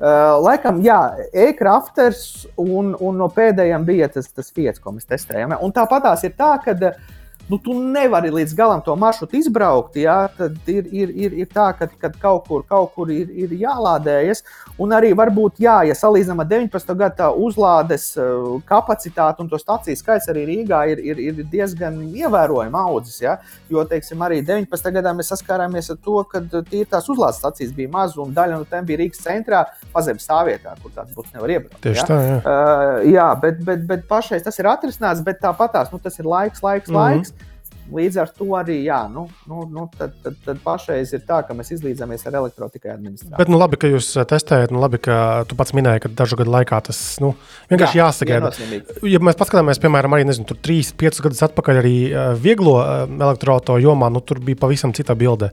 [0.00, 0.98] Laikam, jā,
[1.36, 5.58] e-krafters un, un no pēdējiem bija tas, tas fiets, ko mēs testējām.
[5.60, 6.72] Un tāpat tās ir tā, ka
[7.50, 9.98] nu, tu nevari līdz galam to maršrutu izbraukt.
[9.98, 14.44] Jā, tad ir, ir, ir, ir tā, ka kaut kur, kaut kur ir, ir jālādējas.
[14.80, 16.94] Un arī varbūt, jā, ja salīdzinām ar 19.
[17.00, 22.80] gada uzlādes uh, kapacitāti un to stāciju skaits arī Rīgā ir, ir, ir diezgan ievērojami
[22.80, 23.18] audzis.
[23.24, 23.36] Jā,
[23.72, 24.94] jo, teiksim, arī 19.
[24.94, 28.86] gadā mēs saskārāmies ar to, ka tās uzlādes stācijas bija maz un daļa no tām
[28.88, 31.82] bija Rīgas centrā, pazemes stāvvietā, kur tāds būtu nevar iebraukt.
[31.82, 32.08] Tieši jā?
[32.08, 32.40] tā, jā.
[32.40, 36.30] Uh, jā, bet, bet, bet pašais tas ir atrisināts, bet tāpat tās, nu, tas ir
[36.30, 37.04] laiks, laiks, mm -hmm.
[37.04, 37.39] laiks.
[37.94, 41.56] Līdz ar to arī jā, nu, nu, nu, tad, tad, tad pašreiz ir tā, ka
[41.56, 43.38] mēs izlīdzamies ar elektrotikai administrāciju.
[43.38, 45.16] Bet, nu, labi, ka jūs eh, testējat, nu, labi, ka
[45.50, 47.32] tu pats minēji, ka dažu gadu laikā tas nu,
[47.72, 48.52] vienkārši jā, jāsagaida.
[49.10, 53.80] Ja mēs paskatāmies, piemēram, arī nezinu, 3, 5 gadus atpakaļ arī uh, vieglo uh, elektroautorātu
[53.82, 55.50] jomā, nu, tur bija pavisam cita bilde.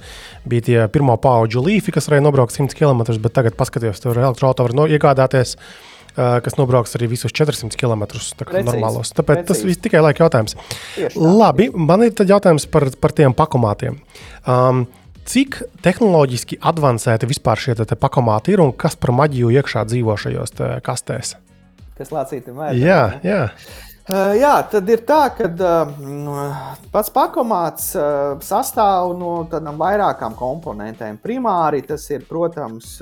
[0.47, 4.69] Bija tie pirmā pauģu līfi, kas varēja nobraukt 100 km, bet tagad paskatieties, tur elektroautorātu
[4.69, 5.57] var no, iegādāties.
[6.17, 8.07] Kas nobrauks arī visus 400 km
[8.65, 9.11] normālos.
[9.13, 9.47] Tāpēc precīzi.
[9.51, 10.57] tas viss tikai laika jautājums.
[11.13, 13.99] Labi, man ir jautājums par, par tiem pakomātiem.
[14.49, 14.87] Um,
[15.29, 21.35] cik tehnoloģiski avansēti vispār šie pakomāti ir un kas par maģiju iekšā dzīvo šajos kastēs?
[21.97, 22.81] Kas lācīti mēģina?
[22.81, 23.43] Jā, jā.
[24.07, 26.59] Uh, jā, tad ir tā, ka uh,
[26.93, 31.17] pats pakomāts uh, sastāv no tādām vairākām komponentēm.
[31.19, 32.93] Primāri tas ir, protams,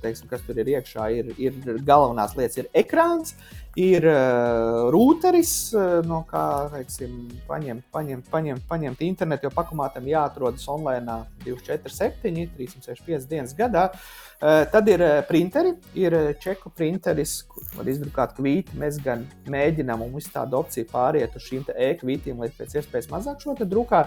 [0.00, 3.36] teiksim, kas tur ir iekšā, ir, ir galvenās lietas, ir ekrāns,
[3.80, 6.44] ir uh, rūteris, uh, no kā
[6.74, 7.16] teiksim,
[7.48, 13.90] paņemt, paņemt, paņemt, paņemt internetu, jo pakomātam jāatrodas online 247, 365 dienas gadā.
[13.90, 18.74] Uh, Eh, tad ir eh, printeri, ir eh, čeku printeris, kurš var izdrukāt kvīti.
[18.76, 23.40] Mēs gan mēģinām un visu tādu opciju pāriet uz šīm e-kvītīm, lai pēc iespējas mazāk
[23.40, 24.02] šo drukā.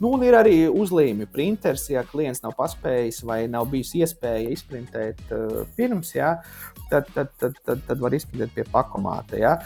[0.00, 5.20] Nu, un ir arī uzlīmju printers, ja klients nav paspējis vai nav bijis iespēja izprintēt
[5.36, 6.38] uh, pirms, ja,
[6.88, 9.36] tad, tad, tad, tad, tad var izprintēt pie pakomāta.
[9.36, 9.58] Ja.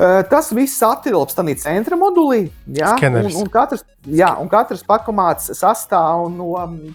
[0.00, 2.48] Uh, tas viss attilpst tādā centra modulī.
[2.74, 2.96] Ja?
[3.04, 6.50] Un, un, katrs, jā, un katrs pakomāts sastāv no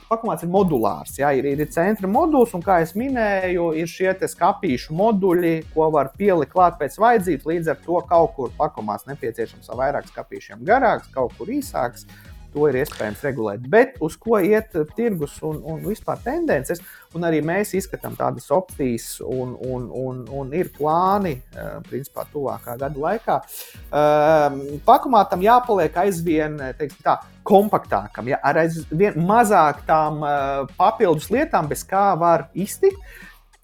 [0.10, 1.16] pakomāts ir modulārs.
[1.20, 1.32] Ja?
[1.32, 6.56] Ir, ir centra moduls, un kā jau minēju, ir šie skāpīšu moduļi, ko var pielikt
[6.56, 7.50] klāt pēc vajadzības.
[7.54, 12.08] Līdz ar to kaut kur pakomāts nepieciešams vairāk skāpīšiem garāks, kaut kur īsāks
[12.56, 13.66] to ir iespējams regulēt.
[13.72, 16.82] Bet uz ko iet tirgus un, un vispār tendences,
[17.16, 22.78] un arī mēs izskatām tādas opcijas, un, un, un, un ir plāni, eh, principā, tuvākā
[22.80, 23.38] gada laikā.
[23.92, 30.24] Um, pakumātam jāpaliek aizvien teiksim, tā, kompaktākam, ja, ar aizvien mazāk tām
[30.80, 32.98] papildus lietām, bez kā var iztikt.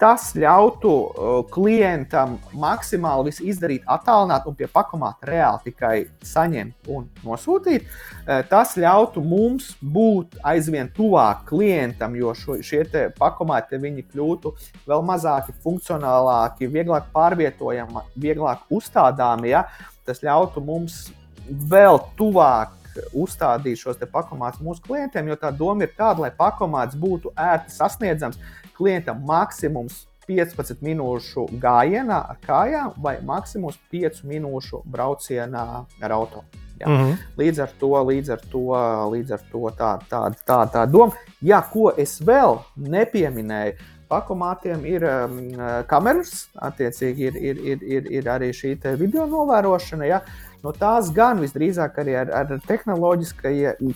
[0.02, 5.92] Tas ļautu uh, klientam maksimāli visu izdarīt, attālināt un pie pakomāta reāli tikai
[6.26, 7.86] saņemt un nosūtīt.
[7.86, 12.82] Uh, tas ļautu mums būt aizvien tuvāk klientam, jo šo, šie
[13.18, 14.54] pakomāti kļūtu
[14.90, 19.52] vēl mazāki, funkcionālāki, vieglāk pārvietojami, vieglāk uzstādāmi.
[19.54, 19.68] Ja?
[20.06, 21.04] Tas ļautu mums
[21.46, 22.74] vēl tuvāk
[23.16, 28.40] uzstādīt šos pakomātus mūsu klientiem, jo tā doma ir tāda, lai pakomāts būtu ērti sasniedzams
[28.82, 35.64] klientam maksimums 15 minūšu gājienā ar kājām vai maksimums 5 minūšu braucienā
[36.02, 36.44] ar auto.
[36.80, 36.88] Ja.
[36.88, 37.16] Mm -hmm.
[37.38, 38.66] Līdz ar to, līdz ar to,
[39.14, 41.12] līdz ar to tāda tā, tā, tā doma.
[41.42, 43.72] Jā, ko es vēl nepieminēju,
[44.08, 45.38] pakomātiem ir um,
[45.86, 50.04] kameras, attiecīgi ir, ir, ir, ir, ir arī šī video novērošana.
[50.04, 50.20] Ja.
[50.62, 52.52] No tās gan visdrīzāk arī ar, ar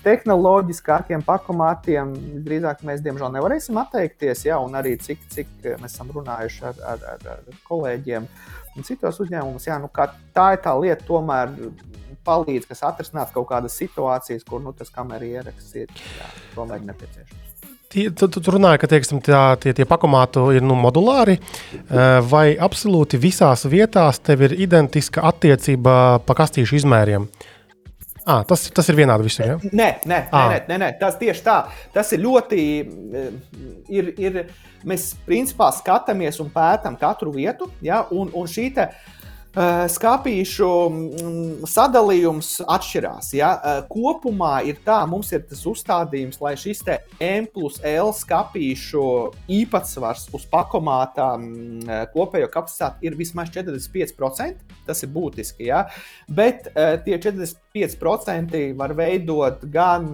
[0.02, 4.42] tehnoloģiskākiem pakomātiem, visdrīzāk mēs diemžēl nevarēsim atteikties.
[4.48, 8.26] Ja, un arī cik, cik mēs esam runājuši ar, ar, ar, ar kolēģiem
[8.76, 9.88] un citos uzņēmumos, ja, nu,
[10.34, 11.54] tā ir tā lieta, tomēr
[12.26, 17.45] palīdz, kas atrisinās kaut kādas situācijas, kur nu, tas kameras ieraksts ir jā, tomēr nepieciešams.
[17.92, 22.46] Tu, tu, tu runāji, ka teiksim, tā, tie, tie pakomāti ir nu, modulāri, eh, vai
[22.58, 27.28] absolūti visās vietās tev ir identiska attiecība pa kastīšu izmēriem?
[28.26, 29.46] À, tas, tas ir vienādi visur.
[29.46, 29.56] Ja?
[29.70, 31.60] Nē, nē, nē, nē, nē, tas tieši tā.
[31.94, 32.62] Tas ir ļoti.
[32.82, 33.60] Eh,
[33.94, 34.40] ir, ir,
[34.86, 39.15] mēs principā skatāmies un pētām katru vietu, ja, un, un šī te, uh,
[39.56, 43.30] skāpīšu mm, sadalījums atšķirās.
[43.38, 43.54] Ja?
[43.56, 46.82] Eh, kopumā ir tā, mums ir tas uzstādījums, lai šis
[47.20, 49.04] M plus L skāpīšu
[49.48, 54.76] īpatsvars uz pakomāta mm, eh, kopējo kapacitāti ir vismaz 45%.
[54.86, 55.70] Tas ir būtiski.
[55.70, 55.86] Ja?
[56.28, 60.12] Bet tie 45% var veidot gan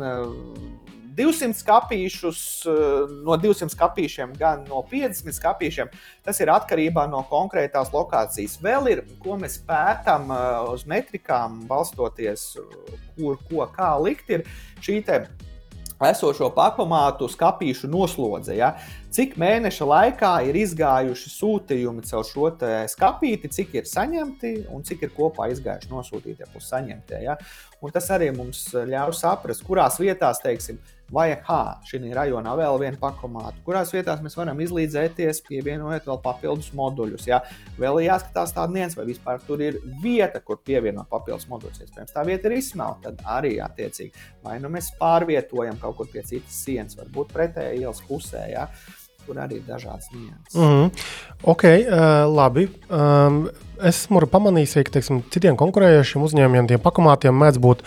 [1.16, 5.93] 200 skāpīšus, eh, no 200 skāpīšiem, gan no 50 skāpīšiem.
[6.24, 8.59] Tas ir atkarībā no konkrētās lokācijas.
[8.62, 12.56] Vēl ir, ko mēs pētām eh, uz metrikām, balstoties,
[13.16, 14.47] kur ko kā likt, ir
[14.80, 15.02] šī
[16.10, 18.56] esošo pakomātu skāpīšu noslodze.
[18.56, 18.72] Ja?
[19.12, 22.48] Cik mēneša laikā ir izgājuši sūtījumi caur šo
[22.90, 27.20] skāpīti, cik ir saņemti un cik ir kopā izgājuši nosūtītie plus saņemtie.
[27.26, 27.36] Ja?
[27.82, 30.80] Un tas arī mums ļauj saprast, kurās vietās, teiksim,
[31.12, 36.70] Vai kā šī rajonā vēl viena pakomāta, kurās vietās mēs varam izlīdzēties, pievienojot vēl papildus
[36.78, 37.26] moduļus.
[37.28, 37.43] Ja?
[37.80, 41.82] Vēl ir jāskatās tāda nianses, vai vispār tur ir vieta, kur pievienot papildus moduļus.
[41.84, 44.26] Iespējams, tā vieta ir izsmelta, tad arī attiecīgi.
[44.47, 48.47] Vai nu mēs pārvietojam kaut kur pie citas sienas, varbūt pretēji ielas pusē.
[48.55, 48.70] Ja?
[49.22, 50.55] Tur arī ir dažādas nianses.
[50.55, 51.05] Mm -hmm.
[51.44, 52.68] Ok, uh, labi.
[52.90, 53.48] Um,
[53.82, 57.82] esmu pamanījis, ka teiksim, citiem konkurējošiem uzņēmumiem, tiem pakomātiem mēdz būt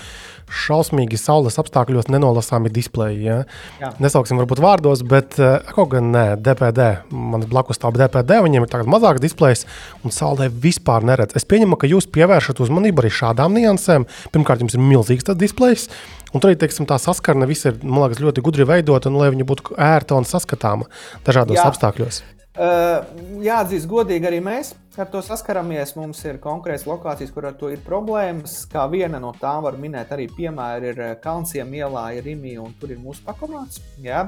[0.52, 3.24] šausmīgi saules apstākļos nenolasāmi displeji.
[3.26, 3.38] Ja?
[3.82, 3.92] Jā.
[4.04, 6.90] Nesauksim varbūt vārdos, bet uh, kaut gan nē, DPD.
[7.14, 9.66] Man blakus stāv DPD, viņiem ir tāds mazāks displejs
[10.06, 11.38] un saulē vispār neredz.
[11.38, 14.08] Es pieņemu, ka jūs pievēršat uzmanību arī šādām niansēm.
[14.36, 15.90] Pirmkārt, jums ir milzīgs tas displejs.
[16.36, 19.48] Un tur arī teiksim, tā saskarne viss ir liekas, ļoti gudri veidota, un lai viņa
[19.48, 20.90] būtu ērta un saskatāma
[21.24, 21.70] dažādos Jā.
[21.72, 22.24] apstākļos.
[22.56, 23.04] Uh,
[23.44, 25.96] jāatzīst, godīgi arī mēs ar to saskaramies.
[26.00, 28.62] Mums ir konkrēts lokācijas, kur ar to ir problēmas.
[28.72, 32.94] Kā viena no tām var minēt arī piemēri ir Kalnsiem ielā, ir Rīgā, un tur
[32.96, 33.82] ir mūsu pakomāts.
[34.04, 34.26] Ja?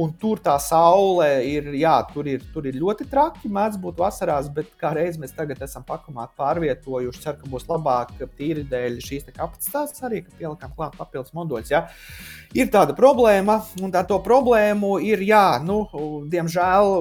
[0.00, 3.50] Un tur tā saule ir, jā, tur ir, tur ir ļoti traki.
[3.52, 7.20] Mēdz būt vasarās, bet kā reiz mēs tagad esam pakomāti pārvietojuši.
[7.26, 11.74] Ceru, ka būs labāk tīri dēļ šīs kapacitātes arī, ka pielikām klāt papildus moduļus.
[11.74, 11.84] Ja?
[12.56, 15.82] Ir tāda problēma, un tā to problēmu ir, jā, nu,
[16.32, 16.96] diemžēl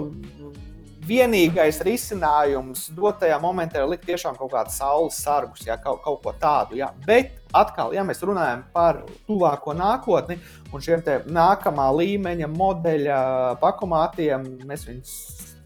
[1.07, 6.33] vienīgais risinājums dotajā momentā ir likt tiešām kaut kādu saules sargus, ja, kaut, kaut ko
[6.39, 6.77] tādu.
[6.79, 6.91] Ja.
[7.05, 10.39] Bet atkal, ja mēs runājam par tuvāko nākotni
[10.71, 13.21] un šiem nākamā līmeņa modeļa
[13.61, 15.15] pakomātiem, mēs viņus.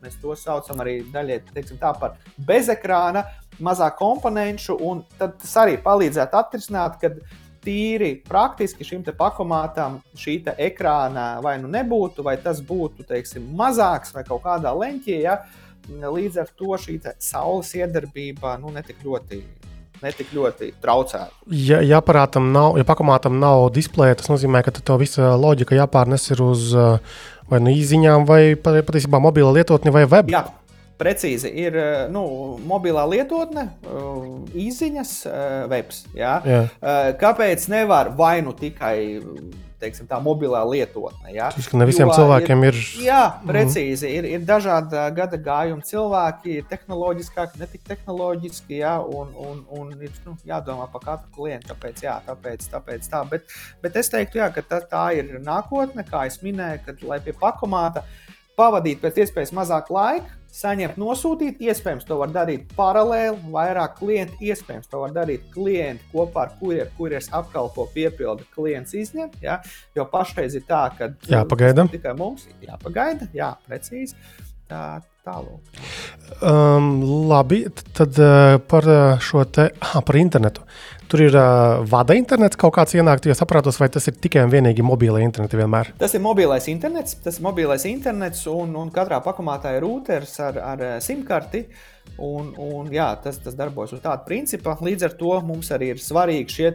[0.06, 3.24] Mēs to saucam arī daļai tā, par bezekrāna,
[3.58, 7.18] mazāk komponentu, un tas arī palīdzētu atrisināt, kad
[7.66, 14.24] tīri praktiski šim pakomātam šī ekrāna vai nu nebūtu, vai tas būtu teiksim, mazāks vai
[14.28, 15.20] kaut kādā leņķī.
[15.26, 15.40] Ja?
[15.90, 19.44] Līdz ar to šī saules iedarbība nu, netik ļoti.
[20.04, 21.46] Netik ļoti traucētu.
[21.56, 26.28] Ja, ja aparātam nav, ja pakomātam nav displeja, tas nozīmē, ka to visa loģika jāpārnes
[26.36, 26.74] uz
[27.50, 30.30] vai nu īsiņām, vai patiesībā mobila lietotni vai web.
[30.34, 30.44] Jā,
[30.96, 32.24] Precīzi ir eh, nu,
[32.64, 33.68] mobilā lietotne,
[34.56, 36.06] izziņas, eh, eh, webs.
[36.16, 36.38] Ja?
[36.48, 36.62] Jā.
[37.20, 38.96] Kāpēc nevar vai nu tikai
[39.82, 41.34] teiksim, tā mobilā lietotne.
[41.36, 41.50] Ja?
[41.52, 42.78] Tas ne visiem jo, cilvēkiem ir.
[43.04, 43.50] Jā, mhm.
[43.50, 44.12] precīzi.
[44.18, 48.96] Ir, ir dažādi gada gājumi cilvēki, ir tehnoloģiskāki, ne tik tehnoloģiski, ja?
[49.04, 51.74] un, un, un ir nu, jādomā par katru klientu.
[51.74, 53.22] Tāpēc, jā, tāpēc, tāpēc tā.
[53.36, 53.52] Bet,
[53.84, 57.36] bet es teiktu, jā, ka tā, tā ir nākotne, kā es minēju, kad lai pie
[57.36, 58.08] pakomāta
[58.56, 61.60] pavadīt pēc iespējas mazāk laika, saņemt, nosūtīt.
[61.64, 64.38] Iespējams, to var darīt paralēli, vairāk klientu.
[64.46, 69.34] Iespējams, to var darīt klienti kopā ar kuriem kurjers apkalpo piepildu, klients izņem.
[69.44, 69.60] Ja?
[69.98, 71.88] Jo pašreiz ir tā, ka jāpagaida.
[71.92, 74.18] tikai mums ir jāpagaida, jā, precīzi.
[74.66, 75.78] Tā, tālāk.
[76.42, 77.60] Um, labi,
[77.94, 78.88] tad uh, par
[79.22, 80.66] šo te ah, par internetu.
[81.12, 84.86] Tur ir uh, vada internets kaut kāds ienāktajos aparātos, vai tas ir tikai un vienīgi
[84.86, 85.94] mobilai interneti vienmēr?
[86.02, 90.62] Tas ir mobilais internets, tas ir mobilais internets, un, un katrā pakomātā ir routers ar,
[90.74, 91.66] ar simkarti.
[91.66, 94.72] Uh, Un, un, jā, tas, tas darbojas uz tādu principu.
[94.86, 96.70] Līdz ar to mums arī ir svarīgi šie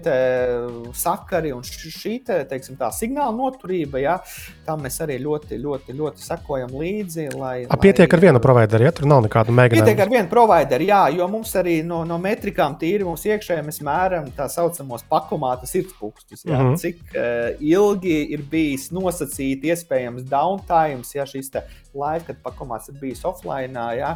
[0.97, 4.03] sakari un šī te, teiksim, signāla noturība.
[4.03, 4.19] Jā.
[4.67, 7.31] Tam mēs arī ļoti, ļoti, ļoti sekojam līdzi.
[7.41, 9.89] Lai, A, pietiek lai, ar vienu provideru, ja tur nav nekāda mēģinājuma.
[9.89, 13.81] Pietiek ar vienu provideru, jā, jo mums arī no, no metrikām tīri mums iekšēji mēs
[13.87, 16.45] mēram tā saucamos pakomāta sirdspūkstus.
[16.45, 16.77] Mm -hmm.
[16.85, 21.51] Cik uh, ilgi ir bijis nosacīti iespējams downtime, ja šis
[21.97, 23.77] laiks, kad pakomāts ir bijis offline.
[23.99, 24.15] Jā,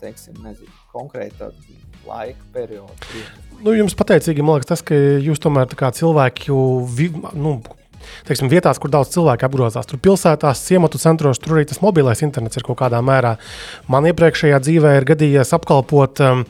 [0.00, 1.50] teiksim, nezinu, konkrēta
[2.06, 2.96] laika perioda.
[3.62, 6.50] Nu, jums pateicīgi, man liekas, tas, ka jūs tomēr cilvēki,
[7.38, 7.54] nu,
[8.26, 12.58] teiksim, vietās, kur daudz cilvēku apgrozās, tur pilsētās, ciematu centros, tur arī tas mobilais internets
[12.58, 13.36] ir kaut kādā mērā.
[13.92, 16.22] Man iepriekšējā dzīvē ir gadījies apkalpot.
[16.26, 16.46] Um,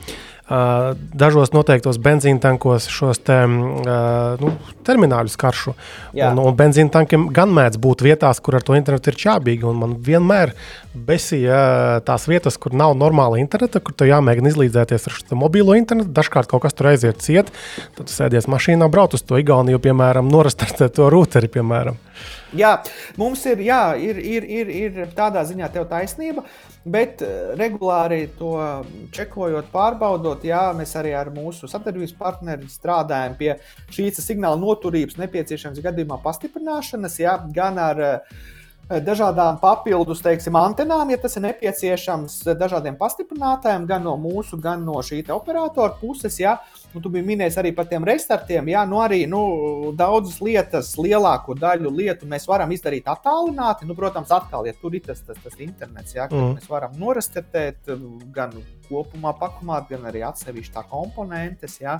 [1.17, 4.51] dažos noteiktos benzīna tankos šos te, nu,
[4.87, 5.73] termināļus karšu.
[6.17, 6.31] Jā.
[6.31, 9.73] Un, un benzīna tankiem gan mēdz būt vietās, kur ar to internetu ir čābīgi.
[9.77, 10.53] Man vienmēr
[10.93, 16.13] besīja tās vietas, kur nav normāla interneta, kur tev jāmēģina izlīdzēties ar šo mobilo internetu.
[16.13, 17.49] Dažkārt kaut kas tur aiziet ciet,
[17.97, 21.97] tad sēdies mašīnā, brauc uz to Igauniju, piemēram, norastēt to rūteri, piemēram.
[22.53, 22.75] Jā,
[23.17, 26.43] mums ir, jā, ir, ir, ir, ir tādā ziņā tev taisnība,
[26.85, 28.53] bet eh, regulāri to
[29.15, 33.55] čekojot, pārbaudot, jā, mēs arī ar mūsu sadarbības partneri strādājam pie
[33.95, 38.43] šīs signāla noturības nepieciešams gadījumā pastiprināšanas, jā, gan ar uh,
[39.01, 45.01] dažādām papildus teiksim, antenām, ja tas ir nepieciešams, dažādiem pastiprinātājiem, gan no mūsu, gan no
[45.01, 46.37] šī operatora puses.
[46.39, 46.59] Ja.
[46.93, 48.67] Nu, tu biji minējis arī par tiem restartiem.
[48.69, 49.41] Jā, nu arī nu,
[49.97, 53.87] daudzas lietas, lielāko daļu lietu mēs varam izdarīt attālināti.
[53.89, 56.59] Nu, protams, atkal, ja tur ir tas, tas, tas internets, jā, mm.
[56.59, 57.89] mēs varam norastēt
[58.35, 58.53] gan
[58.85, 61.79] kopumā pakomāt, gan arī atsevišķi tā komponentes.
[61.81, 61.95] Jā.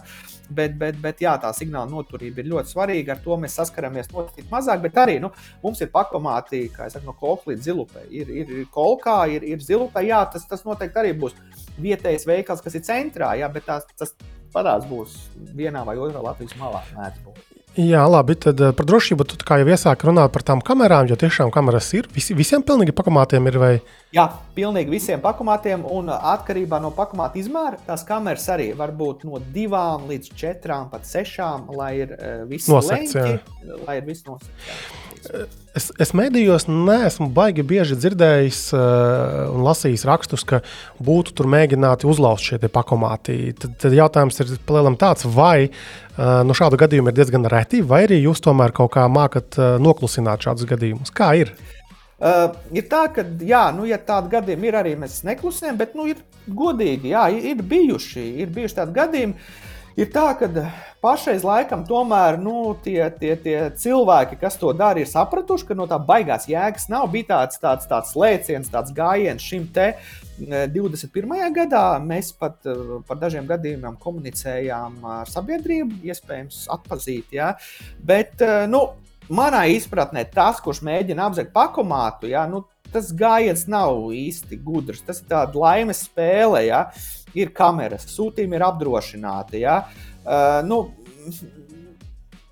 [0.54, 3.16] Bet, bet, bet jā, tā signāla noturība ir ļoti svarīga.
[3.16, 5.34] Ar to mēs saskaramies noteikti mazāk, bet arī nu,
[5.66, 8.06] mums ir pakomāti, kā jau no kolka līdz zilupē.
[8.14, 11.34] Ir, ir, ir kolkā, ir, ir zilupē, jā, tas, tas noteikti arī būs
[11.82, 14.14] vietējais veikals, kas ir centrā, jā, bet tās, tas
[14.54, 15.18] parāds būs
[15.58, 16.84] vienā vai otrā Latvijas malā.
[17.74, 18.36] Jā, labi.
[18.38, 21.90] Tad eh, par drošību tu kā jau iesāki runāt par tām kamerām, jo tiešām kameras
[21.98, 22.06] ir.
[22.14, 23.72] Visi, visiem pilnīgi pakomātiem ir vai?
[24.14, 25.86] Jā, pilnīgi visiem pakomātiem.
[25.90, 31.10] Un atkarībā no pakomāta izmēra, tās kameras arī var būt no divām līdz četrām, pat
[31.10, 33.42] sešām, lai ir uh, viss nosacīts.
[33.88, 35.02] Lai ir viss nosacīts.
[35.74, 40.60] Es, es mēdījos neesmu baigi bieži dzirdējis uh, un lasījis rakstus, ka
[41.02, 43.56] būtu tur mēģināti uzlauzt šie pakomāti.
[43.58, 45.72] Tad, tad jautājums ir palielam tāds, vai
[46.18, 50.68] nu šādu gadījumu ir diezgan reti, vai arī jūs tomēr kaut kā mākat noklusināt šādus
[50.70, 51.14] gadījumus?
[51.16, 51.54] Kā ir?
[52.24, 56.06] Uh, ir tā, ka, jā, nu, ja tādi gadījumi ir, arī mēs neklusējam, bet, nu,
[56.08, 59.48] ir godīgi, jā, ir, bijuši, ir bijuši tādi gadījumi.
[60.00, 60.48] Ir tā, ka
[61.04, 65.86] pašreiz laikam tomēr nu, tie, tie, tie cilvēki, kas to dara, ir sapratuši, ka no
[65.90, 67.10] tā baigās jēgas nav.
[67.14, 69.92] Bija tāds, tāds, tāds lēciens, tāds gājiens šim te
[70.40, 71.36] 21.
[71.38, 71.86] E, gadā.
[72.04, 72.66] Mēs pat
[73.08, 77.36] par dažiem gadījumiem komunicējām ar sabiedrību, iespējams, atpazīt.
[77.38, 77.54] Ja?
[78.04, 78.42] Bet,
[78.72, 78.86] nu,
[79.34, 82.46] manā izpratnē, tas, kurš mēģina apzakt pakomātu, ja?
[82.50, 85.04] nu, tas gājiens nav īsti gudrs.
[85.06, 86.66] Tas ir tāds laimes spēle.
[86.68, 86.86] Ja?
[87.38, 89.64] Ir kameras, sūtījumi ir apdrošināti.
[89.66, 89.84] Ja?
[90.24, 90.86] Uh, nu,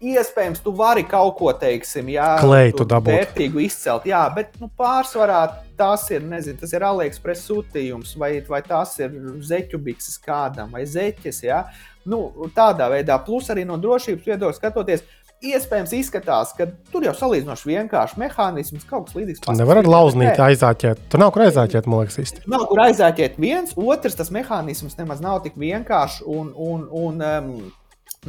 [0.02, 3.14] Iespējams, tu vari kaut ko, teiksim, jā, klētu dabūt.
[3.14, 5.44] Vērtīgu izcelt, jā, bet nu, pārsvarā
[5.82, 9.16] tas ir, nezinu, tas ir AliExpress sūtījums, vai, vai tas ir
[9.48, 11.64] zeķu bikses kādam, vai zeķes, jā.
[12.06, 15.04] Nu, tādā veidā, plus arī no drošības viedokļa skatoties,
[15.42, 19.42] iespējams izskatās, ka tur jau salīdzinoši vienkārši mehānisms, kaut kas līdzīgs.
[19.46, 21.06] Tur nevar ar lauznīti aizāķēt.
[21.10, 22.46] Tur nav kur aizāķēt, man liekas, īsti.
[22.52, 26.22] Nav kur aizāķēt viens, otrs tas mehānisms nemaz nav tik vienkāršs.
[26.30, 27.54] Un, un, un, um,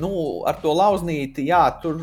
[0.01, 1.99] Nu, ar to lauznīti, jā, tur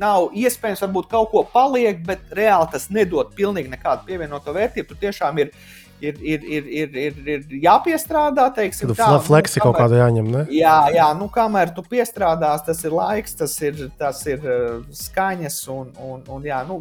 [0.00, 4.88] nav iespējams, varbūt kaut ko paliek, bet reāli tas nedod pilnīgi nekādu pievienoto vērtību.
[4.88, 5.52] Tur tiešām ir
[6.00, 8.48] ir, ir, ir, ir, ir, ir jāpiestrādā.
[8.54, 10.30] Teiksim, tā ir fleksi nu, kaut kāda jāņem.
[10.34, 10.44] Ne?
[10.54, 15.60] Jā, jā nu, kamēr tu piestrādās, tas ir laiks, tas ir, tas ir uh, skaņas.
[15.74, 16.80] Un, un, un, jā, nu,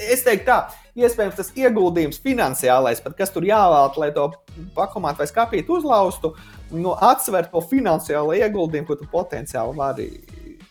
[0.00, 0.58] es teiktu, tā,
[0.98, 4.30] iespējams, tas ieguldījums finansiālais, pat kas tur jāvēlta, lai to
[4.76, 6.34] pakomātu vai skāpītu uzlaustu,
[6.72, 10.10] nu, atsver to finansiālo ieguldījumu, ko tu potenciāli vari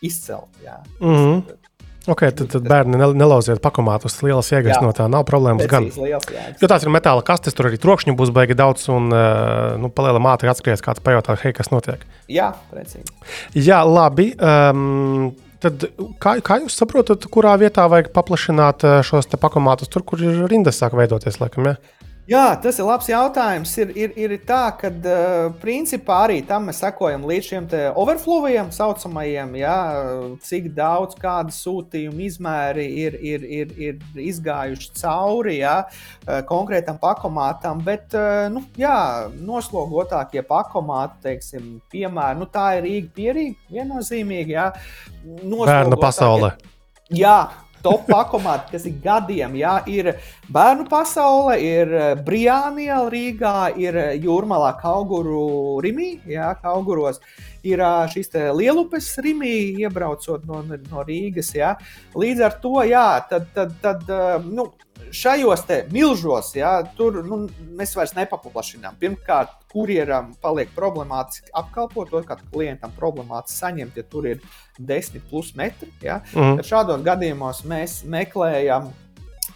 [0.00, 0.50] izcelt.
[0.64, 0.80] Jā.
[1.00, 1.58] Mm -hmm.
[2.08, 4.22] Okay, tad, tad bērni nelauziet pakomātus.
[4.24, 4.80] Lielas jēgas Jā.
[4.82, 5.66] no tā nav problēmas.
[5.68, 5.90] Gan.
[6.60, 8.88] Jo tās ir metāla kastes, tur arī trokšņi būs baigi daudz.
[8.88, 12.06] Un, uh, nu, palielam ātri atskries, kāds pajautā, hei, kas notiek.
[12.32, 13.04] Jā, precīzi.
[13.54, 14.32] Jā, labi.
[14.40, 15.84] Um, Tad,
[16.22, 19.90] kā, kā jūs saprotat, kurā vietā vajag paplašināt uh, šos pakomātus?
[19.92, 21.99] Tur, kur ir rindas sāk veidoties, laikam, ja?
[22.30, 23.72] Jā, tas ir labs jautājums.
[23.82, 27.64] Ir, ir, ir tā, ka uh, principā arī tam mēs sekojam līdz šiem
[27.98, 29.78] overflowiem, saucamajiem, jā,
[30.46, 35.74] cik daudz kāda sūtījuma izmēri ir, ir, ir, ir izgājuši cauri jā,
[36.46, 37.82] konkrētam pakomātam.
[37.82, 44.54] Bet uh, nu, jā, noslogotākie pakomāti, teiksim, piemēram, nu, tā ir Rīga pierīga viennozīmīgi.
[44.54, 44.68] Jā,
[45.50, 46.52] Bērnu pasaulē.
[47.10, 47.40] Jā,
[47.82, 49.56] top pakomāti, kas ir gadiem.
[49.60, 50.12] Jā, ir
[50.52, 57.20] bērnu pasaule, ir eh, Briānija Rīgā, ir eh, Jūrmalā Kauguru Rimī, jā, Kauguros.
[57.66, 59.54] Ir eh, šīs lielupes Rimī,
[59.84, 61.54] iebraucot no, no Rīgas.
[61.56, 61.74] Jā.
[62.18, 64.08] Līdz ar to, jā, tad, tad, tad
[64.46, 64.70] nu,
[65.14, 67.42] šajos milžos, jā, tur nu,
[67.78, 68.96] mēs vairs nepaplašinām.
[69.00, 74.40] Pirmkārt, kurjeram paliek problemātiski apkalpot, otrkārt, klientam problemātiski saņemt, ja tur ir
[74.78, 75.90] 10 plus metri.
[76.02, 76.20] Jā.
[76.34, 76.58] Mm.
[76.60, 78.90] Tad šādos gadījumos mēs meklējam.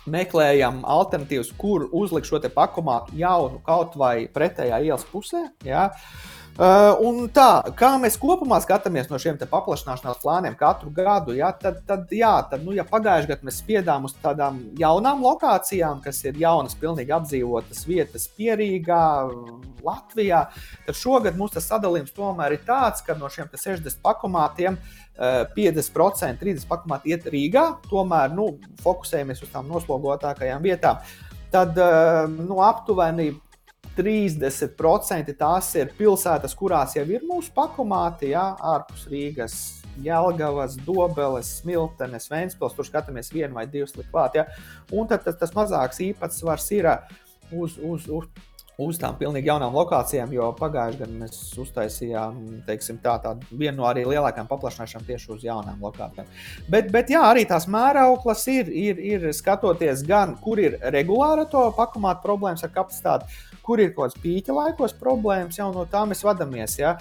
[0.05, 5.47] Meklējam alternatīvas, kur uzlikt šo pakomātu jaunu kaut vai pretējā ielas pusē.
[5.65, 5.87] Jā.
[5.89, 11.49] Uh, Uh, un tā, kā mēs kopumā skatāmies no šiem paplašināšanās plāniem katru gadu, ja,
[11.51, 16.23] tad, tad, jā, tad nu, ja pagājušajā gadā mēs spiedām uz tādām jaunām lokācijām, kas
[16.23, 19.03] ir jaunas, pilnīgi apdzīvotas vietas, Pierīgā,
[19.83, 20.45] Latvijā,
[20.87, 24.79] tad šogad mums tas sadalījums tomēr ir tāds, ka no šiem 60 pakomātiem
[25.19, 28.53] 50%, 30% pakomāti iet Rīgā, tomēr nu,
[28.87, 31.03] fokusējamies uz tām noslogotākajām vietām.
[31.51, 31.75] Tad
[32.31, 33.33] nu, aptuveni
[33.97, 39.57] 30% tās ir pilsētas, kurās jau ir mūsu pakomāti, jā, ārpus Rīgas.
[40.03, 44.35] Jelgavas, Dobeles, Smiltenes, Vēnspils, tur skatāmies vienu vai divus klāt.
[44.35, 44.49] Ja?
[44.91, 46.89] Un tad tas, tas mazāks īpatsvars ir
[47.55, 48.27] uz, uz, uz
[48.83, 53.17] uz tām pilnīgi jaunām lokācijām, jo pagājušajā gadā mēs uztaisījām teiksim, tā,
[53.53, 56.31] vienu no arī lielākajām paplašināšanām tieši uz jaunām lokācijām.
[56.71, 61.69] Bet, bet jā, arī tās mērauklas ir, ir, ir skatoties gan, kur ir regulāra to
[61.77, 63.31] pakomāta problēmas ar kapacitāti,
[63.65, 66.77] kur ir kaut kāds pīķa laikos problēmas, jau no tā mēs vadāmies.
[66.81, 66.95] Ja?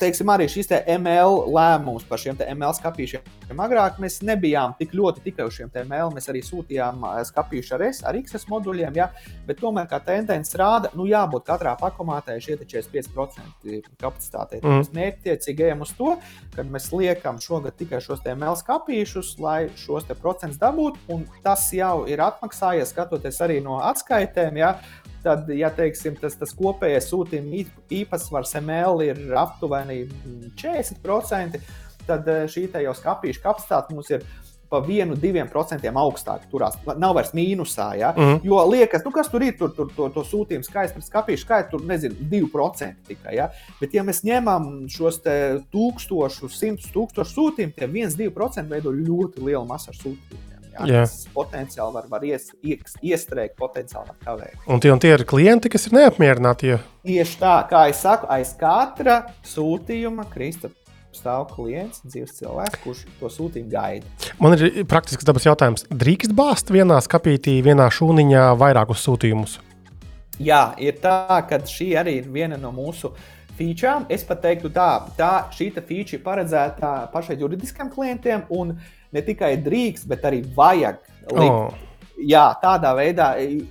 [0.00, 3.30] Teiksim, arī šis te ML lēmums par šiem ML skāpīšiem.
[3.60, 8.02] Agrāk mēs nebijām tik ļoti tikai uz šiem ML, mēs arī sūtījām skāpīšu ar, S,
[8.08, 9.10] ar XS moduļiem, ja?
[9.46, 14.60] bet tomēr kā tendence rāda, nu jābūt katrā pakomātē šie 45% kapacitātei.
[14.62, 14.80] Mm.
[14.80, 16.14] Mēs mērķtiecīgi ejam uz to,
[16.54, 22.04] ka mēs liekam šogad tikai šos ML skāpīšus, lai šos procentus dabūtu, un tas jau
[22.10, 24.60] ir atmaksājies, skatoties arī no atskaitēm.
[24.60, 24.74] Ja?
[25.22, 30.02] tad, ja teiksim, tas, tas kopējais sūtījuma īpatsvars ML ir aptuveni
[30.60, 31.60] 40%,
[32.08, 34.24] tad eh, šī jau skāpīša kapacitāte mums ir
[34.70, 36.46] pa 1-2% augstāk.
[36.50, 37.88] Turās nav vairs mīnusā.
[37.98, 38.12] Ja?
[38.16, 38.22] Mm.
[38.22, 38.40] -hmm.
[38.46, 41.70] Jo liekas, nu, kas tur ir, tur, tur to, to sūtījumu skaits pret skāpīšu skaitu,
[41.70, 43.34] tur nezinu, 2% tikai.
[43.36, 43.50] Ja?
[43.80, 45.20] Bet, ja mēs ņemam šos
[45.74, 50.50] tūkstošus, simtus tūkstošu sūtījumus, tie 1-2% veido ļoti lielu masu sūtījumu.
[50.70, 51.02] Jā, jā.
[51.04, 54.54] Tas potenciāli var, var ies, ies, iestrēgt, potenciāli kavēt.
[54.70, 56.70] Un tie, un tie ir klienti, kas ir neapmierināti.
[56.72, 56.78] Ja...
[57.06, 60.70] Tieši tā, kā es saku, aiz katra sūtījuma Krista
[61.16, 64.06] stāv klients, dzīves cilvēks, kurš to sūtījumu gaida.
[64.42, 65.86] Man ir praktisks dabas jautājums.
[65.90, 69.58] Drīkst bāzt vienā skapītī, vienā šūniņā vairākus sūtījumus?
[70.40, 73.12] Jā, ir tā, ka šī arī ir viena no mūsu
[73.58, 74.06] featurām.
[74.08, 74.88] Es pat teiktu, tā,
[75.18, 78.46] tā šī feature ir paredzēta pašai juridiskiem klientiem.
[78.56, 78.74] Un,
[79.12, 81.00] ne tikai drīkst, bet arī vajag
[81.34, 81.50] likt.
[81.50, 81.89] Oh.
[82.20, 83.30] Jā, tādā veidā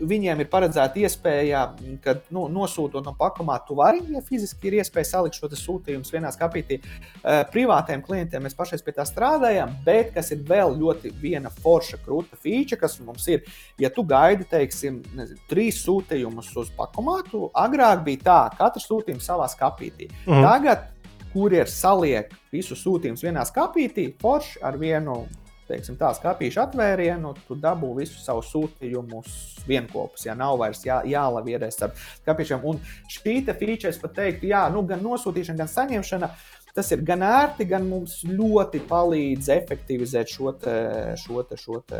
[0.09, 1.61] viņiem ir paredzēta iespēja,
[2.03, 6.31] ka nu, nosūtot no pakomā, tu vari, ja fiziski ir iespēja salikt šo sūtījumu vienā
[6.34, 6.80] skapītī.
[6.80, 11.99] Uh, privātiem klientiem mēs pašai pie tā strādājam, bet kas ir vēl ļoti viena forša,
[12.05, 13.45] krūta feature, kas mums ir,
[13.81, 19.49] ja tu gaidi, teiksim, nezinu, trīs sūtījumus uz pakomātu, agrāk bija tā, katrs sūtījums savā
[19.51, 20.09] skapītī.
[20.26, 20.41] Mm.
[20.47, 20.88] Tagad
[21.34, 25.21] kurjeris saliek visus sūtījumus vienā skāpītī, forši ar vienu
[25.69, 30.25] teiksim, tā skāpīšu atvērienu, tu dabū visus savus sūtījumus vienopus.
[30.27, 32.65] Ja nav vairs jā, jālavierēs ar skāpīšiem.
[32.69, 36.31] Un šī feature, es pat teiktu, jā, nu, gan nosūtīšana, gan saņemšana.
[36.79, 40.75] Tas ir gan ērti, gan mums ļoti palīdz efektivizēt šo, te,
[41.17, 41.99] šo, te, šo te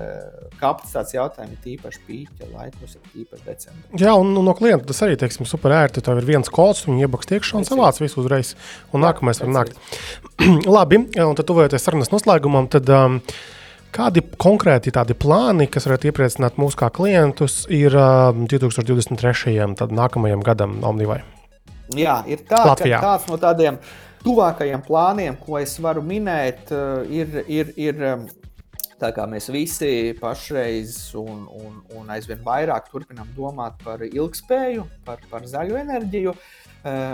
[0.60, 4.02] kapacitātes jautājumu, tīpaši pīķa laikos, tīpaši decembrī.
[4.04, 6.06] Jā, un no klienta tas arī teiksim, super ērti.
[6.06, 8.54] Tev ir viens kods, viņi iebaks iekšā un savāc visu uzreiz,
[8.94, 9.80] un nākamais var nākt.
[10.78, 12.94] Labi, un tad tuvojoties sarunas noslēgumam, tad.
[12.94, 13.24] Um,
[13.90, 19.56] Kādi konkrēti tādi plāni, kas varētu iepriecināt mūsu kā klientus, ir uh, 2023.
[19.66, 21.24] un nākamajam gadam Omnivai?
[21.98, 23.00] Jā, ir tā, Latvijā.
[23.00, 23.80] ka tāds no tādiem
[24.22, 26.70] tuvākajiem plāniem, ko es varu minēt,
[27.10, 28.06] ir, ir, ir
[29.00, 35.24] Tā kā mēs visi pašreiz un, un, un aizvien vairāk turpinām domāt par ilgspēju, par,
[35.32, 36.34] par zaļu enerģiju,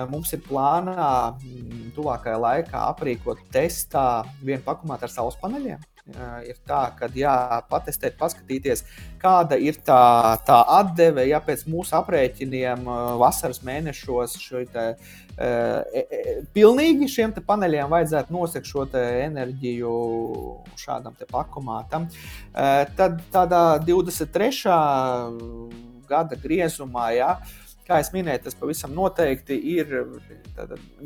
[0.09, 1.11] mums ir plānā
[1.93, 5.85] tuvākajā laikā aprīkot testā vienu pakumātu ar saules paneļiem
[6.45, 7.33] ir tā, ka jā,
[7.69, 8.83] patestēt, paskatīties,
[9.21, 12.85] kāda ir tā, tā atdeve, ja pēc mūsu aprēķiniem
[13.17, 14.85] vasaras mēnešos šo te,
[15.37, 19.95] e, e, pilnīgi šiem paneļiem vajadzētu nosegt šo enerģiju
[20.77, 22.05] šādam pakomātam.
[22.05, 24.77] E, tad tādā 23.
[26.05, 27.31] gada griezumā, ja,
[27.85, 29.93] kā jau minēju, tas pavisam noteikti ir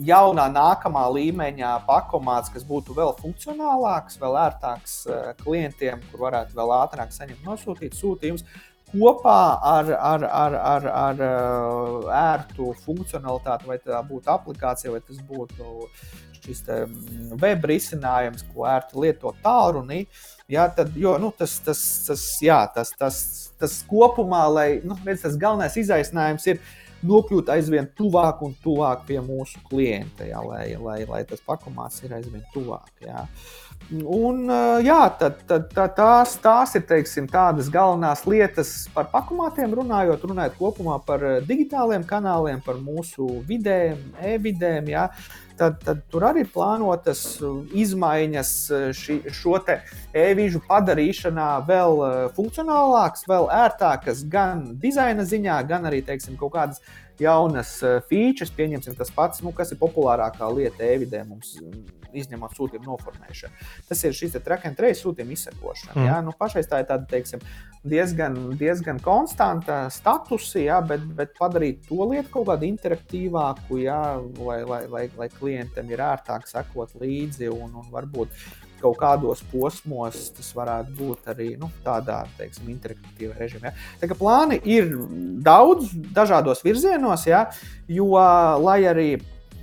[0.07, 6.75] jaunā, nākamā līmeņa pakomāts, kas būtu vēl funkcionālāks, vēl ērtāks eh, klientiem, kur varētu vēl
[6.79, 8.47] ātrāk saņemt nosūtīt sūtījumus.
[8.89, 15.19] Kopā ar, ar, ar, ar, ar eh, ērtu funkcionalitāti, vai tā būtu aplikācija, vai tas
[15.29, 15.89] būtu
[16.39, 20.05] šis mm, web risinājums, ko ērti lietot tālrunī.
[20.49, 23.17] Jā, tad, jo, nu, tas, tas, tas, jā, tas, tas,
[23.61, 26.61] tas kopumā, lai nu, tas galvenais izaicinājums ir
[27.05, 32.15] nokļūt aizvien tuvāk un tuvāk pie mūsu klienta, jā, lai, lai, lai tas pakomāts ir
[32.17, 32.89] aizvien tuvāk.
[33.05, 33.27] Jā.
[33.89, 34.43] Un,
[34.85, 40.59] jā, tad, tad, tad tās, tās ir teiksim, tādas galvenās lietas par pakomātiem, runājot, runājot
[40.59, 44.91] kopumā par digitāliem kanāliem, par mūsu vidēm, e-vidēm.
[44.93, 45.07] Jā
[45.59, 47.21] tad, tad tur arī ir plānotas
[47.75, 48.53] izmaiņas
[48.95, 52.03] ši, šo e-vīžu padarīšanā vēl
[52.37, 56.83] funkcionālākas, vēl ērtākas gan dizaina ziņā, gan arī teiksim, kaut kādas
[57.21, 57.77] jaunas
[58.09, 58.53] features.
[58.55, 61.55] Pieņemsim tas pats, nu, kas ir populārākā lieta e-vidē mums
[62.15, 63.65] izņemot sūtījumu noformēšanu.
[63.89, 65.95] Tas ir šis track and trace sūtījuma izsekošana.
[65.95, 66.07] Mm.
[66.07, 66.19] Ja?
[66.25, 67.43] Nu, pašais tā ir tāda, teiksim,
[67.87, 70.79] diezgan, diezgan konstanta statusa, ja?
[70.85, 73.99] bet, bet padarīt to lietu kaut kādu interaktīvāku, ja?
[74.39, 78.33] lai, lai, lai, lai klientam ir ērtāk sekot līdzi un, un varbūt
[78.81, 83.71] kaut kādos posmos tas varētu būt arī nu, tādā teiksim, interaktīvā režīmā.
[83.71, 83.87] Ja.
[84.01, 84.91] Tā kā plāni ir
[85.45, 87.45] daudz dažādos virzienos, ja,
[87.87, 88.11] jo
[88.63, 89.09] lai arī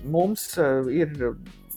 [0.07, 1.13] mums uh, ir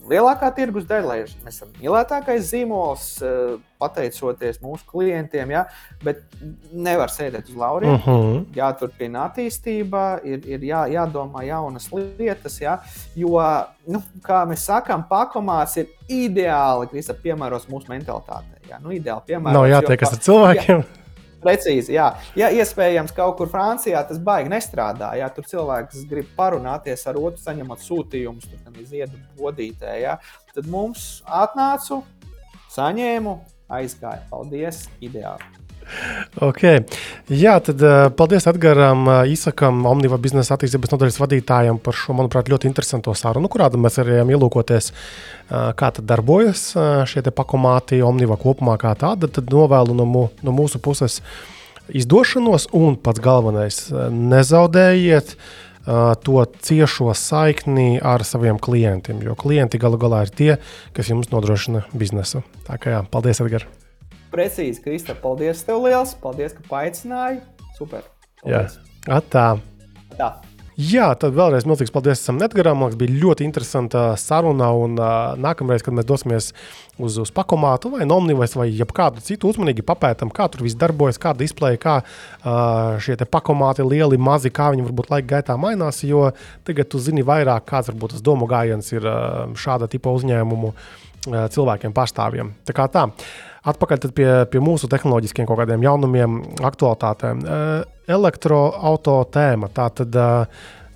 [0.10, 5.64] lielākā tirgus daļa, lai mēs esam mīlētākais zīmols, eh, pateicoties mūsu klientiem, ja,
[6.04, 6.22] bet
[6.74, 7.94] nevar sēdēt uz lauriem.
[7.96, 8.12] Uh mhm.
[8.12, 8.46] -huh.
[8.60, 12.80] Jāturpina attīstība, ir, ir jā, jādomā jaunas lietas, ja,
[13.16, 13.40] jo,
[13.88, 18.60] nu, kā mēs sakām, pakomās ir ideāli, ka viss piemēros mūsu mentalitātei.
[18.70, 19.54] Ja, nu, ideāli piemērots.
[19.54, 20.84] Nav jātiekas ar cilvēkiem.
[20.84, 20.99] Jā,
[21.44, 22.10] Precīzi, jā.
[22.40, 25.14] Ja iespējams, kaut kur Francijā tas baigi nestrādā.
[25.20, 30.18] Ja tur cilvēks grib parunāties ar otru, saņemot sūtījumus, tad ziedu bodītē, ja,
[30.56, 32.04] tad mums atnācu,
[32.76, 33.40] saņēmu,
[33.80, 34.28] aizgāju.
[34.34, 34.88] Paldies!
[35.04, 35.59] Ideāli!
[36.50, 36.84] Okay.
[37.34, 42.52] Jā, tad uh, paldies Edgars, uh, Isakam, Omniva biznesa attīstības nodaļas vadītājam par šo, manuprāt,
[42.52, 46.70] ļoti interesanto sarunu, kurā mēs arī ielūkoties, uh, kā darbojas
[47.10, 49.30] šie pakomāti Omniva kopumā kā tāda.
[49.32, 51.20] Tad novēlu no, mu, no mūsu puses
[51.90, 53.82] izdošanos un pats galvenais-
[54.34, 55.36] nezaudējiet
[56.22, 60.52] to ciešo saikni ar saviem klientiem, jo klienti galu galā ir tie,
[60.94, 62.44] kas jums nodrošina biznesu.
[62.70, 63.79] Tā kā jā, paldies, Edgars!
[64.34, 67.42] Precīzi, Krista, paldies tev liels, paldies, ka paaicināji.
[67.78, 68.06] Super!
[68.44, 68.78] Paldies.
[69.08, 69.48] Jā, tā.
[70.20, 70.30] tā.
[70.80, 72.76] Jā, tad vēlreiz milzīgs paldies Edgars.
[72.80, 74.70] Man bija ļoti interesanta saruna.
[74.72, 76.48] Un, uh, nākamreiz, kad mēs dosimies
[76.96, 81.44] uz, uz pakomātu vai nomnivais vai kādu citu uzmanīgi papētam, kā tur viss darbojas, kāda
[81.44, 86.00] izpleja, kā uh, šie pakomāti lieli, mazi, kā viņi varbūt laika gaitā mainās.
[86.08, 86.30] Jo
[86.64, 91.44] tagad tu zini vairāk, kāds varbūt tas domu gājiens ir uh, šāda tipa uzņēmumu uh,
[91.52, 92.56] cilvēkiem pārstāvjiem.
[92.64, 93.10] Tā kā tā.
[93.70, 97.44] Atpakaļ pie, pie mūsu tehnoloģiskiem kaut kādiem jaunumiem, aktualitātēm.
[98.10, 99.70] Elektroauto tēma.
[99.76, 100.16] Tātad,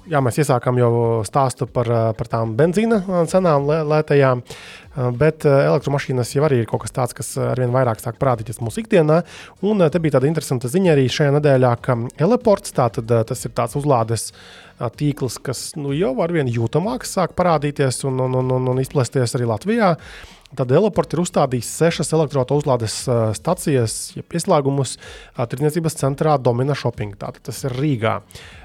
[0.10, 0.94] jā, mēs iesākām jau
[1.28, 4.42] stāstu par, par tām benzīna cenām lētajām,
[4.96, 9.22] bet elektromašīnas jau arī ir kaut kas tāds, kas arvien vairāk sāk parādīties mūsu ikdienā.
[9.66, 13.78] Un te bija tāda interesanta ziņa arī šajā nedēļā, ka Eleports, tātad tas ir tāds
[13.80, 14.32] uzlādes
[14.98, 19.94] tīkls, kas nu, jau arvien jūtamāks sāk parādīties un, un, un, un izplēsties arī Latvijā.
[20.54, 25.00] Tad Eloport ir uzstādījis sešas elektroautorādes uh, stacijas, ja pieslēgumus
[25.40, 27.16] tirdzniecības centrā Domina Shopping.
[27.18, 28.20] Tātad tas ir Rīgā.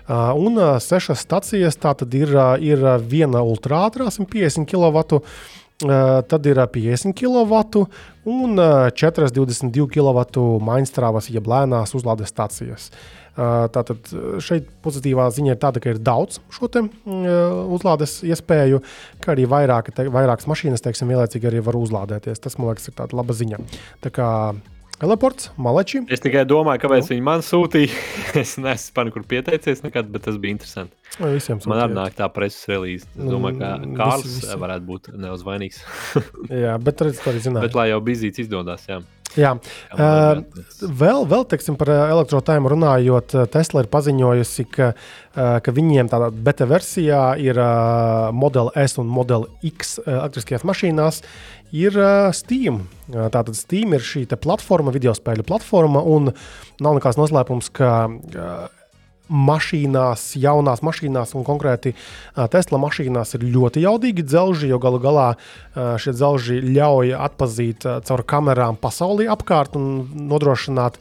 [0.08, 2.32] Un sešas stacijas tātad ir,
[2.64, 5.20] ir viena ultrātrā 150 kW.
[5.78, 7.84] Tad ir 50 kW
[8.26, 10.24] un uh, 422 kW
[10.66, 12.90] mainstrāvas, jeb lēnās uzlādes stācijas.
[13.38, 14.08] Tātad
[14.42, 18.80] šeit pozitīvā ziņa ir tāda, ka ir daudz šo te, uzlādes iespēju,
[19.22, 22.42] kā arī vairāk, te, vairākas mašīnas, teiksim, vienlaicīgi arī var uzlādēties.
[22.42, 23.62] Tas, man liekas, ir tāda laba ziņa.
[24.02, 24.26] Tā kā
[24.98, 26.00] Teleports, Malači.
[26.10, 27.12] Es tikai domāju, kāpēc nu.
[27.12, 27.98] viņi man sūtīja.
[28.40, 30.96] es neesmu par kur pieteicies nekad, bet tas bija interesanti.
[31.22, 33.06] Visiem man arī nāk tā preses relīze.
[33.14, 34.56] Es domāju, ka mm, Kārls visi, visi.
[34.64, 35.78] varētu būt neuzvainīgs.
[36.50, 37.68] jā, bet redz, to arī zināt.
[37.68, 38.98] Bet lai jau bizīts izdodas, jā.
[39.36, 40.40] Jā, uh,
[40.80, 44.88] vēl, vēl teiksim, par elektrotēmu runājot, Tesla ir paziņojusi, ka,
[45.34, 51.20] ka viņiem tādā beta versijā ir uh, Model S un Model X elektriskajās mašīnās.
[51.76, 52.86] Ir uh, Steam.
[53.12, 56.32] Tātad Steam ir šī platforma, video spēļu platforma, un
[56.80, 58.77] nav nekāds noslēpums, ka uh,
[59.28, 61.94] mašīnās, jaunās mašīnās, un konkrēti
[62.52, 65.28] Tesla mašīnās ir ļoti jaudīgi dzelži, jo galu galā
[65.74, 69.88] šie dzelži ļauj atpazīt caur kamerām pasauli apkārt un
[70.30, 70.98] nodrošināt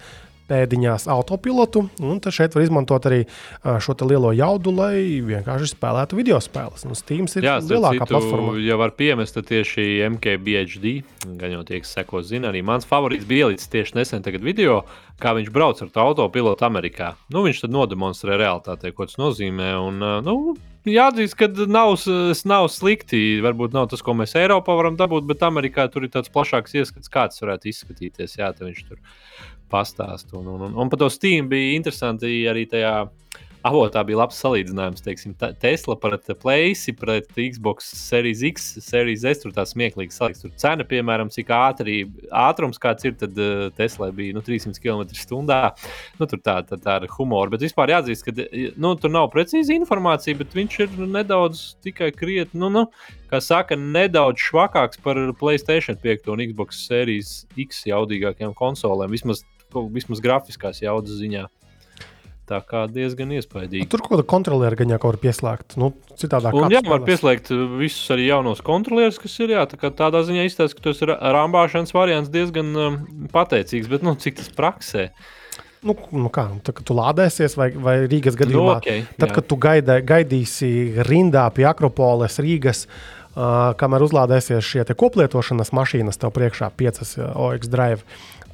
[0.49, 1.85] pēdiņās autopilotu.
[2.03, 3.23] Un šeit var izmantot arī
[3.63, 6.85] šo lielo jaudu, lai vienkārši spēlētu video spēles.
[6.87, 8.55] Nu, Steam ir Jā, lielākā citu, platforma.
[8.63, 10.95] Ja var piemest tieši MKBHD,
[11.39, 14.81] gan jau tie, kas seko, zina, arī mans favorīts bija ielicis tieši nesen video,
[15.21, 17.13] kā viņš brauc ar autopilotu Amerikā.
[17.33, 19.75] Nu, viņš tad nodemonstrē realitātei, ko tas nozīmē.
[19.87, 20.39] Un, nu,
[20.87, 21.97] Jāatzīst, ka nav,
[22.47, 23.41] nav slikti.
[23.43, 27.11] Varbūt nav tas, ko mēs Eiropā varam dabūt, bet Amerikā tur ir tāds plašāks ieskats,
[27.11, 28.37] kā tas varētu izskatīties.
[28.39, 29.01] Jā, viņš tur
[29.71, 30.39] pastāstu.
[30.41, 32.97] Un, un, un, un par to Steam bija interesanti arī tajā
[33.67, 35.03] avotā bija labs salīdzinājums.
[35.05, 39.41] Teiksim, Tesla pret Place, pret Xbox Series X, Series S.
[39.43, 40.43] Tur tā smieklīgi salīdzinājums.
[40.45, 41.99] Tur cena, piemēram, cik ātri,
[42.31, 45.91] ātrums kāds ir, tad uh, Tesla bija nu, 300 km/h.
[46.19, 47.51] Nu, tur tā, tā, tā ir humora.
[47.53, 48.47] Bet vispār jāatzīst, ka
[48.79, 52.61] nu, tur nav precīzi informācija, bet viņš ir nedaudz tikai krietni.
[52.63, 52.87] Nu, nu,
[53.27, 59.41] Kā saka, nedaudz švakāks par Playstation 5 un Xbox Series X jaudīgākajām konsolēm, vismaz,
[59.93, 61.47] vismaz grafiskās jaudas ziņā.
[62.47, 63.83] Tā kā diezgan iespaidīgi.
[63.83, 65.75] Nu, tur kaut kāda kontroliera gan jau var pieslēgt.
[65.75, 69.51] Nu, citādā un, jā, var pieslēgt visus arī jaunos kontrolierus, kas ir.
[69.57, 72.95] Jā, tā tādā ziņā izstāsta, ka tas rāmbāšanas variants diezgan um,
[73.33, 75.09] pateicīgs, bet nu, cik tas praksē?
[75.83, 79.27] Nu, nu kā, nu, tad, kad tu lādēsies, vai, vai Rīgas gadījumā, nu, okay, tad,
[79.27, 79.35] jā.
[79.35, 80.71] kad tu gaidē, gaidīsi
[81.05, 87.69] rindā pie Akropoles, Rīgas, uh, kamēr uzlādēsies šie koplietošanas mašīnas, tev priekšā piecas uh, OX
[87.75, 88.07] drive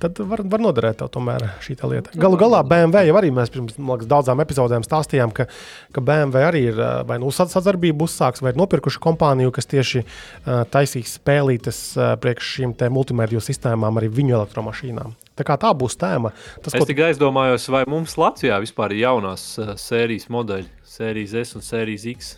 [0.03, 2.13] tad var, var noderēt tev tomēr šī lieta.
[2.19, 5.47] Galu galā BMW jau arī mēs pirms liekas, daudzām epizodēm stāstījām, ka,
[5.95, 10.63] ka BMW arī ir vai nu sadarbību uzsāks, vai ir nopirkuši kompāniju, kas tieši uh,
[10.73, 15.15] taisīs spēlītes uh, priekš šīm multimediju sistēmām arī viņu elektromašīnām.
[15.33, 16.33] Tā kā tā būs tēma.
[16.61, 16.87] Tas, es ko...
[16.89, 22.09] tikai aizdomājos, vai mums Latvijā vispār ir jaunās uh, sērijas modeļi, sērijas S un sērijas
[22.13, 22.35] X.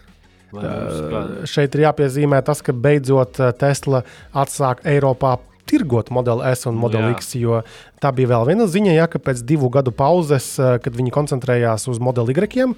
[0.56, 5.34] Uh, šeit ir jāpiezīmē tas, ka beidzot Tesla atsāk Eiropā
[5.70, 7.16] tirgot modeli S un modeli Jā.
[7.18, 7.34] X.
[7.40, 7.62] Jo
[8.02, 11.88] tā bija vēl viena ziņa, ja, ka pēc divu gadu pauzes, eh, kad viņi koncentrējās
[11.92, 12.76] uz modeli Y uh,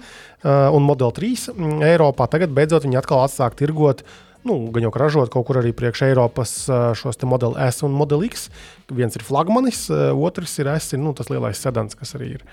[0.76, 4.04] un modeli 3 mm, Eiropā, tagad beidzot viņi atkal atsāk tirgot.
[4.48, 8.32] Nu, gan jau ražot kaut kur arī priekš Eiropas eh, šos modeli S un modeli
[8.32, 8.50] X.
[8.90, 12.46] Viens ir flagmanis, otrs ir S, ir nu, tas lielais sedans, kas arī ir.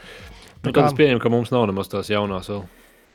[0.65, 2.65] Nu, tad es pieņemu, ka mums nav nemaz tās jaunās vēl.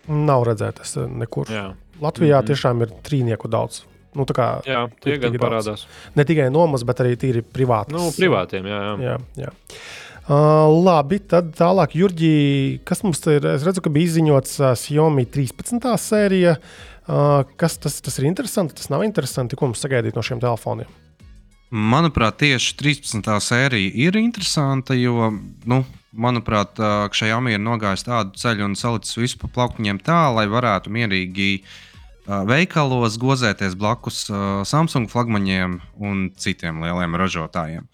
[0.09, 1.49] Nav redzētas nekur.
[1.51, 1.73] Jā.
[1.99, 2.47] Latvijā mm -hmm.
[2.47, 3.83] tiešām ir trīnieku daudz.
[4.17, 5.85] Nu, kā, jā, tie gan parādās.
[6.17, 7.93] Ne tikai nomas, bet arī tīri privāti.
[7.93, 8.79] Nu, privātiem, jā.
[8.81, 8.95] jā.
[9.05, 9.51] jā, jā.
[10.29, 12.33] Uh, labi, tad tālāk, Jurģī,
[12.85, 13.45] kas mums ir?
[13.49, 15.85] Es redzu, ka bija izziņots uh, Xiaomi 13.
[16.01, 16.55] sērija.
[17.09, 19.57] Uh, kas tas, tas ir interesanti, tas nav interesanti.
[19.57, 20.89] Ko mums sagaidīt no šiem telefoniem?
[21.69, 23.29] Manuprāt, tieši 13.
[23.45, 25.31] sērija ir interesanta, jo,
[25.69, 25.83] nu,
[26.13, 26.77] manuprāt,
[27.13, 31.77] Xiaomi ir nogājis tādu ceļu un salicis visu pa plauktiņiem tā, lai varētu mierīgi uh,
[32.49, 34.25] veikalos gozēties blakus
[34.69, 37.87] Samsung flagmaņiem un citiem lieliem ražotājiem.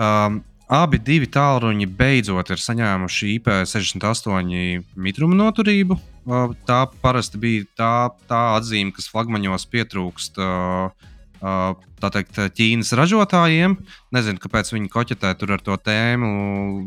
[0.00, 0.40] Um,
[0.70, 5.98] abi divi tālruņi beidzot ir saņēmuši IP68 mitruma noturību.
[6.30, 7.92] Uh, tā parasti bija tā,
[8.30, 11.09] tā atzīme, kas flagmaņos pietrūkst uh,
[11.40, 13.76] teikt, Ķīnas ražotājiem.
[14.14, 16.30] Nezinu, kāpēc viņi koķetē ar to tēmu,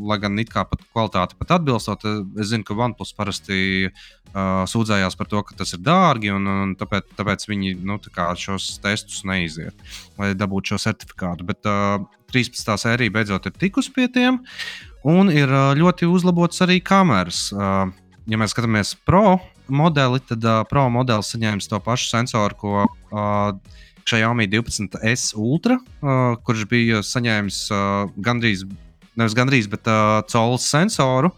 [0.09, 2.05] lai gan it kā pat kvalitāte pat atbilstot.
[2.37, 6.75] Es zinu, ka OnePlus parasti uh, sūdzējās par to, ka tas ir dārgi, un, un
[6.77, 9.73] tāpēc, tāpēc viņi nu, tā šos testus neiziet,
[10.19, 11.47] lai dabūtu šo certifikātu.
[11.49, 12.03] Bet uh,
[12.33, 12.77] 13.
[12.85, 14.41] sērija beidzot ir tikusi pie tiem,
[15.05, 17.47] un ir uh, ļoti uzlabots arī kameras.
[17.53, 17.89] Uh,
[18.29, 23.79] ja mēs skatāmies pro modeli, tad uh, pro modelis saņēma to pašu sensoru, ko uh,
[24.07, 28.65] Xiaomi 12S Ultra, uh, kurš bija saņēmis uh, gandrīz,
[29.19, 31.33] nevis gandrīz, bet uh, colas sensoru.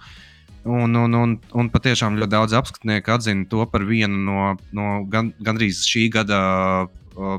[0.66, 5.30] Un, un, un, un patiešām ļoti daudz apskatnieku atzina to par vienu no, no gan,
[5.46, 6.40] gandrīz šī gada
[6.88, 7.38] uh,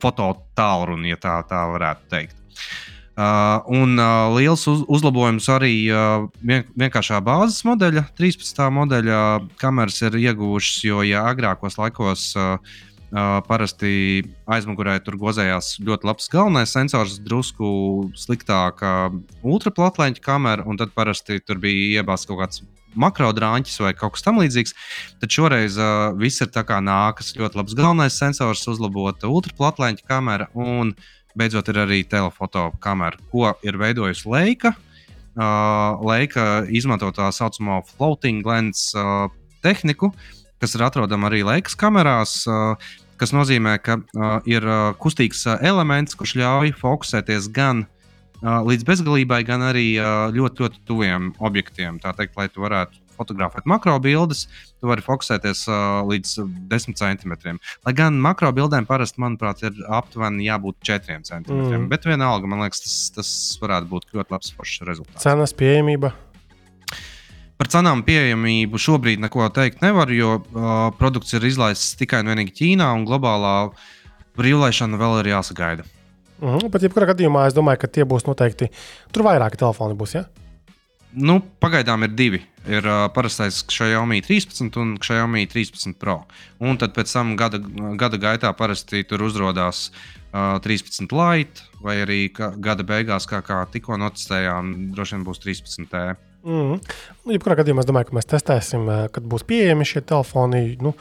[0.00, 2.38] fototālruni, ja tā, tā varētu teikt.
[3.20, 8.62] Uh, un uh, liels uz, uzlabojums arī uh, vien, vienkāršā bāzes modeļa, 13.
[8.72, 9.18] modeļa
[9.60, 12.78] kameras ir ieguvušas, jo ja agrākos laikos uh,
[13.10, 17.70] Uh, parasti aizmugurē tur gozējās ļoti labs galvenais sensors, drusku
[18.14, 19.10] sliktāka
[19.42, 22.62] ultraplatleņa kamera, un tad parasti tur bija iebāzts kaut kāds
[22.98, 24.74] makrodrāņķis vai kaut kas tamlīdzīgs.
[25.22, 30.46] Tad šoreiz uh, viss ir tā kā nākas ļoti labs galvenais sensors, uzlabota ultraplatleņa kamera
[30.54, 30.94] un
[31.38, 34.74] beidzot ir arī telefoto kamera, ko ir veidojusi Leika.
[35.38, 39.30] Uh, Leika izmanto tā saucamo floating lens uh,
[39.62, 40.10] tehniku,
[40.60, 42.42] kas ir atrodama arī Leikas kamerās.
[42.50, 42.74] Uh,
[43.20, 48.86] kas nozīmē, ka uh, ir uh, kustīgs uh, elements, kurš ļauj fokusēties gan uh, līdz
[48.88, 52.00] bezgalībai, gan arī uh, ļoti, ļoti tuviem objektiem.
[52.02, 54.46] Tā teikt, lai tu varētu fotografēt makro bildes,
[54.80, 56.38] tu vari fokusēties uh, līdz
[56.70, 57.60] 10 centimetriem.
[57.84, 61.84] Lai gan makro bildēm parasti, manuprāt, ir aptuveni jābūt 4 centimetriem.
[61.84, 61.90] Mm.
[61.92, 65.20] Bet vienalga, man liekas, tas, tas varētu būt ļoti labs rezultāts.
[65.26, 66.14] Cenas pieejamība.
[67.60, 72.54] Par cenām pieejamību šobrīd neko teikt nevar, jo uh, produkts ir izlaists tikai un vienīgi
[72.56, 73.50] Ķīnā, un globālā
[74.40, 75.84] brīvlaišana vēl ir jāsagaida.
[76.40, 78.70] Mhm, -huh, bet, jebkurā gadījumā, es domāju, ka tie būs noteikti.
[79.12, 80.14] Tur vairāki telefoni būs.
[80.16, 80.24] Ja?
[81.12, 82.40] Nu, pagaidām ir divi.
[82.64, 86.24] Ir uh, parastais Xiaomi 13 un Xiaomi 13 Pro.
[86.60, 87.60] Un tad pēc tam gada,
[88.00, 89.90] gada gaitā parasti tur uzrādās
[90.32, 95.92] uh, 13 Lite, vai arī gada beigās, kā, kā tikko notestējām, droši vien būs 13
[95.92, 96.29] T.
[96.40, 96.78] Mm.
[97.26, 100.78] Nu, jebkurā gadījumā es domāju, ka mēs testēsim, eh, kad būs pieejami šie telefoni.
[100.80, 100.94] Nu,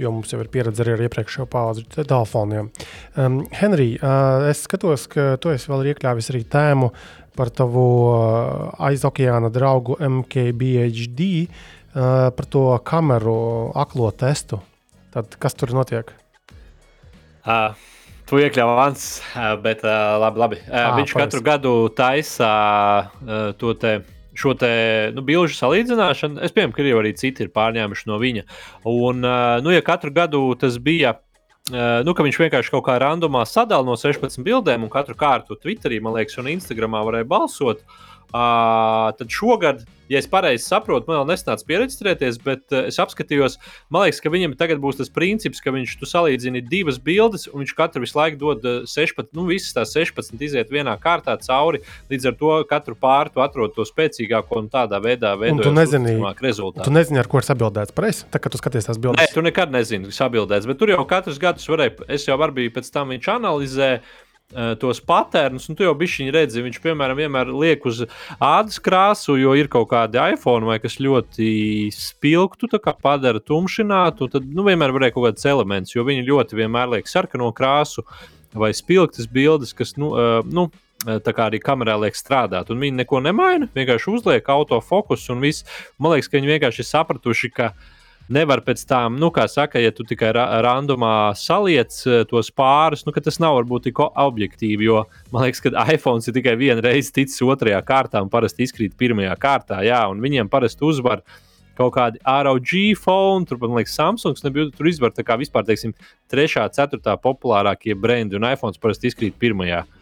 [0.00, 2.70] jo mums jau ir pieredze arī ar iepriekšējo paudžu telefoniem.
[3.16, 6.90] Um, Henrij, uh, es skatos, ka tu esi vēl iekļāvis arī tēmu
[7.36, 14.60] par tavu uh, aizokeāna draugu MKBHD, uh, par to kameru aklo testu.
[15.16, 16.12] Tad, kas tur notiek?
[17.44, 17.76] Uh.
[18.26, 19.02] Tu iekļāvi Vans,
[19.62, 20.56] bet uh, labi, labi.
[20.66, 21.28] Uh, à, viņš pareiz.
[21.28, 22.48] katru gadu taisa
[23.06, 24.70] uh, to te uh, šo te
[25.16, 26.42] nu, bilžu salīdzināšanu.
[26.46, 28.44] Es pieņemu, ka arī citi ir pārņēmuši no viņa.
[28.92, 29.22] Un,
[29.64, 31.18] nu, ja katru gadu tas bija.
[31.66, 36.14] Nu, viņš vienkārši kaut kā randomā sadala no 16 bildēm, un katru kārtu Twitterī, man
[36.14, 37.80] liekas, un Instagramā varēja balsot.
[37.82, 43.58] Uh, tad šogad ja es pareizi saprotu, man vēl nesnāca pieregistrēties, bet uh, es apskatījos,
[43.92, 47.74] man liekas, ka viņam tagad būs tas princips, ka viņš salīdzina divas bildes, un viņš
[47.78, 51.82] katru visu laiku dod uh, 16, nu, visas tās 16 iziet vienā kārtā cauri.
[52.10, 56.86] Līdz ar to katru pārtu atrod to spēcīgāko un tādā veidā veidojot rezultātu.
[56.86, 59.20] Tu nezini, ar ko ir sabildēts pareizi, tā kā tu skaties tās bildes.
[59.22, 62.60] Nē, tu nekad nezini, kas sabildēts, bet tur jau katrs gads varēja, es jau varu
[62.60, 64.00] bijis pēc tam viņš analizēja
[64.54, 68.04] tos patērnus, un tu jau bišķiņi redzi, viņš, piemēram, vienmēr liek uz
[68.38, 74.30] ādas krāsu, jo ir kaut kādi iPhone vai kas ļoti spilgtu, tā kā padara tumšinātu,
[74.30, 78.06] tad, nu, vienmēr varēja kaut kāds elements, jo viņi ļoti vienmēr liek sarkano krāsu
[78.56, 80.70] vai spilgtas bildes, kas, nu, uh, nu
[81.06, 82.70] tā kā arī kamerā liek strādāt.
[82.72, 85.66] Un viņi neko nemaina, vienkārši uzliek autofokus un viss.
[86.00, 87.92] Man liekas, ka viņi vienkārši ir sapratuši, ka uh,
[88.32, 93.06] nevar pēc tam, nu, kā saka, ja tu tikai ra randomā saliec eh, tos pārus,
[93.06, 94.86] nu, tas nav varbūt tik objektīvi.
[94.88, 98.96] Jo man liekas, ka iPhone ir tikai viena reize ticis otrajā kārtā un parasti izkrīt
[98.98, 99.82] pirmajā kārtā.
[99.86, 101.24] Jā, un viņiem parasti uzvar
[101.76, 104.70] kaut kādi ROG fone, turpat, man liekas, Samsungs nebija.
[104.72, 105.92] Tur izvar tā kā vispār, teiksim,
[106.32, 109.84] trešā, ceturtā populārākie brendi, un iPhone parasti izkrīt pirmajā.
[109.84, 109.95] Uh,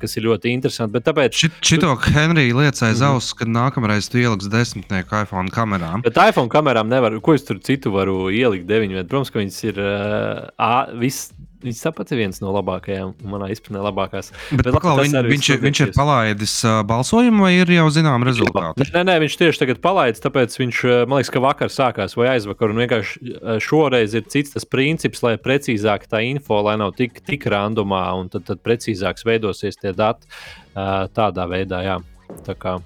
[0.00, 0.94] kas ir ļoti interesanti.
[0.96, 1.36] Bet tāpēc.
[1.36, 2.12] Šit, šito tu...
[2.16, 3.00] Henrija liecēja mm.
[3.00, 6.04] zaus, kad nākamreiz tu ieliks desmitnieku iPhone kamerām.
[6.06, 9.04] Bet iPhone kamerām nevar, ko es tur citu varu ielikt deviņu.
[9.06, 11.32] Protams, ka viņas ir uh, viss
[11.66, 14.30] Viņš tāpat ir viens no labākajiem, manā izpratnē, labākās.
[14.52, 18.86] Bet, Bet paklau, viņ, viņš, viņš ir palaidis uh, balsojumu, vai ir jau zinām rezultāti?
[18.94, 22.70] Nē, nē, viņš tieši tagad palaidis, tāpēc viņš, man liekas, ka vakar sākās vai aizvakar.
[22.70, 23.36] Un vienkārši
[23.66, 28.30] šoreiz ir cits tas princips, lai precīzāk tā info, lai nav tik, tik randomā, un
[28.32, 31.82] tad, tad precīzāks veidosies tie dati uh, tādā veidā.
[31.86, 31.98] Jā.
[32.46, 32.78] Tā kā,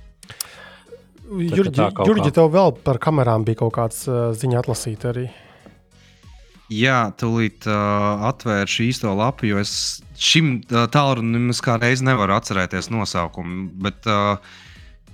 [1.31, 5.29] Jurģi, Jurģi, tev vēl par kamerām bija kaut kāds uh, ziņa atlasīt arī.
[6.71, 9.73] Jā, tūlīt uh, atvēršu īsto lapu, jo es
[10.21, 13.65] šim uh, tālrunim kā reizi nevaru atcerēties nosaukumu.
[13.83, 14.39] Bet, uh,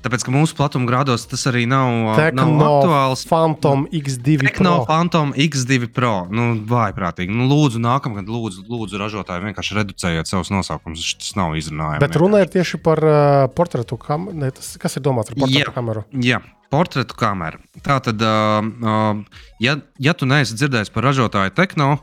[0.07, 3.24] Tāpēc, ka mūsu platuma grādos tas arī nav, Tekno nav aktuāls.
[3.27, 4.85] Phantom X2 Tekno Pro.
[4.87, 6.12] Phantom X2 Pro.
[6.31, 7.35] Nu, vājprātīgi.
[7.35, 11.09] Nu, lūdzu, nākamgad, lūdzu, lūdzu ražotāji vienkārši reducējiet savus nosaukumus.
[11.19, 12.05] Tas nav izrunājums.
[12.05, 14.53] Bet runa ir tieši par uh, portretu kameru.
[14.83, 16.07] Kas ir domāts par portretu jā, kameru?
[16.23, 16.39] Jā,
[16.72, 17.60] portretu kamera.
[17.84, 21.94] Tā tad, uh, uh, ja, ja tu neesi dzirdējis par ražotāju Tehno,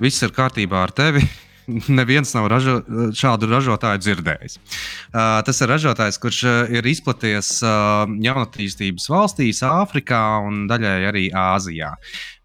[0.00, 1.24] viss ir kārtībā ar tevi.
[2.00, 2.80] Neviens nav ražo,
[3.14, 4.56] šādu ražotāju dzirdējis.
[4.58, 6.40] Uh, tas ir ražotājs, kurš
[6.72, 11.92] ir izplatījies uh, jaunatīstības valstīs, Āfrikā un daļai arī Āzijā.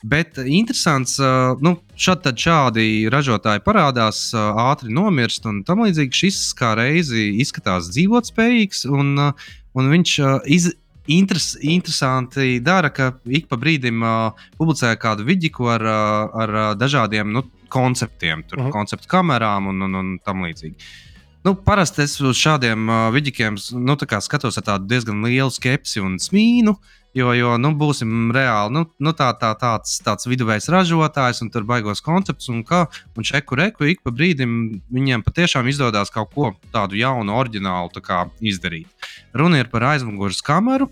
[0.05, 6.41] Bet interesants, uh, nu, šad, šādi ražotāji parādās, uh, ātri nomirst, un tam līdzīgi šis
[6.59, 10.17] kā reizi izskatās dzīvotspējīgs, un, uh, un viņš
[10.53, 10.69] iz,
[11.07, 16.67] interes, interesanti dara, ka ik pa brīdim uh, publicē kādu vidiku ar, uh, ar uh,
[16.77, 18.69] dažādiem nu, konceptiem, tur, uh mhm.
[18.69, 18.73] -huh.
[18.73, 20.75] konceptu kamerām un, un, un tam līdzīgi.
[21.45, 26.75] Nu, parasti es uz šādiem uh, vidikiem nu, skatos ar diezgan lielu skepsi un smīnu.
[27.15, 31.63] Jo, jo nu, būsim reāli nu, nu, tā, tā, tāds, tāds viduvējs ražotājs, un tur
[31.63, 32.81] baigos koncepts, un, kā,
[33.15, 38.25] un šeku reku ik pa brīdim viņiem patiešām izdodas kaut ko tādu jaunu, oriģinālu kā,
[38.43, 38.91] izdarīt.
[39.31, 40.89] Runa ir par aizmugures kameru.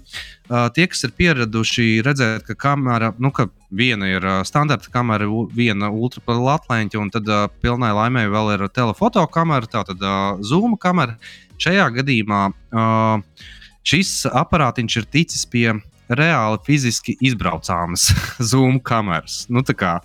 [0.48, 5.28] Uh, tie, kas ir pieraduši redzēt, ka kamera, nu, ka viena ir uh, standarta kamera,
[5.52, 11.20] viena ultraplatlēņa, un tad uh, pilnai laimēji vēl ir telefoto kamera, tātad uh, zoom kamera.
[11.60, 13.48] Šajā gadījumā uh,
[13.84, 15.74] šis aparātiņš ir ticis pie
[16.10, 18.10] reāli fiziski izbraucāmas
[18.52, 19.44] zoom kameras.
[19.50, 19.98] Nu, kā,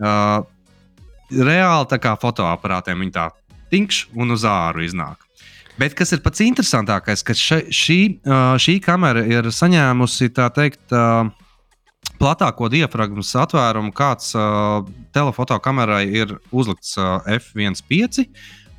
[0.00, 0.38] uh,
[1.30, 3.30] reāli tā kā fotoaparātiem viņi tā
[3.70, 5.26] tinkš un uz āru iznāk.
[5.80, 10.82] Bet kas ir pats interesantākais, ka še, šī, uh, šī kamera ir saņēmusi tā teikt.
[10.92, 11.30] Uh,
[12.20, 14.82] platāko diafragmas atvērumu, kāds uh,
[15.16, 18.26] telefotokamerai ir uzlikts uh, F1.5.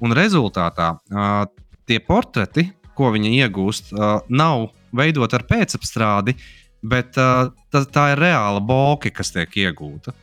[0.01, 1.45] Un rezultātā uh,
[1.89, 2.67] tie portreti,
[2.97, 6.35] ko viņi iegūst, uh, nav veidoti ar pēcapstrādi,
[6.81, 10.15] bet uh, tā, tā ir reāla boka, kas tiek iegūta.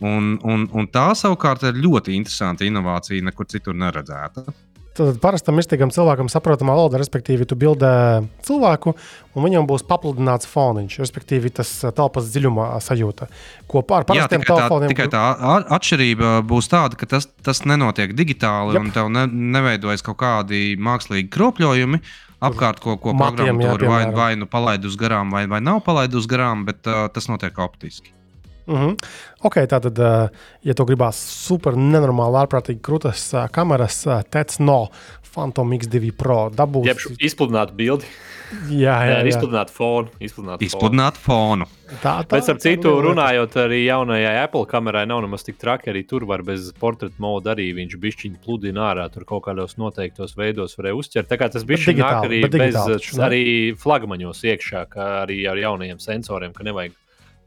[0.00, 4.46] Un, un, un tā savukārt ir ļoti interesanta inovācija, nekur citur neredzēta.
[5.00, 7.90] Tad parastam mirstīgam cilvēkam saprotamā valoda, respektīvi, tu bildē
[8.44, 8.92] cilvēku,
[9.32, 13.28] un viņam būs papludināts foniņš, respektīvi, tas telpas dziļumā sajūta.
[13.70, 14.90] Kopā ar parastiem telefoniem.
[14.90, 15.22] Tikai tā
[15.78, 18.82] atšķirība būs tāda, ka tas, tas nenotiek digitāli, Jep.
[18.82, 22.02] un tev ne, neveidojas kaut kādi mākslīgi kropļojumi.
[22.40, 26.28] Apkārt, ko, ko programmatūra vai, vai nu palaid uz garām, vai, vai nav palaid uz
[26.30, 28.14] garām, bet uh, tas notiek optiski.
[28.70, 28.96] Mm -hmm.
[29.40, 30.28] Ok, tātad, uh,
[30.62, 34.88] ja tu gribās super nenormāli, ārprātīgi krūtas uh, kameras, uh, tāds no
[35.34, 36.86] Phantom X2 Pro dabūt.
[36.86, 38.04] Jā, izpludināt bildi.
[38.70, 39.26] Jā, jā, jā.
[39.30, 40.10] izpludināt fonu.
[40.22, 41.66] Izpludināt, izpludināt fonu.
[41.90, 45.90] Tā, tā, Bet, ar citu, runājot arī jaunajai Apple kamerai, nav nemaz tik traki.
[45.92, 49.06] Arī tur var bez portreta moda arī viņš bišķiņu pludina ārā.
[49.14, 51.30] Tur kaut kādos noteiktos veidos varēja uzķert.
[51.30, 52.80] Tā kā tas bišķiņi nāk arī bez,
[53.22, 53.44] arī
[53.78, 56.98] flagmaņos iekšā, kā arī ar jaunajiem sensoriem, ka nevajag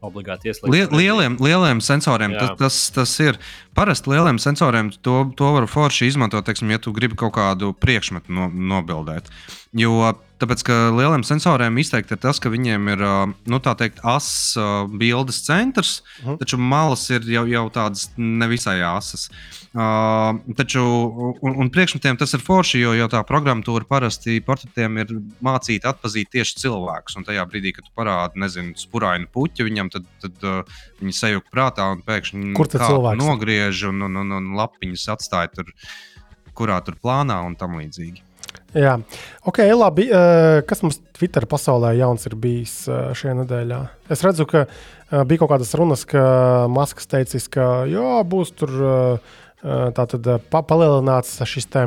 [0.04, 0.72] obligāti ieslēgt.
[0.72, 3.38] Liel, lieliem, lieliem sensoriem tas, tas, tas ir.
[3.76, 8.34] Parasti lieliem sensoriem to, to var forši izmantot, teiksim, ja tu gribi kaut kādu priekšmetu
[8.34, 9.30] no, nobildēt.
[9.74, 10.12] Jo
[10.44, 13.04] tāpēc, ka lieliem sensoriem izteikti ir tas, ka viņiem ir
[13.50, 14.54] nu, teikt, asas
[14.92, 16.30] bildes centrs, uh mhm.
[16.30, 16.38] -huh.
[16.44, 19.30] taču malas ir jau, jau tādas nevisai asas.
[19.74, 20.80] Uh, taču,
[21.42, 25.08] un, un priekšmetiem tas ir forši, jo, jo tā programmatūra parasti portretiem ir
[25.42, 27.16] mācīta atpazīt tieši cilvēkus.
[27.18, 31.50] Un tajā brīdī, kad tu parādi, nezinu, spurainu puķi viņam, tad, tad uh, viņi sajūta
[31.50, 32.70] prātā un pēkšņi Kur
[33.18, 35.74] nogriež un, un, un, un lapiņas atstāja tur,
[36.54, 38.22] kurā tur plānā un tam līdzīgi.
[38.74, 38.96] Jā,
[39.46, 40.08] ok, labi.
[40.66, 43.78] Kas mums Twitter pasaulē jauns ir bijis šajā nedēļā?
[44.10, 44.64] Es redzu, ka
[45.28, 46.24] bija kaut kādas runas, ka
[46.72, 48.74] Maskis teicis, ka jā, būs tur.
[49.64, 51.86] Tātad pa, palielināts šis te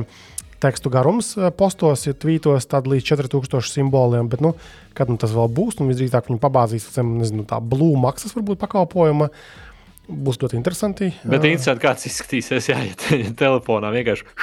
[0.64, 4.56] tekstu garums postos, ja tvītos tad līdz 4000 simboliem, bet nu,
[4.98, 9.30] kad nu, tas vēl būs, nu visdrīzāk viņi pabāzīs, nezinu, tā blūma maksas varbūt pakalpojuma.
[9.30, 9.67] Uh,
[10.08, 11.10] Būs ļoti interesanti.
[11.28, 14.28] Bet interesanti, kāds izskatīsies, ja te, telefonā vienkārši.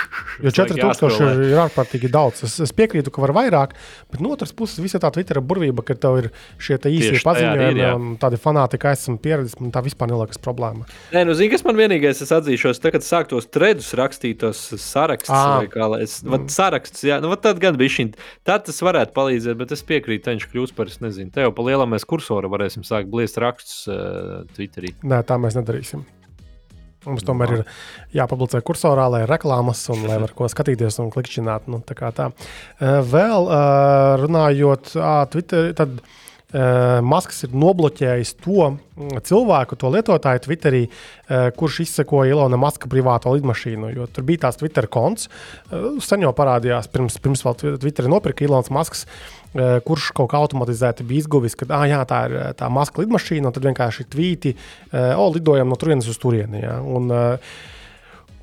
[0.42, 2.40] Jo 4000 ir, ir ārkārtīgi daudz.
[2.42, 3.76] Es, es piekrītu, ka var vairāk,
[4.10, 6.26] bet no otras puses, visa tā Twitter burvība, ka tev ir
[6.58, 10.88] šie īsie paziņojumi un tādi fanāti, ka esam pieredzējuši, man tā vispār neliekas problēma.
[11.14, 15.70] Nē, nu, zini, kas man vienīgais, es atzīšos, tagad, kad sāktos tredus rakstītos sarakstus, vai
[15.70, 16.48] kā lai es, mm.
[16.52, 18.08] saraksts, jā, nu, tad gan bija šī,
[18.46, 21.66] tad tas varētu palīdzēt, bet es piekrītu, viņš kļūs par, es nezinu, te jau pa
[21.66, 24.94] lielam mēs kursoru varēsim sākt bliest rakstus uh, Twitterī.
[25.02, 26.04] Nē, tā mēs nedarīsim.
[27.04, 27.62] Mums tomēr ir
[28.16, 31.66] jāpublicē kursorā, lai ir reklāmas un lai var ko skatīties un klikšķināt.
[31.68, 32.30] Nu, tā tā.
[32.80, 33.50] Vēl
[34.24, 34.94] runājot,
[35.34, 35.98] Twitter, tad
[37.04, 38.68] Masks ir nobloķējis to
[39.26, 40.82] cilvēku, to lietotāju Twitterī,
[41.58, 43.90] kurš izsekoja Ilona Maska privāto lidmašīnu.
[44.14, 45.26] Tur bija tās Twitter konts.
[46.06, 49.02] Sen jau parādījās, pirms, pirms vēl Twitter nopirka Ilons Masks,
[49.86, 53.54] kurš kaut kā automatizēti bija izguvis, ka ah, jā, tā ir tā maska lidmašīna, un
[53.54, 54.56] tad vienkārši tvīti,
[54.92, 56.64] o, lidojam no turienes uz turieni.
[56.64, 56.80] Ja?
[56.82, 57.12] Un,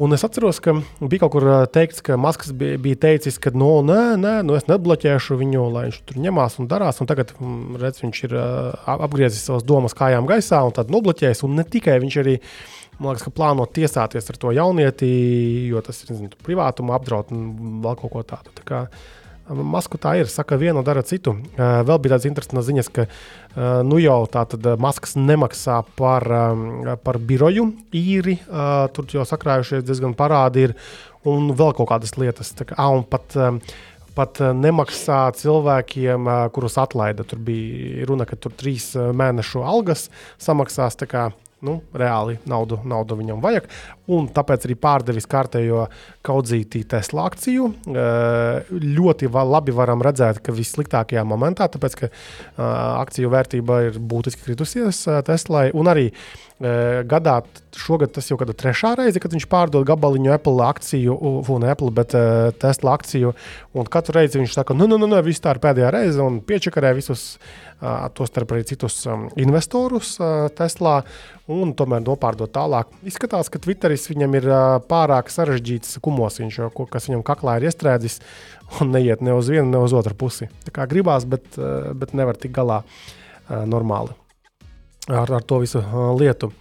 [0.01, 3.83] Un es atceros, ka bija kaut kur teikts, ka Maskis bija, bija teicis, ka no,
[3.85, 7.03] nu, nē, nē, nu es nebloķēšu viņu, lai viņš tur ņemās un darās.
[7.03, 8.33] Un tagad mm, redz, viņš ir
[8.95, 11.43] apgriezis savas domas kājām gaisā un tad nobloķējis.
[11.45, 12.33] Un ne tikai viņš arī
[12.97, 15.11] man liekas, plāno tiesāties ar to jaunieti,
[15.69, 17.45] jo tas ir nezinu, privātuma apdraud un
[17.85, 18.55] vēl kaut ko tādu.
[18.57, 18.81] Tā kā,
[19.51, 21.33] Masku tā ir, saka, vienu dara citu.
[21.57, 23.05] Vēl bija tādas interesantas ziņas, ka
[23.83, 26.25] nu jau tātad maskas nemaksā par,
[27.03, 28.37] par biroju īri.
[28.95, 30.75] Tur jau sakrājušies diezgan parādi ir
[31.27, 32.53] un vēl kaut kādas lietas.
[32.55, 33.35] Tā kā, un pat,
[34.15, 37.27] pat nemaksā cilvēkiem, kurus atlaida.
[37.27, 40.07] Tur bija runa, ka tur trīs mēnešu algas
[40.39, 41.01] samaksās.
[41.11, 41.31] Kā,
[41.65, 43.69] nu, reāli naudu, naudu viņam vajag.
[44.11, 45.85] un tāpēc arī pārdevis kārtējo
[46.25, 47.69] kaudzītī Tesla akciju.
[48.97, 52.11] Ļoti labi varam redzēt, ka vissliktākajā momentā, tāpēc ka
[53.01, 56.09] akciju vērtība ir būtiski kritusies Teslai, un arī
[56.61, 57.39] gadā,
[57.77, 61.15] šogad tas jau ir trešā reize, kad viņš pārdod gabaliņu Apple akciju,
[61.49, 62.13] un Apple, bet
[62.61, 63.33] Tesla akciju,
[63.73, 66.41] un katru reizi viņš saka, nu, nu, nu, nu viss tā ir pēdējā reize, un
[66.45, 67.35] piečakarē visus
[68.13, 68.99] tostarp arī citus
[69.41, 70.13] investorus
[70.57, 70.99] Teslā,
[71.51, 72.93] un tomēr nopārdot tālāk.
[73.09, 74.49] Izskatās, ka Twitteris viņam ir
[74.91, 76.61] pārāk sarežģīts kumosiņš,
[76.93, 78.21] kas viņam kaklā ir iestrēdzis,
[78.79, 80.51] un neiet ne uz vienu, ne uz otru pusi.
[80.67, 81.47] Tā kā gribās, bet,
[81.97, 82.83] bet nevar tikt galā
[83.49, 84.20] normāli
[85.11, 85.83] ar, ar to visu
[86.19, 86.51] lietu.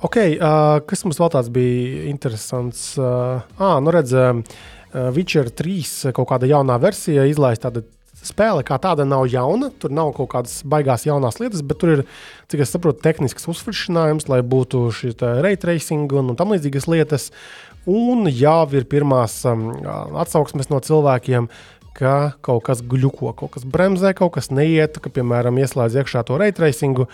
[0.00, 0.38] Okay,
[0.88, 2.94] kas mums vēl tāds bija interesants?
[2.96, 4.14] Ah, nu redz,
[4.90, 7.84] Witcher 3 kaut kāda jaunā versija izlaista tāda
[8.26, 9.70] spēle kā tāda nav jauna.
[9.80, 12.04] Tur nav kaut kādas baigās jaunas lietas, bet tur ir,
[12.52, 15.14] cik es saprotu, tehnisks uzfrišinājums, lai būtu šī
[15.44, 17.30] ray tracing un, un tam līdzīgas lietas.
[17.88, 19.70] Un jau ir pirmās um,
[20.20, 21.48] atsauksmes no cilvēkiem,
[21.96, 26.36] ka kaut kas gluko, kaut kas bremzē, kaut kas neiet, ka, piemēram, ieslēdz iekšā to
[26.40, 27.08] ray tracingu,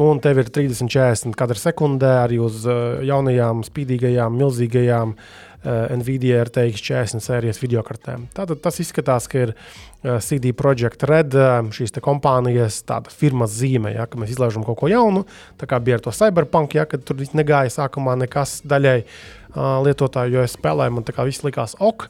[0.00, 5.96] un tev ir 30, 40 kadra sekundē arī uz uh, jaunajām, spīdīgajām, milzīgajām uh, uh,
[5.96, 8.28] Nvidia RTX 40 sērijas videokartēm.
[8.36, 13.94] Tātad tas izskatās, ka ir uh, CD Projekt Red, uh, šīs kompānijas tāda firmas zīme,
[13.96, 15.24] ja, ka mēs izlaižam kaut ko jaunu.
[15.60, 20.38] Tā kā bija ar to Cyberpunk, ja, kad tur negāja sākumā nekas daļai uh, lietotāju,
[20.38, 22.08] jo es spēlēju, man tā kā viss likās ok.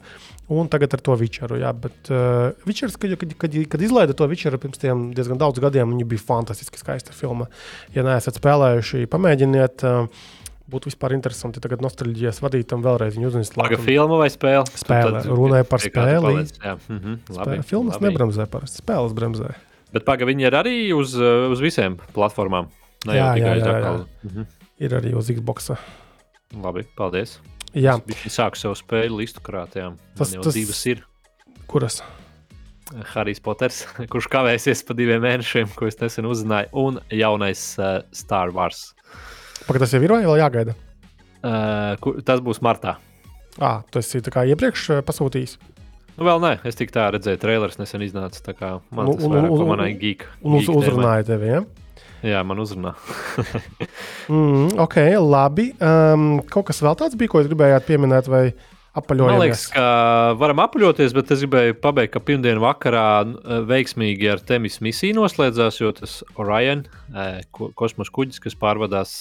[0.53, 1.57] Un tagad ar to Witcheru.
[1.57, 5.95] Jā, bet uh, Witchers, kad, kad, kad, kad izlaida to Witcheru pirms diezgan daudz gadiem,
[5.95, 7.47] viņa bija fantastiski skaista filma.
[7.95, 9.85] Ja neesat spēlējuši, pamēģiniet.
[9.85, 13.57] Uh, būtu vispār interesanti tagad nostalģijas vadītam vēlreiz viņu uzņemt.
[13.61, 14.65] Laga filma vai spēle?
[14.81, 15.21] Spēle.
[15.29, 16.33] Runāja par spēli.
[16.41, 18.09] Mm -hmm, labi, Filmas labi.
[18.09, 19.53] nebremzē parasti, spēles bremzē.
[19.93, 22.67] Bet paga viņi ir arī uz, uh, uz visiem platformām.
[23.05, 24.05] Ne jā, jā, jā, jā.
[24.23, 24.47] Mhm.
[24.79, 25.71] Ir arī uz Xbox.
[26.61, 27.39] Labi, paldies.
[27.75, 27.97] Jā.
[28.07, 29.97] Viņš sāk savu spēļu listu krātējām.
[30.15, 30.55] Tas jau tas...
[30.55, 31.03] divas ir.
[31.67, 31.99] Kuras?
[33.11, 33.81] Harijs Poters,
[34.11, 38.91] kurš kavēsies pa diviem mēnešiem, ko es nesen uzzināju, un jaunais uh, Star Wars.
[39.65, 40.75] Pagaid, tas jau ir vai vēl jāgaida?
[41.45, 42.97] Uh, kur, tas būs martā.
[43.61, 45.57] Ah, tas ir iepriekš pasūtījis.
[46.15, 48.53] Nu, vēl nē, es tikai tā redzēju, traileris nesen iznāca.
[48.95, 50.23] Man tas ir uz, manai geek.
[50.45, 51.63] Un uz, uzrunāja tevi, ja?
[52.25, 52.95] Jā, man uzrunā.
[54.33, 55.69] mm, ok, labi.
[55.77, 58.31] Um, kaut kas vēl tāds bija, ko gribējāt pieminēt?
[58.31, 58.47] Vai...
[58.95, 59.81] Man liekas, ka
[60.39, 63.25] varam apaļoties, bet es gribēju pabeigt, ka pirmdienas vakarā
[63.67, 66.85] veiksmīgi ar Temis misiju noslēdzās, jo tas Orion,
[67.51, 69.17] kosmosa kuģis, kas pārvadās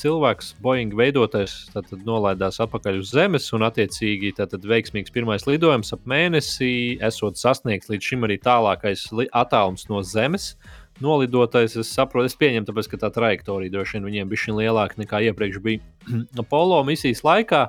[0.00, 6.08] cilvēkus, Boeing veidotais, tad nolaidās atpakaļ uz Zemes un attiecīgi tad veiksmīgs pirmais lidojums ap
[6.08, 10.54] mēnesi, esot sasniegts līdz šim arī tālākais attālums no Zemes
[11.04, 11.76] nolidotais.
[11.78, 15.60] Es saprotu, es pieņemu, tāpēc, ka tā trajektorija droši vien viņiem bija lielāka nekā iepriekš
[15.64, 15.82] bija
[16.42, 17.64] Apollo misijas laikā.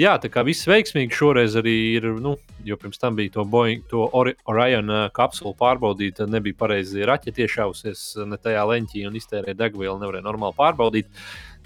[0.00, 2.34] Jā, tā kā viss veiksmīgi šoreiz arī ir, nu,
[2.64, 8.04] jo pirms tam bija to, Boeing, to Orion uh, kapsulu pārbaudīt, nebija pareizi raķeti iešausies
[8.28, 11.10] ne tajā leņķī un iztērēja degvielu, nevarēja normāli pārbaudīt.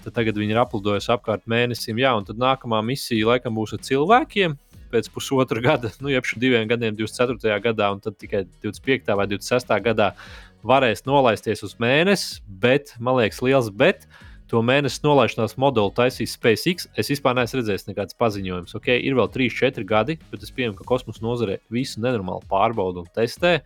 [0.03, 3.81] Tad tagad viņi ir aplidojuši apkārt mēnesim, jā, un tad nākamā misija laikam būs ar
[3.83, 4.53] cilvēkiem
[4.91, 7.59] pēc pusotra gada, nu, jau diviem gadiem, 24.
[7.63, 9.15] gadā, un tad tikai 25.
[9.19, 9.73] vai 26.
[9.83, 10.11] gadā
[10.65, 14.07] varēs nolaisties uz mēnesi, bet, man liekas, liels bet.
[14.47, 16.87] To mēnesi nolaišanās modeli taisīs SpaceX.
[16.95, 18.77] Es vispār neesmu redzējis nekādas paziņojumus.
[18.79, 23.03] Okay, ir vēl 3, 4 gadi, bet es pieņemu, ka kosmosa nozare visu nenormāli pārbauda
[23.03, 23.57] un testē.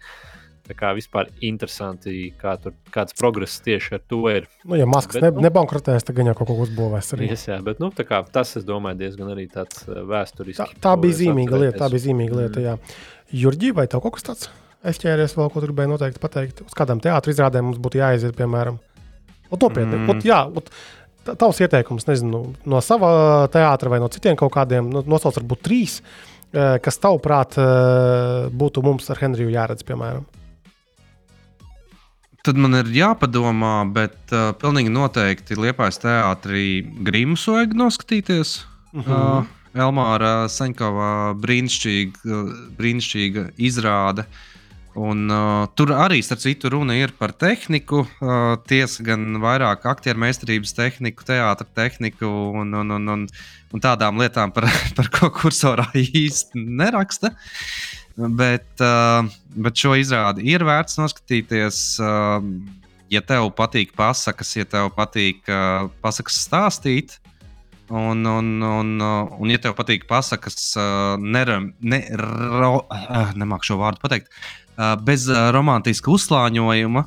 [0.65, 4.47] Tā kā vispār interesanti, kā tur, kāds progress tieši ar to ir.
[4.65, 7.29] Nu, ja Maskis ne, nu, nebankrotēs, tad jau kaut ko uzbūvēs arī.
[7.33, 10.77] Yes, jā, bet, nu, kā, tas, es domāju, diezgan arī tāds uh, vēsturisks.
[10.77, 12.99] Tā, tā bija zīmīga lieta, tā bija zīmīga lieta, mm.
[13.41, 14.51] Jurģī, vai tev kaut kas tāds?
[14.87, 16.63] Es ķēries vēl, ko gribēju noteikti pateikt.
[16.65, 18.79] Uz kādām teātris izrādēm mums būtu jāaiziet, piemēram.
[19.51, 20.11] Ot, nopietni, mm.
[20.13, 20.71] ot, jā, ot,
[21.27, 25.99] tavs ieteikums, nezinu, no sava teātra vai no citiem kaut kādiem, nosauc varbūt trīs,
[26.53, 30.27] eh, kas tavuprāt eh, būtu mums ar Henriju jāredz, piemēram.
[32.41, 36.63] Tad man ir jāpadomā, bet uh, pilnīgi noteikti Liepājas teātrī
[37.05, 38.53] Grimus vajag noskatīties.
[38.95, 39.43] Mm -hmm.
[39.45, 42.39] uh, Elmāra Saņkova brīnišķīga,
[42.79, 44.25] brīnišķīga izrāde.
[44.25, 44.50] Uh,
[44.91, 48.03] Un, uh, tur arī, starp citu, runa ir par tehniku.
[48.19, 52.27] Uh, tiesa gan vairāk aktieru meistarības tehniku, teātra tehniku
[52.59, 53.23] un, un, un, un,
[53.71, 57.31] un tādām lietām, par, par ko kursorā īsti neraksta.
[58.19, 59.23] Bet, uh,
[59.55, 61.81] bet šo izrādi ir vērts noskatīties.
[62.03, 62.43] Uh,
[63.11, 67.21] ja tev patīk pasakas, ja tev patīk uh, pasakas stāstīt,
[67.91, 73.75] Un, un, un, un, ja tev patīk pasakas, uh, neram, ne, ro, uh, nemāku šo
[73.81, 74.31] vārdu pateikt,
[75.05, 77.03] bez romantiska uzslāņojuma,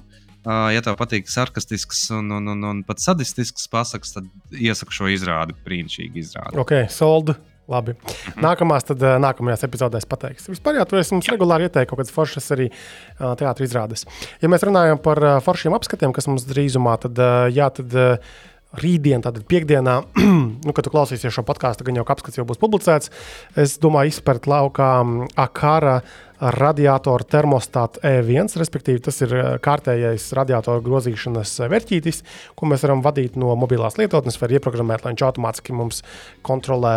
[0.75, 5.57] ja tev patīk sarkastisks un, un, un, un pat sadistisks pasakas, tad iesaku šo izrādi.
[5.65, 6.61] Brīnišķīgi izrādi.
[6.61, 7.37] Ok, sold.
[7.65, 7.95] Labi.
[7.97, 8.43] Mhm.
[8.45, 10.51] Nākamās, tad nākamajās epizodēs pateiks.
[10.53, 12.67] Vispār jau tur es mums regulāri ieteiktu kaut kādas foršas arī
[13.17, 14.05] teātris izrādes.
[14.45, 17.23] Ja mēs runājam par foršiem apskatiem, kas mums drīzumā, tad
[17.57, 17.97] jā, tad
[18.81, 19.97] rītdien, tātad piekdienā,
[20.67, 23.13] nu, kad klausīsies šo podkāstu, gan jau apskats jau būs publicēts.
[23.61, 24.91] Es domāju, izspērt laukā
[25.41, 26.01] Akara
[26.41, 29.35] radiatoru termostātu E1, respektīvi tas ir
[29.65, 32.23] kārtējais radiatoru grozīšanas vērtītis,
[32.59, 36.03] ko mēs varam vadīt no mobilās lietotnes, vai ieprogrammēt, lai viņš automātiski mums
[36.47, 36.95] kontrolē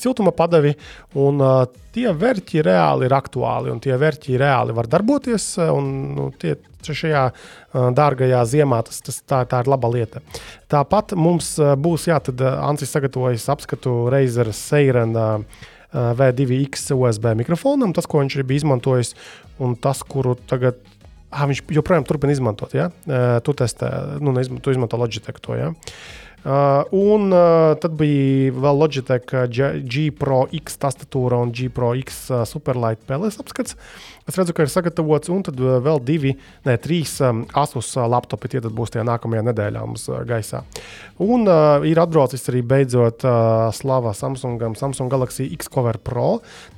[0.00, 0.74] siltuma padavi.
[1.20, 5.52] Un, uh, tie vērķi reāli ir aktuāli, un tie vērķi reāli var darboties.
[5.70, 10.22] Un, nu, tie, šajā uh, dārgajā ziemā tas, tas, tā, tā ir laba lieta.
[10.72, 15.28] Tāpat mums uh, būs, jā, tad Ancis sagatavojas apskatu Razer Seirena
[15.92, 19.14] V2X USB mikrofonam, tas, ko viņš ir izmantojis,
[19.62, 20.78] un tas, kuru tagad
[21.30, 22.74] ah, viņš joprojām turpina izmantot.
[22.78, 22.90] Ja?
[23.42, 23.90] Tu testē,
[24.22, 25.58] nu, neizmanto, tu izmanto Logitech to.
[25.58, 25.72] Ja?
[26.40, 31.90] Uh, un uh, tad bija vēl Logitech G, G Pro X tastatūra un G Pro
[32.00, 33.76] X uh, Superlight PLS apskats.
[34.30, 38.04] Es redzu, ka ir sagatavots, un tad uh, vēl divi, ne trīs um, Asus uh,
[38.06, 38.52] laptopi.
[38.52, 40.60] Tie būs tie nākamajā nedēļā mums uh, gaisā.
[41.18, 46.28] Un uh, ir atbraucis arī beidzot uh, slava Samsungam, Samsung Galaxy X Cover Pro.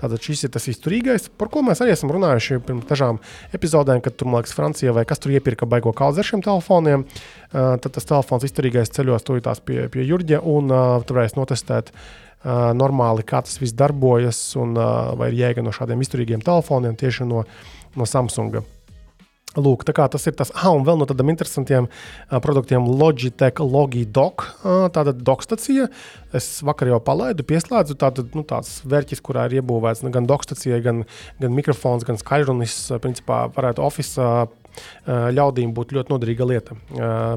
[0.01, 3.21] Tātad šis ir tas izturīgais, par ko mēs arī esam runājuši pirms dažām
[3.53, 7.05] epizodēm, kad tur, man liekas, Francija vai kas tur iepirka baigo kaudzi ar šiem telefoniem.
[7.53, 11.93] Uh, tad tas telefons izturīgais ceļos dodas pie, pie Jurģa un uh, tur varēs notestēt.
[11.93, 16.97] Uh, normāli, kā tas viss darbojas, un uh, vai ir jēga no šādiem izturīgiem telefoniem
[16.99, 17.45] tieši no,
[17.97, 18.65] no Samsunga.
[19.53, 24.47] Lūk, tas ir tas, ah, un vēl no tādiem interesantiem uh, produktiem Logitech Logidoc.
[24.65, 25.91] Uh, tāda dokstacija.
[26.33, 31.03] Es vakar jau palaidu, pieslēdzu tādu nu, vērķis, kurā ir iebūvēts gan dokstacija, gan,
[31.43, 32.79] gan mikrofons, gan skaļrunis.
[33.05, 34.33] Principā varētu Office
[35.37, 36.79] ļaudīm būtu ļoti noderīga lieta.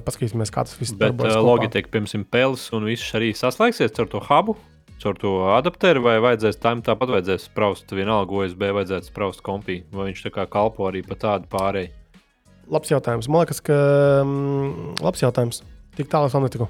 [0.05, 1.35] Paskatīsimies, kā tas viss darbojas.
[1.43, 4.55] Logitech, piemēram, pēles un viss arī saslēgsies ar to hubu.
[5.05, 10.07] Ar to adapteru vai vajadzēs tam tāpat vajadzēs spraust vienalga USB, vajadzētu spraust kompī, vai
[10.07, 11.91] viņš tā kā kalpo arī pa tādu pārēju?
[12.73, 13.29] Labs jautājums.
[13.29, 13.75] Man liekas, ka
[14.25, 15.61] mm, labs jautājums.
[15.99, 16.69] Tik tālu es vēl netiku.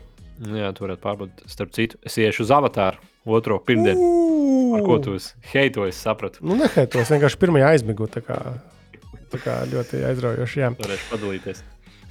[0.51, 1.45] Jā, tu varētu pārbaudīt.
[1.47, 2.99] Starp citu, es iešu uz avatāru
[3.37, 4.09] otro pirmdienu.
[4.75, 5.15] Ar ko tu
[5.53, 6.43] heitos, sapratu?
[6.43, 8.09] Nu, neheitos, vienkārši pirmajā aizmigu.
[8.11, 10.61] Tā kā ļoti aizraujoši.
[10.65, 10.73] Jā.
[10.75, 11.63] Varēšu padalīties.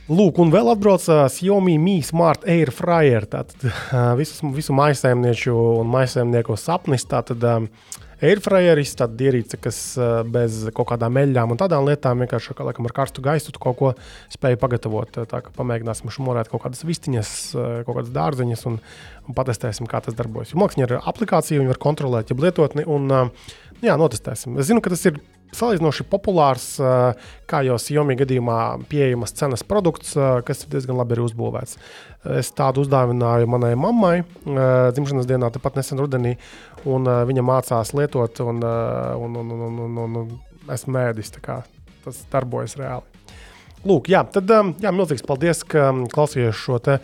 [0.05, 3.25] Lūk, un vēl atbrauc uh, Xiaomi Mi Smart Air Fryer.
[3.25, 7.07] Tātad uh, visu, maisaimnieču un maisaimnieku sapnis.
[7.09, 7.41] Tātad
[8.25, 9.79] Airfryeris, tāda ierīce, kas
[10.33, 13.91] bez kaut kādām eļļām un tādām lietām vienkārši kā, laikam, ar karstu gaisu kaut ko
[14.33, 15.19] spēja pagatavot.
[15.29, 17.35] Tā kā pamēģināsim šmorēt kaut kādas vistiņas,
[17.85, 18.79] kaut kādas dārzeņas un,
[19.27, 20.55] un patestēsim, kā tas darbojas.
[20.57, 22.87] Mākslinieci ir aplikācija, viņi var kontrolēt, ja lietotni.
[22.89, 23.13] Un,
[23.85, 24.59] jā, notestēsim.
[24.61, 25.21] Es zinu, ka tas ir
[25.55, 26.67] salīdzinoši populārs,
[27.51, 28.59] kā jau Xiaomi gadījumā,
[28.91, 30.15] pieejamas cenas produkts,
[30.47, 31.79] kas diezgan labi ir uzbūvēts.
[32.41, 36.35] Es tādu uzdāvināju manai mammai dzimšanas dienā, tepat nesen rudenī,
[36.89, 41.37] un viņa mācās lietot, un, un, un, un, un, un, un esmu mēdis.
[42.05, 43.07] Tas darbojas reāli.
[43.85, 46.99] Lūk, jā, tad jā, milzīgs paldies, ka klausījāties šo te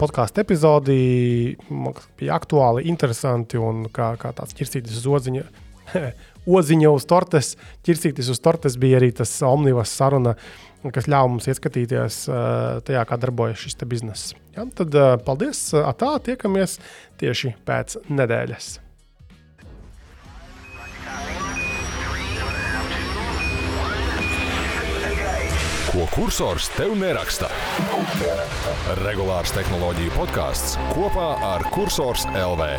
[0.00, 1.00] podkāstu epizodi.
[1.68, 5.44] Man bija aktuāli, interesanti un kā, kā tāds ķirsītis uz odziņa
[6.58, 7.54] oziņa uz tortes,
[7.86, 10.36] ķirsītis uz tortes bija arī tas omnibus saruna,
[10.94, 12.22] kas ļāva mums ieskatīties
[12.86, 14.36] tajā, kā darbojas šis bizness.
[14.56, 14.96] Ja, tad
[15.26, 15.66] paldies!
[15.74, 16.78] Tā tiekamies
[17.20, 18.78] tieši pēc nedēļas.
[25.90, 27.48] Ko kursors tev neraksta?
[29.02, 32.70] Regulārs tehnoloģiju podkāsts kopā ar Cursors LV.